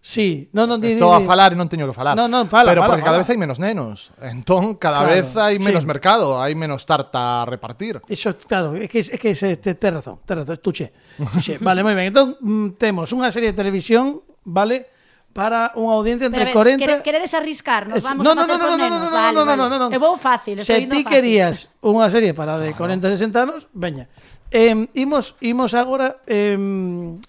Sí, 0.05 0.51
non, 0.51 0.67
non, 0.67 0.83
di, 0.83 0.99
Estou 0.99 1.15
di, 1.15 1.23
di. 1.23 1.23
a 1.23 1.31
falar 1.31 1.55
e 1.55 1.57
non 1.57 1.71
teño 1.71 1.87
que 1.87 1.95
falar. 1.95 2.19
Non, 2.19 2.27
non, 2.27 2.51
fala, 2.51 2.75
Pero 2.75 2.83
fala, 2.83 2.99
porque 2.99 3.07
fala. 3.07 3.15
cada 3.15 3.23
vez 3.23 3.31
hai 3.31 3.39
menos 3.39 3.63
nenos. 3.63 4.11
Entón, 4.19 4.75
cada 4.75 5.07
claro, 5.07 5.15
vez 5.15 5.31
hai 5.39 5.63
menos 5.63 5.87
sí. 5.87 5.91
mercado, 5.95 6.43
hai 6.43 6.59
menos 6.59 6.83
tarta 6.83 7.47
a 7.47 7.47
repartir. 7.47 8.03
Iso, 8.11 8.35
claro, 8.35 8.75
é 8.75 8.91
que, 8.91 8.99
é 8.99 9.15
que 9.15 9.31
é, 9.31 9.55
te, 9.55 9.79
te 9.79 9.89
razón, 9.95 10.19
te 10.27 10.35
razón, 10.35 10.59
estuche. 10.59 10.91
estuche. 11.23 11.63
vale, 11.63 11.87
moi 11.87 11.95
ben. 11.95 12.11
Entón, 12.11 12.35
mm, 12.35 12.83
temos 12.83 13.15
unha 13.15 13.31
serie 13.31 13.55
de 13.55 13.57
televisión, 13.63 14.27
vale, 14.43 14.91
para 15.31 15.71
unha 15.79 15.95
audiencia 15.95 16.27
entre 16.27 16.51
Pero, 16.51 16.83
40... 16.83 16.83
Quere, 16.83 16.95
queredes 17.07 17.31
arriscarnos, 17.39 18.03
vamos 18.03 18.27
no, 18.27 18.35
a 18.35 18.43
facer 18.43 18.59
no, 18.59 18.59
no, 18.59 18.67
con 18.67 18.75
no, 18.75 18.83
nenos, 18.83 18.99
no, 18.99 19.07
no, 19.07 19.15
vale, 19.15 19.39
no, 19.39 19.47
no, 19.47 19.47
vale. 19.47 19.61
No, 19.63 19.67
no, 19.71 19.79
no. 19.87 19.95
Eu 19.95 20.03
vou 20.03 20.19
fácil, 20.19 20.59
Se 20.67 20.83
ti 20.91 21.07
querías 21.07 21.71
unha 21.79 22.11
serie 22.11 22.35
para 22.35 22.59
de 22.59 22.75
40 22.75 23.07
a 23.07 23.15
60 23.15 23.39
anos, 23.39 23.71
veña. 23.71 24.11
Eh, 24.51 24.75
imos, 24.99 25.39
imos 25.39 25.79
agora 25.79 26.19
eh, 26.27 26.59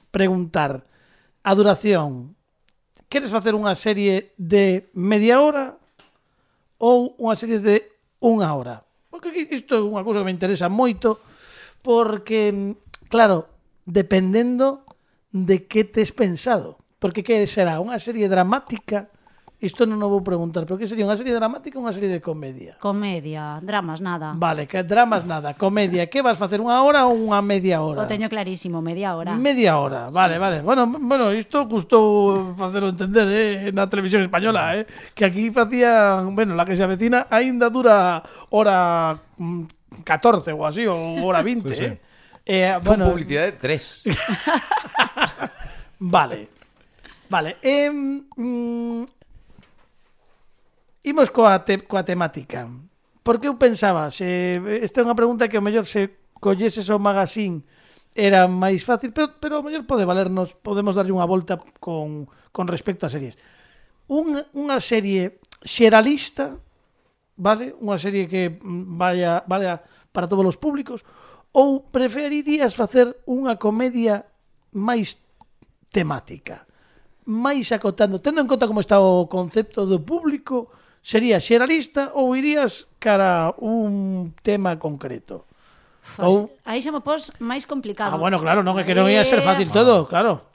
preguntar 0.09 0.89
a 1.45 1.51
duración 1.53 2.32
queres 3.13 3.29
facer 3.29 3.53
unha 3.53 3.77
serie 3.77 4.33
de 4.41 4.89
media 4.97 5.37
hora 5.37 5.77
ou 6.81 7.13
unha 7.21 7.37
serie 7.37 7.61
de 7.61 7.85
unha 8.17 8.49
hora? 8.57 8.81
Porque 9.13 9.29
isto 9.53 9.77
é 9.77 9.81
unha 9.85 10.01
cousa 10.01 10.25
que 10.25 10.33
me 10.33 10.33
interesa 10.33 10.65
moito 10.65 11.21
porque, 11.85 12.73
claro, 13.13 13.53
dependendo 13.85 14.81
de 15.29 15.69
que 15.69 15.85
tes 15.85 16.09
pensado. 16.09 16.81
Porque 16.97 17.21
que 17.21 17.45
será 17.45 17.77
unha 17.77 18.01
serie 18.01 18.25
dramática 18.25 19.12
Isto 19.63 19.87
non 19.87 20.03
o 20.03 20.11
vou 20.11 20.19
preguntar, 20.19 20.67
pero 20.67 20.75
que 20.75 20.83
sería 20.83 21.07
unha 21.07 21.15
serie 21.15 21.31
dramática 21.31 21.79
ou 21.79 21.87
unha 21.87 21.95
serie 21.95 22.11
de 22.11 22.19
comedia? 22.19 22.75
Comedia, 22.83 23.63
dramas 23.63 24.03
nada. 24.03 24.35
Vale, 24.35 24.67
que 24.67 24.83
dramas 24.83 25.23
nada, 25.23 25.55
comedia. 25.55 26.11
Que 26.11 26.19
vas 26.19 26.35
facer 26.35 26.59
unha 26.59 26.83
hora 26.83 27.07
ou 27.07 27.15
unha 27.15 27.39
media 27.39 27.79
hora? 27.79 28.03
O 28.03 28.09
teño 28.09 28.27
clarísimo, 28.27 28.83
media 28.83 29.15
hora. 29.15 29.39
Media 29.39 29.79
hora, 29.79 30.11
vale, 30.11 30.35
sí, 30.35 30.43
vale. 30.43 30.57
Sí. 30.59 30.67
Bueno, 30.67 30.83
bueno, 30.91 31.31
isto 31.31 31.63
custou 31.71 32.51
facelo 32.59 32.91
entender 32.91 33.23
eh, 33.31 33.71
na 33.71 33.87
televisión 33.87 34.19
española, 34.19 34.75
eh, 34.75 34.83
que 35.15 35.23
aquí 35.23 35.47
facían, 35.47 36.35
bueno, 36.35 36.59
la 36.59 36.67
que 36.67 36.75
se 36.75 36.83
avecina 36.83 37.31
aínda 37.31 37.71
dura 37.71 38.19
hora 38.51 39.15
mm, 39.39 40.03
14 40.03 40.51
ou 40.51 40.67
así, 40.67 40.83
ou 40.83 41.23
hora 41.23 41.39
20, 41.39 41.71
sí, 41.71 41.75
sí. 41.79 41.87
eh. 41.87 41.95
Eh, 42.43 42.75
bueno, 42.83 43.07
Con 43.07 43.15
publicidade 43.15 43.55
3. 43.55 44.11
vale. 46.03 46.51
Vale. 47.31 47.63
Eh, 47.63 47.87
mm, 47.87 49.22
Imos 51.03 51.27
coa, 51.35 51.59
te, 51.67 51.83
coa 51.83 52.07
temática. 52.07 52.63
Porque 53.27 53.51
eu 53.51 53.59
pensaba, 53.59 54.07
se 54.07 54.55
esta 54.79 55.03
é 55.03 55.05
unha 55.07 55.19
pregunta 55.19 55.51
que 55.51 55.59
o 55.59 55.63
mellor 55.63 55.83
se 55.83 56.31
colleses 56.39 56.87
o 56.87 56.95
magazín 56.95 57.67
era 58.15 58.47
máis 58.47 58.87
fácil, 58.87 59.11
pero, 59.11 59.35
pero 59.35 59.59
o 59.59 59.65
mellor 59.67 59.83
pode 59.83 60.07
valernos, 60.07 60.55
podemos 60.55 60.95
darlle 60.95 61.11
unha 61.11 61.27
volta 61.27 61.59
con, 61.83 62.31
con 62.55 62.65
respecto 62.71 63.03
a 63.03 63.11
series. 63.11 63.35
Un, 64.07 64.39
unha 64.55 64.79
serie 64.79 65.43
xeralista, 65.59 66.55
vale? 67.35 67.75
Unha 67.83 67.99
serie 67.99 68.31
que 68.31 68.55
vaya, 68.63 69.43
vaya 69.43 69.83
para 70.15 70.31
todos 70.31 70.55
os 70.55 70.59
públicos, 70.59 71.03
ou 71.51 71.83
preferirías 71.83 72.79
facer 72.79 73.11
unha 73.27 73.59
comedia 73.59 74.23
máis 74.71 75.19
temática, 75.91 76.63
máis 77.27 77.75
acotando, 77.75 78.23
tendo 78.23 78.39
en 78.39 78.47
conta 78.47 78.71
como 78.71 78.79
está 78.79 79.03
o 79.03 79.27
concepto 79.27 79.83
do 79.83 79.99
público, 79.99 80.71
sería 81.03 81.43
xeralista 81.43 82.15
ou 82.15 82.31
irías 82.33 82.87
cara 82.97 83.51
un 83.59 84.31
tema 84.39 84.79
concreto? 84.79 85.43
Fos, 85.99 86.47
ou... 86.47 86.55
Aí 86.63 86.79
xa 86.79 86.95
me 86.95 87.03
pos 87.03 87.35
máis 87.43 87.67
complicado. 87.67 88.15
Ah, 88.15 88.19
bueno, 88.19 88.39
claro, 88.39 88.63
non 88.63 88.79
é 88.79 88.87
que 88.87 88.95
non 88.95 89.11
ia 89.11 89.27
ser 89.27 89.43
eh, 89.43 89.45
fácil 89.45 89.67
todo, 89.67 90.07
claro. 90.07 90.47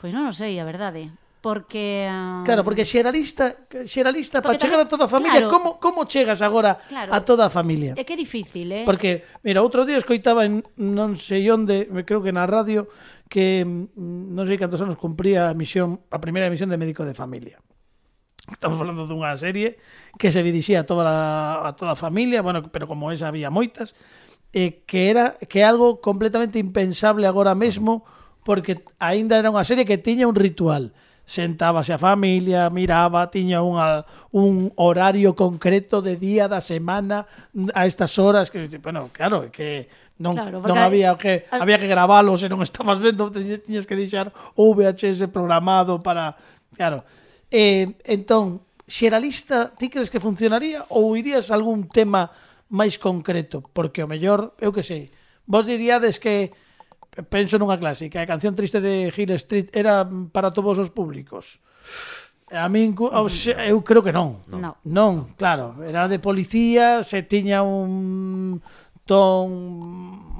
Pois 0.00 0.16
non 0.16 0.24
o 0.24 0.32
sei, 0.32 0.56
a 0.56 0.64
verdade. 0.64 1.12
Porque... 1.44 2.08
Uh... 2.08 2.40
Claro, 2.48 2.64
porque 2.64 2.88
xeralista, 2.88 3.68
xeralista 3.84 4.40
porque 4.40 4.56
para 4.56 4.60
chegar 4.64 4.80
a 4.80 4.88
toda 4.88 5.04
a 5.04 5.10
familia, 5.12 5.44
claro. 5.44 5.52
como, 5.52 5.68
como 5.76 6.08
chegas 6.08 6.40
agora 6.40 6.80
claro. 6.88 7.12
a 7.12 7.20
toda 7.20 7.48
a 7.48 7.50
familia? 7.52 7.92
É 8.00 8.04
que 8.08 8.16
é 8.16 8.20
difícil, 8.20 8.72
eh? 8.72 8.88
Porque, 8.88 9.28
mira, 9.44 9.60
outro 9.60 9.84
día 9.84 10.00
escoitaba 10.00 10.48
en 10.48 10.64
non 10.80 11.20
sei 11.20 11.44
onde, 11.52 11.84
creo 12.08 12.24
que 12.24 12.32
na 12.32 12.48
radio, 12.48 12.88
que 13.28 13.60
mm, 13.60 14.32
non 14.32 14.48
sei 14.48 14.56
cantos 14.56 14.80
anos 14.80 14.96
cumpría 14.96 15.52
a 15.52 15.56
misión, 15.56 16.00
a 16.08 16.16
primeira 16.16 16.48
misión 16.48 16.72
de 16.72 16.80
médico 16.80 17.04
de 17.04 17.12
familia. 17.12 17.60
Estamos 18.50 18.76
falando 18.76 19.08
dunha 19.08 19.32
serie 19.40 19.80
que 20.20 20.28
se 20.28 20.44
dirixía 20.44 20.84
a 20.84 20.86
toda 20.86 21.08
a, 21.08 21.68
a 21.68 21.70
toda 21.72 21.96
a 21.96 21.98
familia, 21.98 22.44
bueno, 22.44 22.60
pero 22.68 22.84
como 22.84 23.08
esa 23.08 23.32
había 23.32 23.48
moitas, 23.48 23.96
eh, 24.52 24.84
que 24.84 25.08
era 25.08 25.40
que 25.48 25.64
algo 25.64 26.04
completamente 26.04 26.60
impensable 26.60 27.24
agora 27.24 27.56
mesmo 27.56 28.04
porque 28.44 28.84
aínda 29.00 29.40
era 29.40 29.48
unha 29.48 29.64
serie 29.64 29.88
que 29.88 29.96
tiña 29.96 30.28
un 30.28 30.36
ritual. 30.36 30.92
Sentábase 31.24 31.96
a 31.96 31.98
familia, 31.98 32.68
miraba, 32.68 33.32
tiña 33.32 33.64
unha, 33.64 34.04
un 34.28 34.68
horario 34.76 35.32
concreto 35.32 36.04
de 36.04 36.20
día 36.20 36.52
da 36.52 36.60
semana 36.60 37.24
a 37.72 37.88
estas 37.88 38.20
horas 38.20 38.52
que, 38.52 38.60
bueno, 38.84 39.08
claro, 39.08 39.48
que 39.48 39.88
non, 40.20 40.36
claro, 40.36 40.60
non 40.60 40.76
había 40.76 41.16
que 41.16 41.48
al... 41.48 41.64
había 41.64 41.80
que 41.80 41.88
gravalo 41.88 42.36
se 42.36 42.52
non 42.52 42.60
estabas 42.60 43.00
vendo, 43.00 43.32
tiñas 43.32 43.88
que 43.88 43.96
deixar 43.96 44.36
o 44.52 44.76
VHS 44.76 45.32
programado 45.32 46.04
para, 46.04 46.36
claro, 46.76 47.08
Eh, 47.54 47.94
entón, 48.10 48.66
xeralista, 48.90 49.70
ti 49.78 49.86
crees 49.86 50.10
que 50.10 50.18
funcionaría 50.18 50.90
ou 50.90 51.14
irías 51.14 51.48
a 51.48 51.54
algún 51.54 51.86
tema 51.86 52.34
máis 52.66 52.98
concreto? 52.98 53.62
Porque 53.62 54.02
o 54.02 54.10
mellor, 54.10 54.58
eu 54.58 54.74
que 54.74 54.82
sei, 54.82 55.14
vos 55.46 55.62
diríades 55.62 56.18
que 56.18 56.50
penso 57.30 57.54
nunha 57.54 57.78
clásica, 57.78 58.18
a 58.18 58.26
canción 58.26 58.58
triste 58.58 58.82
de 58.82 59.06
Hill 59.14 59.38
Street 59.38 59.70
era 59.70 60.02
para 60.34 60.50
todos 60.50 60.82
os 60.82 60.90
públicos. 60.90 61.62
A 62.50 62.66
min 62.66 62.98
mm, 62.98 63.70
eu 63.70 63.78
creo 63.86 64.02
que 64.02 64.10
non. 64.10 64.42
Non, 64.50 64.74
non 64.82 65.12
claro, 65.38 65.78
era 65.86 66.10
de 66.10 66.18
policía, 66.18 67.06
se 67.06 67.22
tiña 67.22 67.62
un 67.62 68.58
ton 69.04 69.48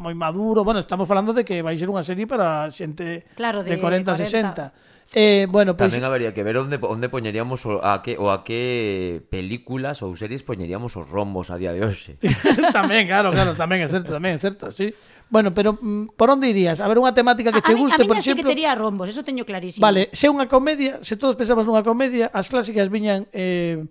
moi 0.05 0.17
maduro, 0.17 0.65
bueno, 0.65 0.81
estamos 0.81 1.09
falando 1.09 1.33
de 1.33 1.45
que 1.45 1.61
vai 1.61 1.77
ser 1.77 1.89
unha 1.89 2.05
serie 2.05 2.29
para 2.29 2.69
xente 2.69 3.25
claro, 3.37 3.65
de, 3.65 3.77
de 3.77 3.81
40, 3.81 4.13
a 4.13 4.17
60. 4.17 4.95
Eh, 5.13 5.47
bueno, 5.49 5.77
pois... 5.77 5.89
Pues... 5.89 6.01
Tamén 6.01 6.09
habería 6.09 6.33
que 6.33 6.43
ver 6.43 6.57
onde, 6.57 6.81
onde 6.81 7.09
poñeríamos 7.13 7.65
o, 7.69 7.85
a 7.85 8.01
que, 8.01 8.17
o 8.17 8.33
a 8.33 8.43
que 8.43 9.21
películas 9.29 10.01
ou 10.01 10.17
series 10.17 10.43
poñeríamos 10.43 10.97
os 10.97 11.07
rombos 11.09 11.53
a 11.53 11.61
día 11.61 11.77
de 11.77 11.85
hoxe. 11.85 12.17
tamén, 12.77 13.05
claro, 13.05 13.31
claro, 13.33 13.53
tamén 13.53 13.85
é 13.85 13.89
certo, 13.89 14.17
tamén 14.17 14.37
é 14.37 14.41
certo, 14.41 14.73
sí. 14.73 14.93
Bueno, 15.29 15.53
pero 15.53 15.77
mm, 15.77 16.17
por 16.17 16.33
onde 16.33 16.49
irías? 16.49 16.81
A 16.81 16.89
ver, 16.89 16.97
unha 17.01 17.13
temática 17.13 17.53
que 17.53 17.61
a, 17.61 17.65
che 17.65 17.77
guste, 17.77 18.01
a 18.01 18.05
mí, 18.05 18.09
a 18.09 18.11
por 18.11 18.19
exemplo... 18.21 18.45
A 18.45 18.49
que 18.49 18.53
tería 18.57 18.73
rombos, 18.75 19.09
eso 19.13 19.25
teño 19.25 19.45
clarísimo. 19.45 19.85
Vale, 19.85 20.09
se 20.13 20.29
unha 20.29 20.49
comedia, 20.49 21.01
se 21.05 21.21
todos 21.21 21.37
pensamos 21.37 21.69
nunha 21.69 21.85
comedia, 21.85 22.33
as 22.33 22.49
clásicas 22.49 22.89
viñan 22.89 23.29
eh, 23.33 23.85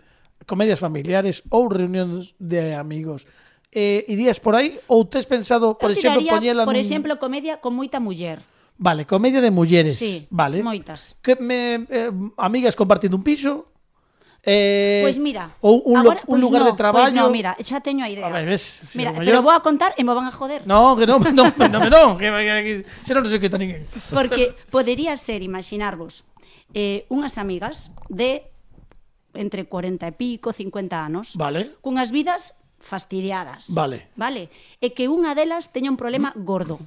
comedias 0.50 0.82
familiares 0.82 1.46
ou 1.54 1.70
reunións 1.70 2.36
de 2.42 2.74
amigos 2.74 3.30
eh, 3.74 4.06
irías 4.08 4.38
por 4.38 4.54
aí 4.54 4.78
ou 4.86 5.10
tes 5.10 5.26
pensado, 5.26 5.76
por 5.82 5.90
exemplo, 5.90 6.22
poñela 6.22 6.64
por 6.64 6.78
nun... 6.78 6.86
exemplo, 6.86 7.18
comedia 7.18 7.58
con 7.58 7.74
moita 7.74 7.98
muller. 7.98 8.46
Vale, 8.78 9.06
comedia 9.06 9.42
de 9.42 9.50
mulleres, 9.50 9.98
sí, 9.98 10.30
vale. 10.30 10.62
moitas. 10.62 11.18
Que 11.26 11.34
me 11.36 11.90
eh, 11.90 12.14
amigas 12.38 12.78
compartindo 12.78 13.18
un 13.18 13.26
piso, 13.26 13.66
Eh, 14.46 15.00
pois 15.02 15.16
pues 15.16 15.24
mira, 15.24 15.56
ou 15.64 15.80
un, 15.88 16.04
agora, 16.04 16.20
un 16.28 16.36
pues 16.36 16.42
lugar 16.44 16.62
no, 16.62 16.66
de 16.68 16.72
pois 16.76 16.84
traballo. 16.84 17.08
Pois 17.08 17.16
pues 17.16 17.24
no, 17.24 17.32
mira, 17.32 17.56
xa 17.64 17.80
teño 17.80 18.04
a 18.04 18.12
idea. 18.12 18.28
A 18.28 18.36
ver, 18.36 18.44
ves, 18.44 18.84
si 18.84 19.00
mira, 19.00 19.16
pero 19.16 19.40
yo... 19.40 19.42
vou 19.42 19.56
a 19.56 19.64
contar 19.64 19.96
e 19.96 20.04
me 20.04 20.12
van 20.12 20.28
a 20.28 20.36
joder. 20.36 20.68
No, 20.68 21.00
que 21.00 21.08
non, 21.08 21.24
no, 21.32 21.48
no, 21.56 21.80
no, 21.88 22.20
que, 22.20 22.28
que, 22.28 22.44
que, 22.60 22.74
que 22.84 23.12
non 23.16 23.24
sei 23.24 23.40
que 23.40 23.48
tan 23.48 23.64
ninguén. 23.64 23.88
Porque 24.12 24.52
podería 24.68 25.16
ser, 25.16 25.40
imaginarvos, 25.48 26.28
eh, 26.76 27.08
unhas 27.08 27.40
amigas 27.40 27.96
de 28.12 28.52
entre 29.32 29.64
40 29.64 30.12
e 30.12 30.14
pico, 30.14 30.52
50 30.52 30.92
anos, 30.92 31.40
vale. 31.40 31.80
cunhas 31.80 32.12
vidas 32.12 32.60
fastidiadas. 32.84 33.72
Vale. 33.72 34.12
Vale. 34.20 34.52
E 34.84 34.92
que 34.92 35.08
unha 35.08 35.32
delas 35.34 35.72
teña 35.72 35.90
un 35.90 35.98
problema 35.98 36.36
gordo. 36.36 36.78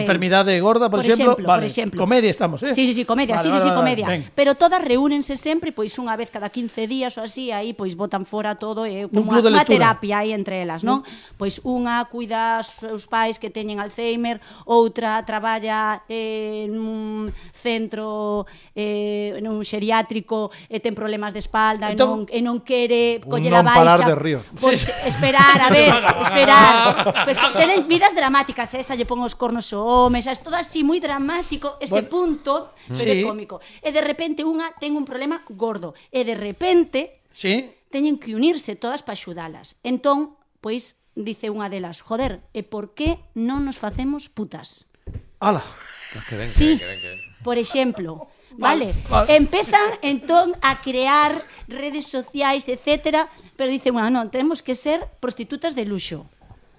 Enfermidade 0.00 0.58
gorda, 0.60 0.90
por, 0.90 0.98
por 0.98 1.00
exemplo, 1.00 1.32
exemplo, 1.32 1.46
vale. 1.46 1.60
por 1.60 1.66
exemplo. 1.66 2.00
Comedia 2.00 2.30
estamos, 2.30 2.62
eh? 2.62 2.74
Sí, 2.74 2.86
sí, 2.86 2.94
sí, 2.94 3.04
comedia, 3.04 3.36
vale, 3.36 3.42
sí, 3.42 3.48
vale, 3.48 3.62
sí, 3.62 3.68
vale, 3.68 3.80
comedia. 3.80 4.06
Ben. 4.08 4.30
Pero 4.34 4.54
todas 4.54 4.82
reúnense 4.82 5.36
sempre 5.36 5.72
pois 5.72 5.92
unha 5.98 6.16
vez 6.16 6.30
cada 6.30 6.50
15 6.50 6.86
días 6.86 7.12
ou 7.16 7.24
así, 7.24 7.52
aí 7.52 7.72
pois 7.72 7.94
botan 7.94 8.24
fora 8.24 8.56
todo 8.56 8.84
e 8.84 9.04
eh, 9.04 9.08
como 9.08 9.32
Un 9.32 9.42
unha, 9.42 9.64
terapia 9.64 10.24
aí 10.24 10.32
entre 10.32 10.62
elas, 10.62 10.82
non? 10.84 11.04
Mm. 11.04 11.36
Pois 11.38 11.60
unha 11.64 12.04
cuida 12.10 12.60
os 12.60 12.82
seus 12.82 13.04
pais 13.06 13.38
que 13.40 13.48
teñen 13.48 13.78
Alzheimer, 13.80 14.40
outra 14.66 15.22
traballa 15.22 16.02
eh, 16.08 16.66
nun 16.68 17.30
centro 17.54 18.44
eh, 18.74 19.38
nun 19.40 19.62
xeriátrico 19.62 20.50
e 20.68 20.80
ten 20.80 20.92
problemas 20.96 21.32
de 21.32 21.40
espalda 21.40 21.92
entón, 21.92 22.26
e, 22.32 22.40
non, 22.42 22.56
e 22.56 22.56
non 22.56 22.56
quere 22.64 23.22
coller 23.22 23.54
a 23.54 23.62
baixa. 23.62 24.06
de 24.06 24.16
río. 24.16 24.40
Pois, 24.60 24.80
sí. 24.80 24.92
esperar, 25.06 25.58
a 25.60 25.70
ver, 25.70 25.92
esperar. 26.26 26.66
pois, 27.26 27.38
tenen 27.54 27.86
vidas 27.88 28.14
dramáticas, 28.14 28.74
esa 28.74 28.94
eh, 28.94 28.98
lle 28.98 29.06
pon 29.06 29.22
os 29.22 29.34
cornos 29.34 29.70
ao 29.72 29.85
home, 29.86 30.18
xa, 30.18 30.34
todo 30.34 30.58
así 30.58 30.82
moi 30.82 30.98
dramático, 30.98 31.78
ese 31.78 32.02
bueno, 32.02 32.10
punto, 32.10 32.52
pero 32.90 33.14
sí. 33.14 33.22
cómico. 33.22 33.62
E 33.78 33.94
de 33.94 34.02
repente 34.02 34.42
unha 34.42 34.74
ten 34.82 34.98
un 34.98 35.06
problema 35.06 35.46
gordo, 35.54 35.94
e 36.10 36.26
de 36.26 36.34
repente 36.34 37.22
sí. 37.30 37.70
teñen 37.94 38.18
que 38.18 38.34
unirse 38.34 38.74
todas 38.74 39.06
para 39.06 39.14
axudalas. 39.14 39.78
Entón, 39.86 40.34
pois, 40.58 40.98
dice 41.14 41.54
unha 41.54 41.70
delas, 41.70 42.02
joder, 42.02 42.42
e 42.50 42.66
por 42.66 42.98
que 42.98 43.22
non 43.38 43.62
nos 43.62 43.78
facemos 43.78 44.26
putas? 44.26 44.90
Ala. 45.38 45.62
Ah, 45.62 46.24
que 46.26 46.34
ben, 46.34 46.50
sí, 46.50 46.74
que 46.74 46.82
ben, 46.82 46.82
que 46.82 46.86
ben, 46.90 46.98
que 46.98 47.10
ben. 47.14 47.44
por 47.46 47.56
exemplo, 47.56 48.26
Vale. 48.58 48.94
vale. 49.08 49.36
Empezan 49.36 50.00
entón 50.02 50.56
a 50.62 50.80
crear 50.80 51.36
redes 51.68 52.06
sociais, 52.08 52.68
etcétera, 52.68 53.28
pero 53.56 53.70
dicen, 53.70 53.92
bueno, 53.92 54.10
non, 54.10 54.32
tenemos 54.32 54.64
que 54.64 54.74
ser 54.74 55.04
prostitutas 55.20 55.76
de 55.76 55.84
luxo. 55.84 56.24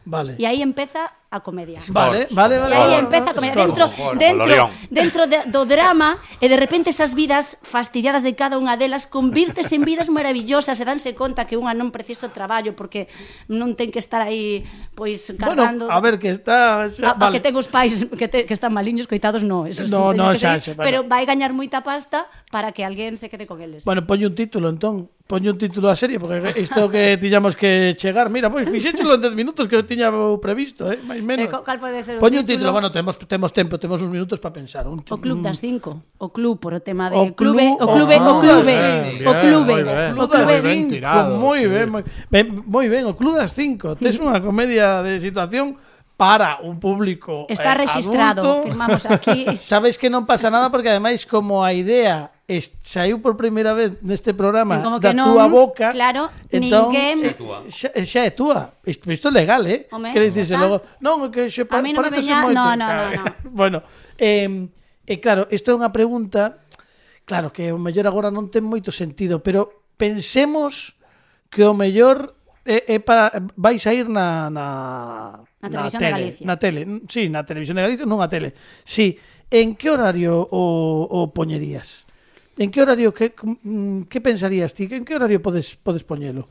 Vale. 0.08 0.40
E 0.40 0.48
aí 0.48 0.64
empeza 0.64 1.12
a 1.30 1.42
comedia. 1.42 1.82
Vale, 1.90 2.28
vale, 2.32 2.56
vale. 2.58 2.76
E 2.76 2.80
aí 2.80 2.94
empeza 3.00 3.32
a 3.32 3.36
comedia 3.36 3.68
dentro 3.68 3.86
dentro 4.16 4.56
dentro 4.88 5.22
de, 5.28 5.52
do 5.52 5.68
drama 5.68 6.16
e 6.40 6.48
de 6.48 6.56
repente 6.56 6.88
esas 6.88 7.12
vidas 7.12 7.60
fastidiadas 7.68 8.24
de 8.24 8.32
cada 8.32 8.56
unha 8.56 8.80
delas 8.80 9.04
convírtese 9.12 9.76
en 9.76 9.84
vidas 9.84 10.08
maravillosas 10.08 10.80
e 10.80 10.86
danse 10.88 11.12
conta 11.20 11.44
que 11.44 11.60
unha 11.60 11.76
non 11.76 11.92
precisa 11.92 12.32
traballo 12.32 12.80
porque 12.80 13.12
non 13.52 13.76
ten 13.76 13.92
que 13.92 14.00
estar 14.00 14.24
aí 14.24 14.64
pois 14.96 15.28
cargando. 15.36 15.92
Bueno, 15.92 15.96
a 15.96 16.00
ver 16.00 16.16
que 16.16 16.32
está 16.32 16.88
xa, 16.88 17.12
a, 17.12 17.20
vale. 17.20 17.28
a 17.28 17.34
que 17.36 17.44
ten 17.44 17.52
os 17.60 17.68
pais 17.68 18.08
que, 18.08 18.28
te, 18.32 18.48
que 18.48 18.56
están 18.56 18.72
maliños 18.72 19.04
coitados, 19.04 19.44
no, 19.44 19.68
eso 19.68 19.84
no, 19.92 20.16
no, 20.16 20.32
xa, 20.32 20.64
xa, 20.64 20.80
bueno. 20.80 20.88
pero 20.88 20.98
vai 21.04 21.28
gañar 21.28 21.52
moita 21.52 21.84
pasta 21.84 22.32
para 22.48 22.72
que 22.72 22.88
alguén 22.88 23.20
se 23.20 23.28
quede 23.28 23.44
con 23.44 23.60
eles. 23.60 23.84
Bueno, 23.84 24.08
poño 24.08 24.32
un 24.32 24.36
título 24.40 24.72
entón, 24.72 25.12
poño 25.28 25.52
un 25.52 25.60
título 25.60 25.92
á 25.92 25.96
serie 26.00 26.24
porque 26.24 26.40
isto 26.56 26.88
que 26.88 27.20
tiñamos 27.20 27.60
que 27.60 27.94
chegar, 28.00 28.32
mira, 28.32 28.48
pois 28.48 28.64
fixéchelo 28.72 29.20
en 29.20 29.28
10 29.28 29.36
minutos 29.36 29.68
que 29.68 29.76
eu 29.76 29.84
tiña 29.84 30.08
previsto, 30.40 30.88
eh? 30.88 31.04
máis 31.18 31.26
menos. 31.26 31.50
Eh, 31.50 31.64
cal 31.66 31.80
pode 31.82 32.00
ser 32.06 32.22
Poñe 32.22 32.38
un 32.38 32.46
título, 32.46 32.70
bueno, 32.72 32.94
temos 32.94 33.18
temos 33.18 33.50
tempo, 33.50 33.82
temos 33.82 34.02
uns 34.02 34.12
minutos 34.12 34.38
para 34.38 34.54
pensar. 34.54 34.86
Un, 34.86 35.02
o 35.02 35.18
Club 35.18 35.42
das 35.42 35.58
5, 35.60 36.22
o 36.22 36.28
Club 36.30 36.62
por 36.62 36.78
o 36.78 36.82
tema 36.82 37.10
de 37.10 37.18
o 37.18 37.34
clube, 37.34 37.66
o 37.82 37.88
clube, 37.90 38.16
o 38.16 38.24
ah, 38.24 38.42
clube, 38.42 38.76
o 39.26 39.34
clube, 39.42 39.78
o 40.14 40.28
clube 40.30 40.56
moi 41.38 41.62
ben, 42.30 42.46
moi 42.66 42.86
ben, 42.86 43.04
o 43.10 43.14
Club 43.18 43.34
das 43.36 43.58
5. 43.58 43.98
Tes 43.98 44.20
unha 44.24 44.38
comedia 44.44 45.02
de 45.02 45.18
situación 45.18 45.74
para 46.18 46.58
un 46.66 46.82
público 46.82 47.46
Está 47.50 47.74
eh, 47.74 47.86
registrado, 47.86 48.42
adulto. 48.42 48.64
firmamos 48.70 49.06
aquí. 49.06 49.46
Sabes 49.62 49.98
que 49.98 50.10
non 50.10 50.26
pasa 50.26 50.50
nada 50.50 50.70
porque 50.70 50.90
ademais 50.90 51.26
como 51.26 51.62
a 51.62 51.74
idea 51.74 52.34
es, 52.48 52.80
saiu 52.80 53.20
por 53.20 53.36
primeira 53.36 53.76
vez 53.76 54.00
neste 54.00 54.32
programa 54.32 54.80
como 54.80 55.04
que 55.04 55.12
da 55.12 55.14
non, 55.14 55.36
túa 55.36 55.52
boca 55.52 55.92
claro, 55.92 56.32
entón, 56.48 56.96
ninguén... 56.96 57.36
xa, 57.68 57.92
xa 57.92 58.22
é 58.24 58.32
túa 58.32 58.80
isto, 58.88 59.12
isto 59.12 59.28
é 59.28 59.34
legal, 59.36 59.68
eh? 59.68 59.92
Home, 59.92 60.16
queres 60.16 60.32
dice 60.32 60.56
logo 60.56 60.80
non, 61.04 61.28
que 61.28 61.52
xe 61.52 61.68
pa, 61.68 61.84
non 61.84 61.92
parece 62.00 62.24
veña... 62.24 62.48
moito 62.48 62.56
no, 62.56 62.72
no, 62.80 62.88
no, 62.88 63.12
no. 63.20 63.24
bueno, 63.52 63.78
eh, 64.16 64.48
eh, 65.04 65.20
claro, 65.20 65.52
isto 65.52 65.76
é 65.76 65.76
unha 65.76 65.92
pregunta 65.92 66.64
claro, 67.28 67.52
que 67.52 67.76
o 67.76 67.78
mellor 67.78 68.08
agora 68.08 68.32
non 68.32 68.48
ten 68.48 68.64
moito 68.64 68.96
sentido 68.96 69.44
pero 69.44 69.84
pensemos 70.00 70.96
que 71.52 71.68
o 71.68 71.76
mellor 71.76 72.32
é, 72.64 72.96
é 72.96 72.98
para, 73.04 73.44
vais 73.60 73.84
a 73.88 73.92
ir 73.92 74.08
na, 74.08 74.48
na, 74.48 74.68
na, 75.60 75.68
na 75.68 75.92
tele, 75.92 76.32
Galicia. 76.32 76.44
na 76.48 76.56
tele, 76.56 76.82
sí, 77.12 77.28
na 77.28 77.44
televisión 77.44 77.76
de 77.76 77.84
Galicia, 77.84 78.08
non 78.08 78.20
a 78.20 78.28
tele. 78.28 78.52
Sí, 78.84 79.16
en 79.48 79.80
que 79.80 79.88
horario 79.88 80.48
o, 80.52 81.08
o 81.08 81.32
poñerías? 81.32 82.07
En 82.58 82.70
que 82.74 82.82
horario, 82.82 83.14
que, 83.14 83.34
mm, 83.38 84.10
que 84.10 84.20
pensarías 84.22 84.74
ti? 84.74 84.90
En 84.90 85.06
que 85.06 85.16
horario 85.16 85.42
podes, 85.42 85.78
podes 85.78 86.04
poñelo? 86.04 86.50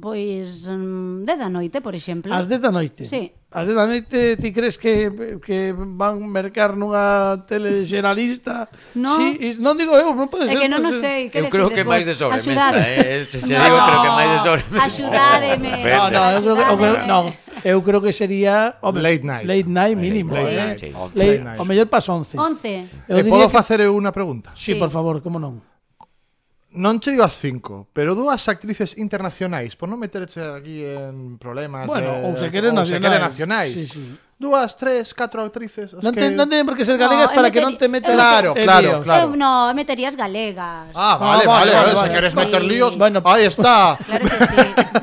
Pois 0.00 0.68
mm, 0.68 1.24
10 1.24 1.38
da 1.38 1.48
noite, 1.48 1.80
por 1.80 1.94
exemplo. 1.94 2.32
As 2.32 2.48
10 2.48 2.60
da 2.60 2.70
noite? 2.70 3.04
Sí. 3.04 3.32
As 3.50 3.66
10 3.66 3.76
da 3.76 3.86
noite 3.86 4.36
ti 4.36 4.52
crees 4.52 4.78
que, 4.78 5.10
que 5.44 5.74
van 5.74 6.24
mercar 6.24 6.72
nunha 6.78 7.42
tele 7.44 7.84
xeralista? 7.84 8.70
No. 8.94 9.12
Sí, 9.18 9.58
non 9.60 9.76
digo 9.76 9.92
eu, 9.98 10.14
non 10.14 10.30
pode 10.30 10.48
ser. 10.48 10.56
É 10.56 10.62
que 10.64 10.70
non 10.70 10.84
o 10.84 10.92
sei. 10.96 11.28
Que 11.28 11.42
eu 11.42 11.50
creo 11.50 11.68
que 11.68 11.84
máis 11.84 12.06
de 12.06 12.14
sobremesa. 12.14 12.80
Eh? 12.80 13.26
Se, 13.28 13.44
se 13.44 13.52
no. 13.52 13.60
digo, 13.60 13.76
creo 13.76 14.00
que 14.00 14.12
máis 14.14 14.30
de 14.30 14.40
sobremesa. 14.46 14.84
Axudádeme. 14.84 15.72
No, 15.84 16.02
no, 16.08 16.22
eu 16.32 16.40
creo 16.40 16.56
que... 16.56 16.64
O, 16.64 17.06
non, 17.08 17.24
eu 17.64 17.80
creo 17.82 18.04
que 18.04 18.12
sería 18.12 18.76
home, 18.84 19.00
late 19.00 19.24
night. 19.24 19.48
Late 19.48 19.68
night 19.68 19.96
mínimo, 19.96 20.36
late, 20.36 20.54
night, 20.54 20.82
eh? 20.84 20.92
Night, 20.92 21.16
late 21.16 21.40
night. 21.40 21.58
O 21.58 21.64
mellor 21.64 21.88
pas 21.88 22.04
11. 22.04 22.36
11. 22.36 23.08
Eu 23.08 23.18
eh, 23.18 23.24
podo 23.24 23.48
que... 23.48 23.56
facer 23.56 23.80
eu 23.80 23.96
unha 23.96 24.12
pregunta? 24.12 24.52
Sí, 24.52 24.76
sí, 24.76 24.78
por 24.78 24.92
favor, 24.92 25.24
como 25.24 25.40
non? 25.40 25.64
Non 26.76 26.98
che 27.00 27.14
digo 27.14 27.24
as 27.24 27.40
cinco, 27.40 27.88
pero 27.96 28.12
dúas 28.12 28.44
actrices 28.50 28.98
internacionais, 29.00 29.78
por 29.78 29.88
non 29.88 29.96
meterche 29.96 30.44
aquí 30.44 30.84
en 30.84 31.40
problemas... 31.40 31.88
Bueno, 31.88 32.20
eh, 32.20 32.26
ou 32.28 32.36
se 32.36 32.52
queren 32.52 32.76
nacionais. 32.76 32.92
Se 32.92 32.98
quere 33.00 33.18
nacionais. 33.18 33.72
Sí, 33.72 33.86
sí 33.88 34.04
dúas, 34.38 34.76
tres, 34.76 35.14
catro 35.14 35.42
actrices. 35.42 35.94
As 35.94 36.02
non, 36.02 36.12
te, 36.12 36.20
que... 36.20 36.34
non 36.34 36.50
teñen 36.50 36.66
por 36.66 36.74
que 36.74 36.84
ser 36.84 36.98
galegas 36.98 37.30
no, 37.30 37.36
para 37.38 37.48
meteri... 37.48 37.54
que 37.54 37.62
non 37.64 37.74
te 37.78 37.86
metas 37.86 38.14
Claro, 38.14 38.50
en 38.58 38.66
claro, 38.66 38.88
lío. 38.88 38.96
claro. 39.06 39.22
Eu 39.24 39.30
no, 39.38 39.70
meterías 39.72 40.14
galegas. 40.18 40.90
Ah, 40.94 41.16
vale, 41.16 41.44
ah, 41.44 41.46
vale, 41.46 41.46
vale, 41.46 41.70
vale, 41.72 41.94
vale, 41.94 42.02
se 42.02 42.08
queres 42.12 42.32
sí. 42.34 42.38
meter 42.38 42.62
líos, 42.62 42.98
bueno, 42.98 43.22
aí 43.24 43.46
está. 43.46 43.96
Claro 44.04 44.24
que 44.26 44.38
sí. 44.46 44.56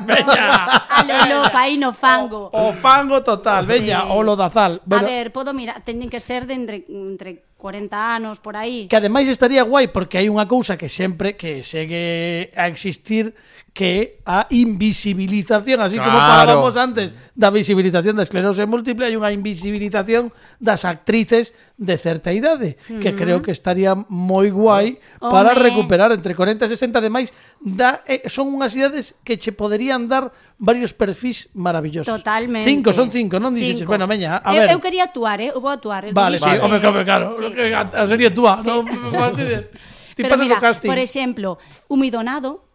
veña. 0.04 0.46
A 0.92 1.00
lo 1.04 1.16
loco, 1.42 1.56
aí 1.56 1.74
no 1.80 1.92
fango. 1.92 2.50
O, 2.52 2.68
o 2.68 2.72
fango 2.72 3.24
total, 3.24 3.64
sí. 3.64 3.72
veña, 3.72 4.12
o 4.12 4.22
lodazal. 4.22 4.80
Bueno, 4.84 5.06
a 5.06 5.10
ver, 5.10 5.32
podo 5.32 5.56
mirar, 5.56 5.80
teñen 5.82 6.12
que 6.12 6.20
ser 6.20 6.46
de 6.46 6.54
entre, 6.54 6.84
entre 6.88 7.42
40 7.56 7.94
anos 7.94 8.38
por 8.38 8.56
aí. 8.56 8.86
Que 8.88 8.96
ademais 8.96 9.26
estaría 9.28 9.62
guai 9.62 9.88
porque 9.88 10.18
hai 10.18 10.28
unha 10.28 10.44
cousa 10.50 10.76
que 10.76 10.90
sempre 10.90 11.38
que 11.38 11.62
segue 11.62 12.50
a 12.58 12.66
existir 12.66 13.32
que 13.72 14.20
a 14.26 14.46
invisibilización, 14.50 15.80
así 15.80 15.96
claro. 15.96 16.12
como 16.12 16.20
falábamos 16.20 16.76
antes 16.76 17.16
da 17.32 17.48
visibilización 17.48 18.20
da 18.20 18.22
esclerose 18.22 18.68
múltiple, 18.68 19.08
hai 19.08 19.16
unha 19.16 19.32
invisibilización 19.32 20.28
das 20.60 20.84
actrices 20.84 21.56
de 21.80 21.96
certa 21.96 22.36
idade, 22.36 22.76
mm 22.76 22.84
-hmm. 22.84 23.00
que 23.00 23.10
creo 23.16 23.40
que 23.40 23.48
estaría 23.48 23.96
moi 24.12 24.52
guai 24.52 25.00
oh. 25.24 25.32
para 25.32 25.56
Home. 25.56 25.64
recuperar 25.64 26.12
entre 26.12 26.36
40 26.36 26.68
e 26.68 26.68
60 26.68 27.00
de 27.00 27.08
máis, 27.08 27.32
da, 27.64 28.04
eh, 28.04 28.28
son 28.28 28.52
unhas 28.52 28.76
idades 28.76 29.16
que 29.24 29.40
che 29.40 29.56
poderían 29.56 30.04
dar 30.04 30.28
varios 30.60 30.92
perfis 30.92 31.48
maravillosos. 31.56 32.12
Totalmente. 32.12 32.68
Cinco, 32.68 32.92
son 32.92 33.08
cinco, 33.08 33.40
non 33.40 33.56
dixeches, 33.56 33.88
bueno, 33.88 34.04
meña, 34.04 34.36
a 34.36 34.52
ver. 34.52 34.68
Eu, 34.68 34.76
eu 34.76 34.80
quería 34.84 35.08
actuar, 35.08 35.40
eh, 35.40 35.48
eu 35.48 35.64
vou 35.64 35.72
actuar. 35.72 36.04
Eu 36.04 36.12
vale, 36.12 36.36
sí, 36.36 36.44
vale. 36.44 36.60
home, 36.60 36.76
home, 36.76 37.02
claro, 37.08 37.32
sí. 37.32 37.48
que, 37.56 37.72
a, 37.72 37.88
a 37.88 38.04
sería 38.04 38.28
tú, 38.28 38.44
sí. 38.60 38.68
non? 38.68 38.84
Ti 40.12 40.28
pasas 40.28 40.44
mira, 40.44 40.60
o 40.60 40.60
casting. 40.60 40.88
Por 40.92 41.00
exemplo, 41.00 41.56
Humidonado, 41.88 42.68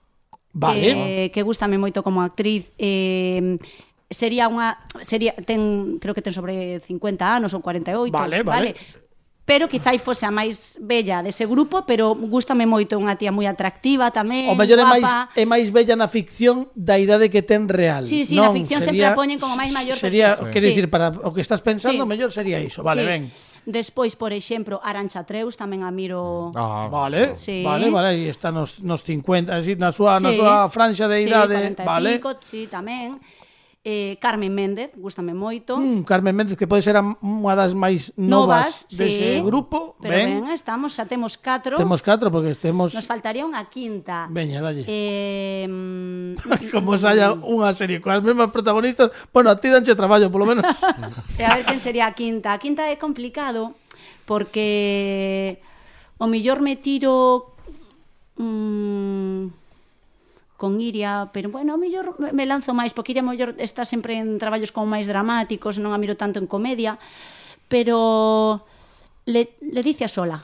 Vale. 0.57 0.81
Eh, 0.81 0.95
que, 1.29 1.37
que 1.37 1.41
gustame 1.45 1.77
moito 1.77 2.01
como 2.01 2.25
actriz. 2.25 2.73
Eh, 2.81 3.61
sería 4.09 4.49
unha 4.49 4.79
sería 5.03 5.35
ten 5.37 6.01
creo 6.01 6.15
que 6.17 6.23
ten 6.25 6.33
sobre 6.33 6.79
50 6.81 7.21
anos 7.27 7.53
ou 7.53 7.61
48, 7.61 8.09
vale, 8.09 8.41
vale. 8.41 8.43
vale 8.43 8.71
pero 9.47 9.71
quizáis 9.71 10.03
fose 10.03 10.27
a 10.27 10.31
máis 10.31 10.75
bella 10.83 11.23
dese 11.23 11.47
grupo, 11.47 11.87
pero 11.87 12.11
gustame 12.11 12.67
moito 12.67 12.99
unha 12.99 13.15
tía 13.15 13.31
moi 13.31 13.47
atractiva 13.47 14.11
tamén, 14.11 14.51
O 14.51 14.59
mellor 14.59 14.83
é 14.83 14.83
máis 14.83 15.07
guapa. 15.07 15.31
é 15.39 15.43
máis 15.47 15.71
bella 15.71 15.95
na 15.95 16.11
ficción 16.11 16.67
da 16.75 16.99
idade 16.99 17.31
que 17.31 17.39
ten 17.39 17.71
real. 17.71 18.03
Sí, 18.03 18.27
sí, 18.27 18.35
na 18.35 18.51
ficción 18.51 18.83
sempre 18.83 19.07
a 19.07 19.15
poñen 19.15 19.39
como 19.39 19.55
máis 19.55 19.71
maior. 19.71 19.95
Sería, 19.95 20.35
sí. 20.35 20.51
quer 20.51 20.63
dicir, 20.67 20.91
para 20.91 21.15
o 21.23 21.31
que 21.31 21.39
estás 21.39 21.63
pensando, 21.63 22.03
Sí. 22.03 22.11
mellor 22.11 22.27
sería 22.35 22.59
iso. 22.59 22.83
Vale, 22.83 23.03
Sí. 23.03 23.07
ben. 23.07 23.23
Despois, 23.67 24.15
por 24.15 24.31
exemplo, 24.31 24.79
Arancha 24.79 25.27
Treus 25.27 25.59
tamén 25.59 25.83
a 25.83 25.91
miro. 25.91 26.55
Ah, 26.55 26.87
vale. 26.87 27.35
Sí. 27.35 27.67
Vale, 27.67 27.91
vale, 27.91 28.15
aí 28.15 28.31
está 28.31 28.47
nos 28.47 28.79
nos 28.79 29.03
50, 29.03 29.51
así 29.51 29.75
na 29.75 29.91
súa 29.91 30.23
sí. 30.23 30.23
na 30.23 30.31
súa 30.31 30.55
franxa 30.71 31.11
de 31.11 31.27
idade, 31.27 31.75
sí, 31.75 31.75
40 31.75 31.83
vale. 31.83 32.15
Pico, 32.15 32.31
sí, 32.39 32.71
tamén 32.71 33.19
eh, 33.87 34.17
Carmen 34.19 34.51
Méndez, 34.51 34.91
gustame 34.99 35.31
moito. 35.31 35.79
Mm, 35.79 36.03
Carmen 36.03 36.35
Méndez, 36.35 36.59
que 36.59 36.67
pode 36.67 36.83
ser 36.83 36.99
unha 36.99 37.55
das 37.55 37.71
máis 37.71 38.11
novas, 38.19 38.83
novas 38.83 38.91
dese 38.91 39.39
sí, 39.39 39.47
grupo. 39.47 39.95
Pero 40.03 40.11
ben. 40.11 40.43
ben, 40.43 40.51
estamos, 40.51 40.91
xa 40.91 41.07
temos 41.07 41.39
catro. 41.39 41.79
Temos 41.79 42.03
catro, 42.03 42.27
porque 42.27 42.51
temos... 42.59 42.91
Nos 42.91 43.07
faltaría 43.07 43.47
unha 43.47 43.63
quinta. 43.71 44.27
Veña, 44.27 44.59
dalle. 44.59 44.83
Eh, 44.83 45.63
mm, 45.71 46.67
Como 46.75 46.99
saia 46.99 47.31
unha 47.31 47.71
serie 47.71 48.03
coas 48.03 48.19
mesmas 48.19 48.51
protagonistas, 48.51 49.07
bueno, 49.31 49.47
a 49.47 49.55
ti 49.55 49.71
danche 49.71 49.95
traballo, 49.95 50.27
polo 50.27 50.43
menos. 50.43 50.67
e 51.39 51.47
a 51.47 51.55
ver, 51.55 51.63
quen 51.63 51.79
sería 51.79 52.11
a 52.11 52.13
quinta? 52.13 52.51
A 52.51 52.59
quinta 52.59 52.91
é 52.91 52.99
complicado, 52.99 53.71
porque 54.27 55.63
o 56.19 56.27
millor 56.27 56.59
me 56.59 56.75
tiro... 56.75 57.55
Mm, 58.35 59.66
con 60.57 60.81
Iria, 60.81 61.29
pero 61.31 61.53
bueno, 61.53 61.73
a 61.73 61.77
mellor 61.77 62.17
me 62.33 62.49
lanzo 62.49 62.73
máis, 62.73 62.91
porque 62.91 63.13
Iria 63.13 63.21
mellor 63.21 63.53
está 63.61 63.85
sempre 63.85 64.17
en 64.17 64.41
traballos 64.41 64.73
como 64.73 64.89
máis 64.89 65.05
dramáticos, 65.05 65.77
non 65.77 65.93
a 65.93 66.01
miro 66.01 66.17
tanto 66.17 66.41
en 66.41 66.49
comedia, 66.49 66.97
pero 67.69 68.65
le, 69.29 69.55
le 69.61 69.81
dice 69.85 70.03
a 70.03 70.11
sola. 70.11 70.41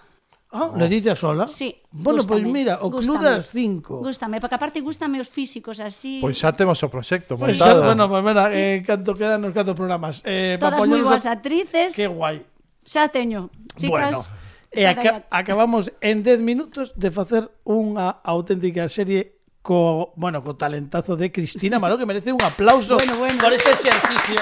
Ah, 0.54 0.70
oh, 0.70 0.78
le 0.78 0.88
dice 0.88 1.10
a 1.10 1.18
sola? 1.18 1.48
Sí. 1.50 1.74
Bueno, 1.90 2.22
pois 2.22 2.46
pues 2.46 2.54
mira, 2.54 2.78
o 2.86 2.94
Club 2.94 3.18
das 3.18 3.50
5. 3.50 4.06
Gústame, 4.06 4.38
porque 4.38 4.54
aparte 4.54 4.86
gústame 4.86 5.18
os 5.18 5.26
físicos 5.26 5.82
así. 5.82 6.22
Pois 6.22 6.38
xa 6.38 6.54
temos 6.54 6.78
o 6.86 6.94
proxecto 6.94 7.34
montado. 7.34 7.58
Sí. 7.58 7.82
Xa, 7.82 7.82
bueno, 7.82 8.06
pues 8.06 8.22
mira, 8.22 8.54
sí. 8.54 8.62
eh, 8.62 8.84
canto 8.86 9.18
quedan 9.18 9.42
nos 9.42 9.50
catro 9.50 9.74
programas. 9.74 10.22
Eh, 10.22 10.62
Todas 10.62 10.86
moi 10.86 11.02
boas 11.02 11.26
a... 11.26 11.34
actrices. 11.34 11.98
Que 11.98 12.06
guai. 12.06 12.46
Xa 12.86 13.10
teño. 13.10 13.50
Chicas, 13.82 14.30
bueno. 14.30 14.44
E 14.74 14.86
aca 14.86 15.26
acabamos 15.30 15.94
en 16.02 16.22
10 16.22 16.42
minutos 16.42 16.94
de 16.98 17.10
facer 17.10 17.50
unha 17.66 18.22
auténtica 18.22 18.86
serie 18.90 19.42
co, 19.64 20.12
bueno, 20.16 20.44
co 20.44 20.60
talentazo 20.60 21.16
de 21.16 21.32
Cristina 21.32 21.80
Maró, 21.80 21.98
que 21.98 22.06
merece 22.06 22.32
un 22.32 22.44
aplauso 22.44 22.98
bueno, 22.98 23.18
bueno. 23.18 23.40
por 23.40 23.54
este 23.54 23.72
exercicio. 23.72 24.42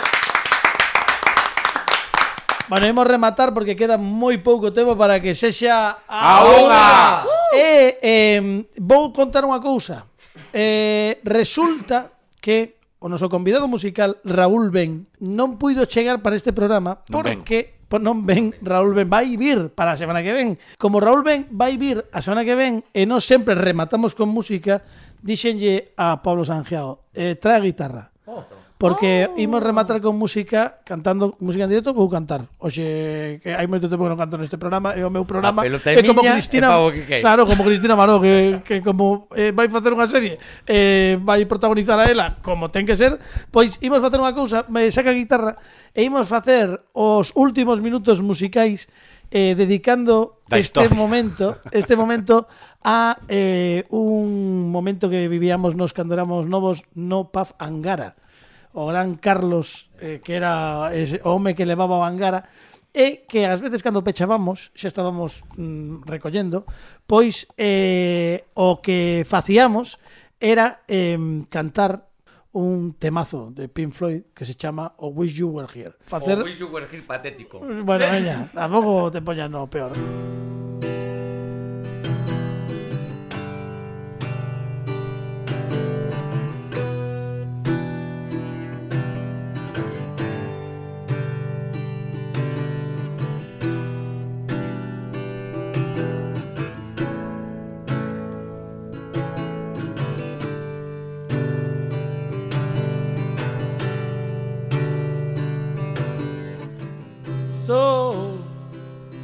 Bueno, 2.67 2.87
imos 2.87 3.05
rematar 3.05 3.53
porque 3.53 3.75
queda 3.75 3.99
moi 4.01 4.41
pouco 4.41 4.73
tempo 4.73 4.97
para 4.97 5.21
que 5.21 5.37
sexa 5.37 6.01
a, 6.07 6.41
unha. 6.47 6.83
E 7.53 7.99
eh, 8.01 8.41
vou 8.81 9.13
contar 9.13 9.45
unha 9.45 9.61
cousa. 9.61 10.09
Eh, 10.55 11.19
resulta 11.21 12.15
que 12.39 12.81
o 12.97 13.11
noso 13.11 13.27
convidado 13.27 13.67
musical 13.67 14.17
Raúl 14.23 14.71
Ben 14.71 15.05
non 15.19 15.59
puido 15.59 15.85
chegar 15.85 16.23
para 16.23 16.39
este 16.39 16.55
programa 16.55 17.03
porque 17.11 17.75
non 17.91 18.23
non 18.23 18.23
ven 18.23 18.55
Raúl 18.63 18.95
Ben 18.95 19.11
vai 19.11 19.35
vir 19.35 19.75
para 19.75 19.91
a 19.91 19.99
semana 19.99 20.23
que 20.23 20.31
ven. 20.31 20.55
Como 20.79 21.03
Raúl 21.03 21.27
Ben 21.27 21.51
vai 21.51 21.75
vir 21.75 22.07
a 22.15 22.23
semana 22.23 22.47
que 22.47 22.55
ven 22.55 22.87
e 22.95 23.03
non 23.03 23.19
sempre 23.19 23.51
rematamos 23.51 24.15
con 24.15 24.31
música, 24.31 24.87
Dixenlle 25.21 25.93
a 25.97 26.21
Pablo 26.21 26.43
Sanjeao, 26.43 27.13
eh, 27.13 27.37
trae 27.37 27.57
a 27.57 27.63
guitarra. 27.63 28.11
Porque 28.81 29.29
oh. 29.29 29.37
imos 29.37 29.61
rematar 29.61 30.01
con 30.01 30.17
música 30.17 30.81
cantando 30.81 31.37
música 31.37 31.65
en 31.65 31.69
directo, 31.69 31.93
vou 31.93 32.09
cantar. 32.09 32.49
Oxe, 32.57 33.37
que 33.45 33.53
hai 33.53 33.69
moito 33.69 33.85
tempo 33.85 34.01
que 34.01 34.09
non 34.09 34.17
canto 34.17 34.41
neste 34.41 34.57
programa, 34.57 34.97
é 34.97 35.05
o 35.05 35.13
meu 35.13 35.21
programa. 35.21 35.61
É 35.61 36.01
como 36.01 36.25
Cristina, 36.25 36.73
que 36.89 37.21
claro, 37.21 37.45
como 37.45 37.61
Cristina 37.61 37.93
Maró, 37.93 38.17
que, 38.17 38.65
que 38.65 38.81
como 38.81 39.29
eh, 39.37 39.53
vai 39.53 39.69
facer 39.69 39.93
unha 39.93 40.09
serie, 40.09 40.41
eh, 40.65 41.13
vai 41.21 41.45
protagonizar 41.45 42.01
a 42.01 42.09
ela, 42.09 42.41
como 42.41 42.73
ten 42.73 42.89
que 42.89 42.97
ser, 42.97 43.21
pois 43.53 43.77
imos 43.85 44.01
facer 44.01 44.17
unha 44.17 44.33
cousa, 44.33 44.65
me 44.65 44.89
saca 44.89 45.13
a 45.13 45.17
guitarra 45.21 45.53
e 45.93 46.01
imos 46.01 46.25
facer 46.25 46.73
os 46.97 47.29
últimos 47.37 47.77
minutos 47.85 48.17
musicais 48.17 48.89
eh, 49.31 49.55
dedicando 49.55 50.43
da 50.45 50.59
este 50.59 50.83
historia. 50.83 50.99
momento, 50.99 51.57
este 51.71 51.95
momento 51.95 52.51
a 52.83 53.17
eh, 53.31 53.87
un 53.89 54.69
momento 54.69 55.09
que 55.09 55.31
vivíamos 55.31 55.73
nos 55.73 55.95
cando 55.95 56.13
éramos 56.13 56.45
novos 56.45 56.83
no 56.93 57.31
Paz 57.31 57.55
Angara. 57.57 58.19
O 58.75 58.87
gran 58.87 59.15
Carlos, 59.15 59.91
eh, 59.99 60.19
que 60.23 60.35
era 60.35 60.91
ese 60.91 61.19
home 61.23 61.55
que 61.55 61.65
levaba 61.65 61.99
o 61.99 62.03
Angara, 62.03 62.47
e 62.91 63.23
que 63.23 63.47
ás 63.47 63.63
veces 63.63 63.79
cando 63.79 64.03
pechábamos, 64.03 64.75
xa 64.75 64.91
estábamos 64.91 65.47
mm, 65.55 66.03
recollendo, 66.03 66.67
pois 67.07 67.47
eh, 67.55 68.43
o 68.55 68.83
que 68.83 69.23
facíamos 69.23 69.95
era 70.43 70.83
eh, 70.91 71.15
cantar 71.47 72.10
un 72.53 72.93
temazo 72.93 73.51
de 73.51 73.69
Pink 73.69 73.93
Floyd 73.93 74.23
que 74.33 74.45
se 74.45 74.55
chama 74.55 74.93
O 74.97 75.09
Wish 75.09 75.35
You 75.35 75.49
Were 75.49 75.67
Here 75.73 75.93
facer 76.05 76.39
O 76.39 76.43
Wish 76.43 76.57
You 76.57 76.67
Were 76.67 76.85
Here 76.91 77.03
patético. 77.03 77.59
Bueno, 77.59 78.05
veña, 78.11 78.49
tampouco 78.53 79.11
te 79.11 79.21
poñas 79.21 79.49
no 79.49 79.69
peor. 79.69 79.93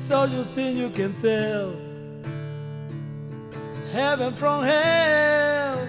So, 0.07 0.25
so 0.25 0.31
you 0.31 0.45
think 0.55 0.77
you 0.77 0.89
can 0.89 1.19
tell 1.19 1.75
heaven 3.91 4.33
from 4.35 4.63
hell, 4.63 5.85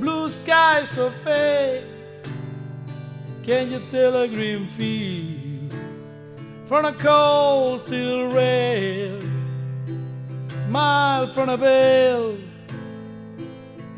blue 0.00 0.28
skies 0.28 0.90
for 0.90 1.12
pay. 1.24 1.84
Can 3.44 3.70
you 3.70 3.80
tell 3.92 4.22
a 4.22 4.26
green 4.26 4.66
field 4.70 5.72
from 6.66 6.84
a 6.84 6.92
cold 6.94 7.80
steel 7.80 8.26
rail? 8.26 9.20
Smile 10.66 11.32
from 11.32 11.48
a 11.50 11.56
veil. 11.56 12.36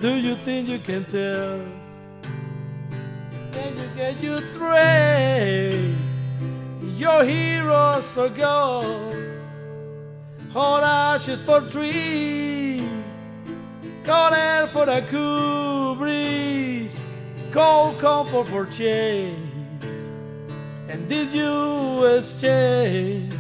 Do 0.00 0.16
you 0.16 0.34
think 0.44 0.68
you 0.68 0.80
can 0.80 1.06
tell? 1.06 1.64
Can 3.52 3.74
you 3.78 3.88
get 3.96 4.20
you 4.20 4.38
trade 4.52 6.07
your 6.98 7.24
heroes 7.24 8.10
for 8.10 8.28
gold? 8.28 9.14
Hot 10.50 10.82
ashes 10.82 11.40
for 11.40 11.60
tree, 11.60 12.82
cold 14.02 14.32
air 14.32 14.66
for 14.66 14.86
the 14.86 15.06
cool 15.08 15.94
breeze, 15.94 17.00
cold 17.52 17.98
comfort 17.98 18.48
for 18.48 18.66
change. 18.66 19.84
And 20.88 21.08
did 21.08 21.32
you 21.32 22.04
exchange 22.04 23.34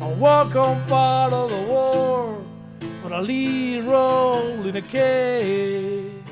a 0.00 0.08
welcome 0.08 0.84
part 0.86 1.32
of 1.32 1.50
the 1.50 1.62
war 1.62 2.44
for 3.02 3.12
a 3.12 3.20
lead 3.20 3.84
role 3.84 4.66
in 4.66 4.76
a 4.76 4.82
cave? 4.82 6.22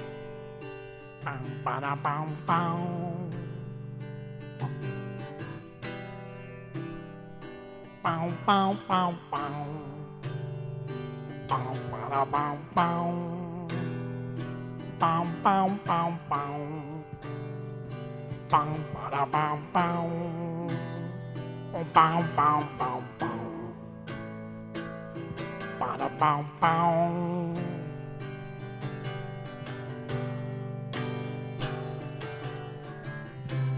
Bam, 1.25 1.61
ba-da, 1.65 1.97
bam, 1.97 2.37
bam. 2.47 3.10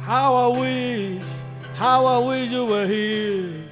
How 0.01 0.35
I 0.35 0.59
wish, 0.59 1.23
how 1.75 2.07
I 2.07 2.19
wish 2.19 2.51
you 2.51 2.65
were 2.67 2.87
here. 2.87 3.72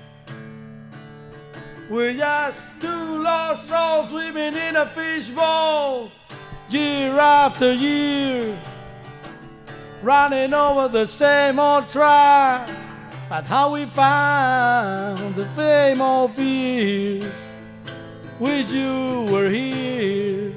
We're 1.90 2.14
just 2.14 2.80
two 2.80 3.20
lost 3.20 3.66
souls 3.66 4.10
swimming 4.10 4.54
in 4.54 4.76
a 4.76 4.86
fishbowl, 4.86 6.12
year 6.68 7.18
after 7.18 7.72
year, 7.72 8.56
running 10.00 10.54
over 10.54 10.86
the 10.86 11.04
same 11.04 11.58
old 11.58 11.90
track. 11.90 12.70
But 13.28 13.44
how 13.44 13.72
we 13.72 13.86
found 13.86 15.34
the 15.34 15.48
same 15.56 16.00
old 16.00 16.32
fears. 16.36 17.24
Wish 18.38 18.70
you 18.70 19.26
were 19.28 19.50
here. 19.50 20.49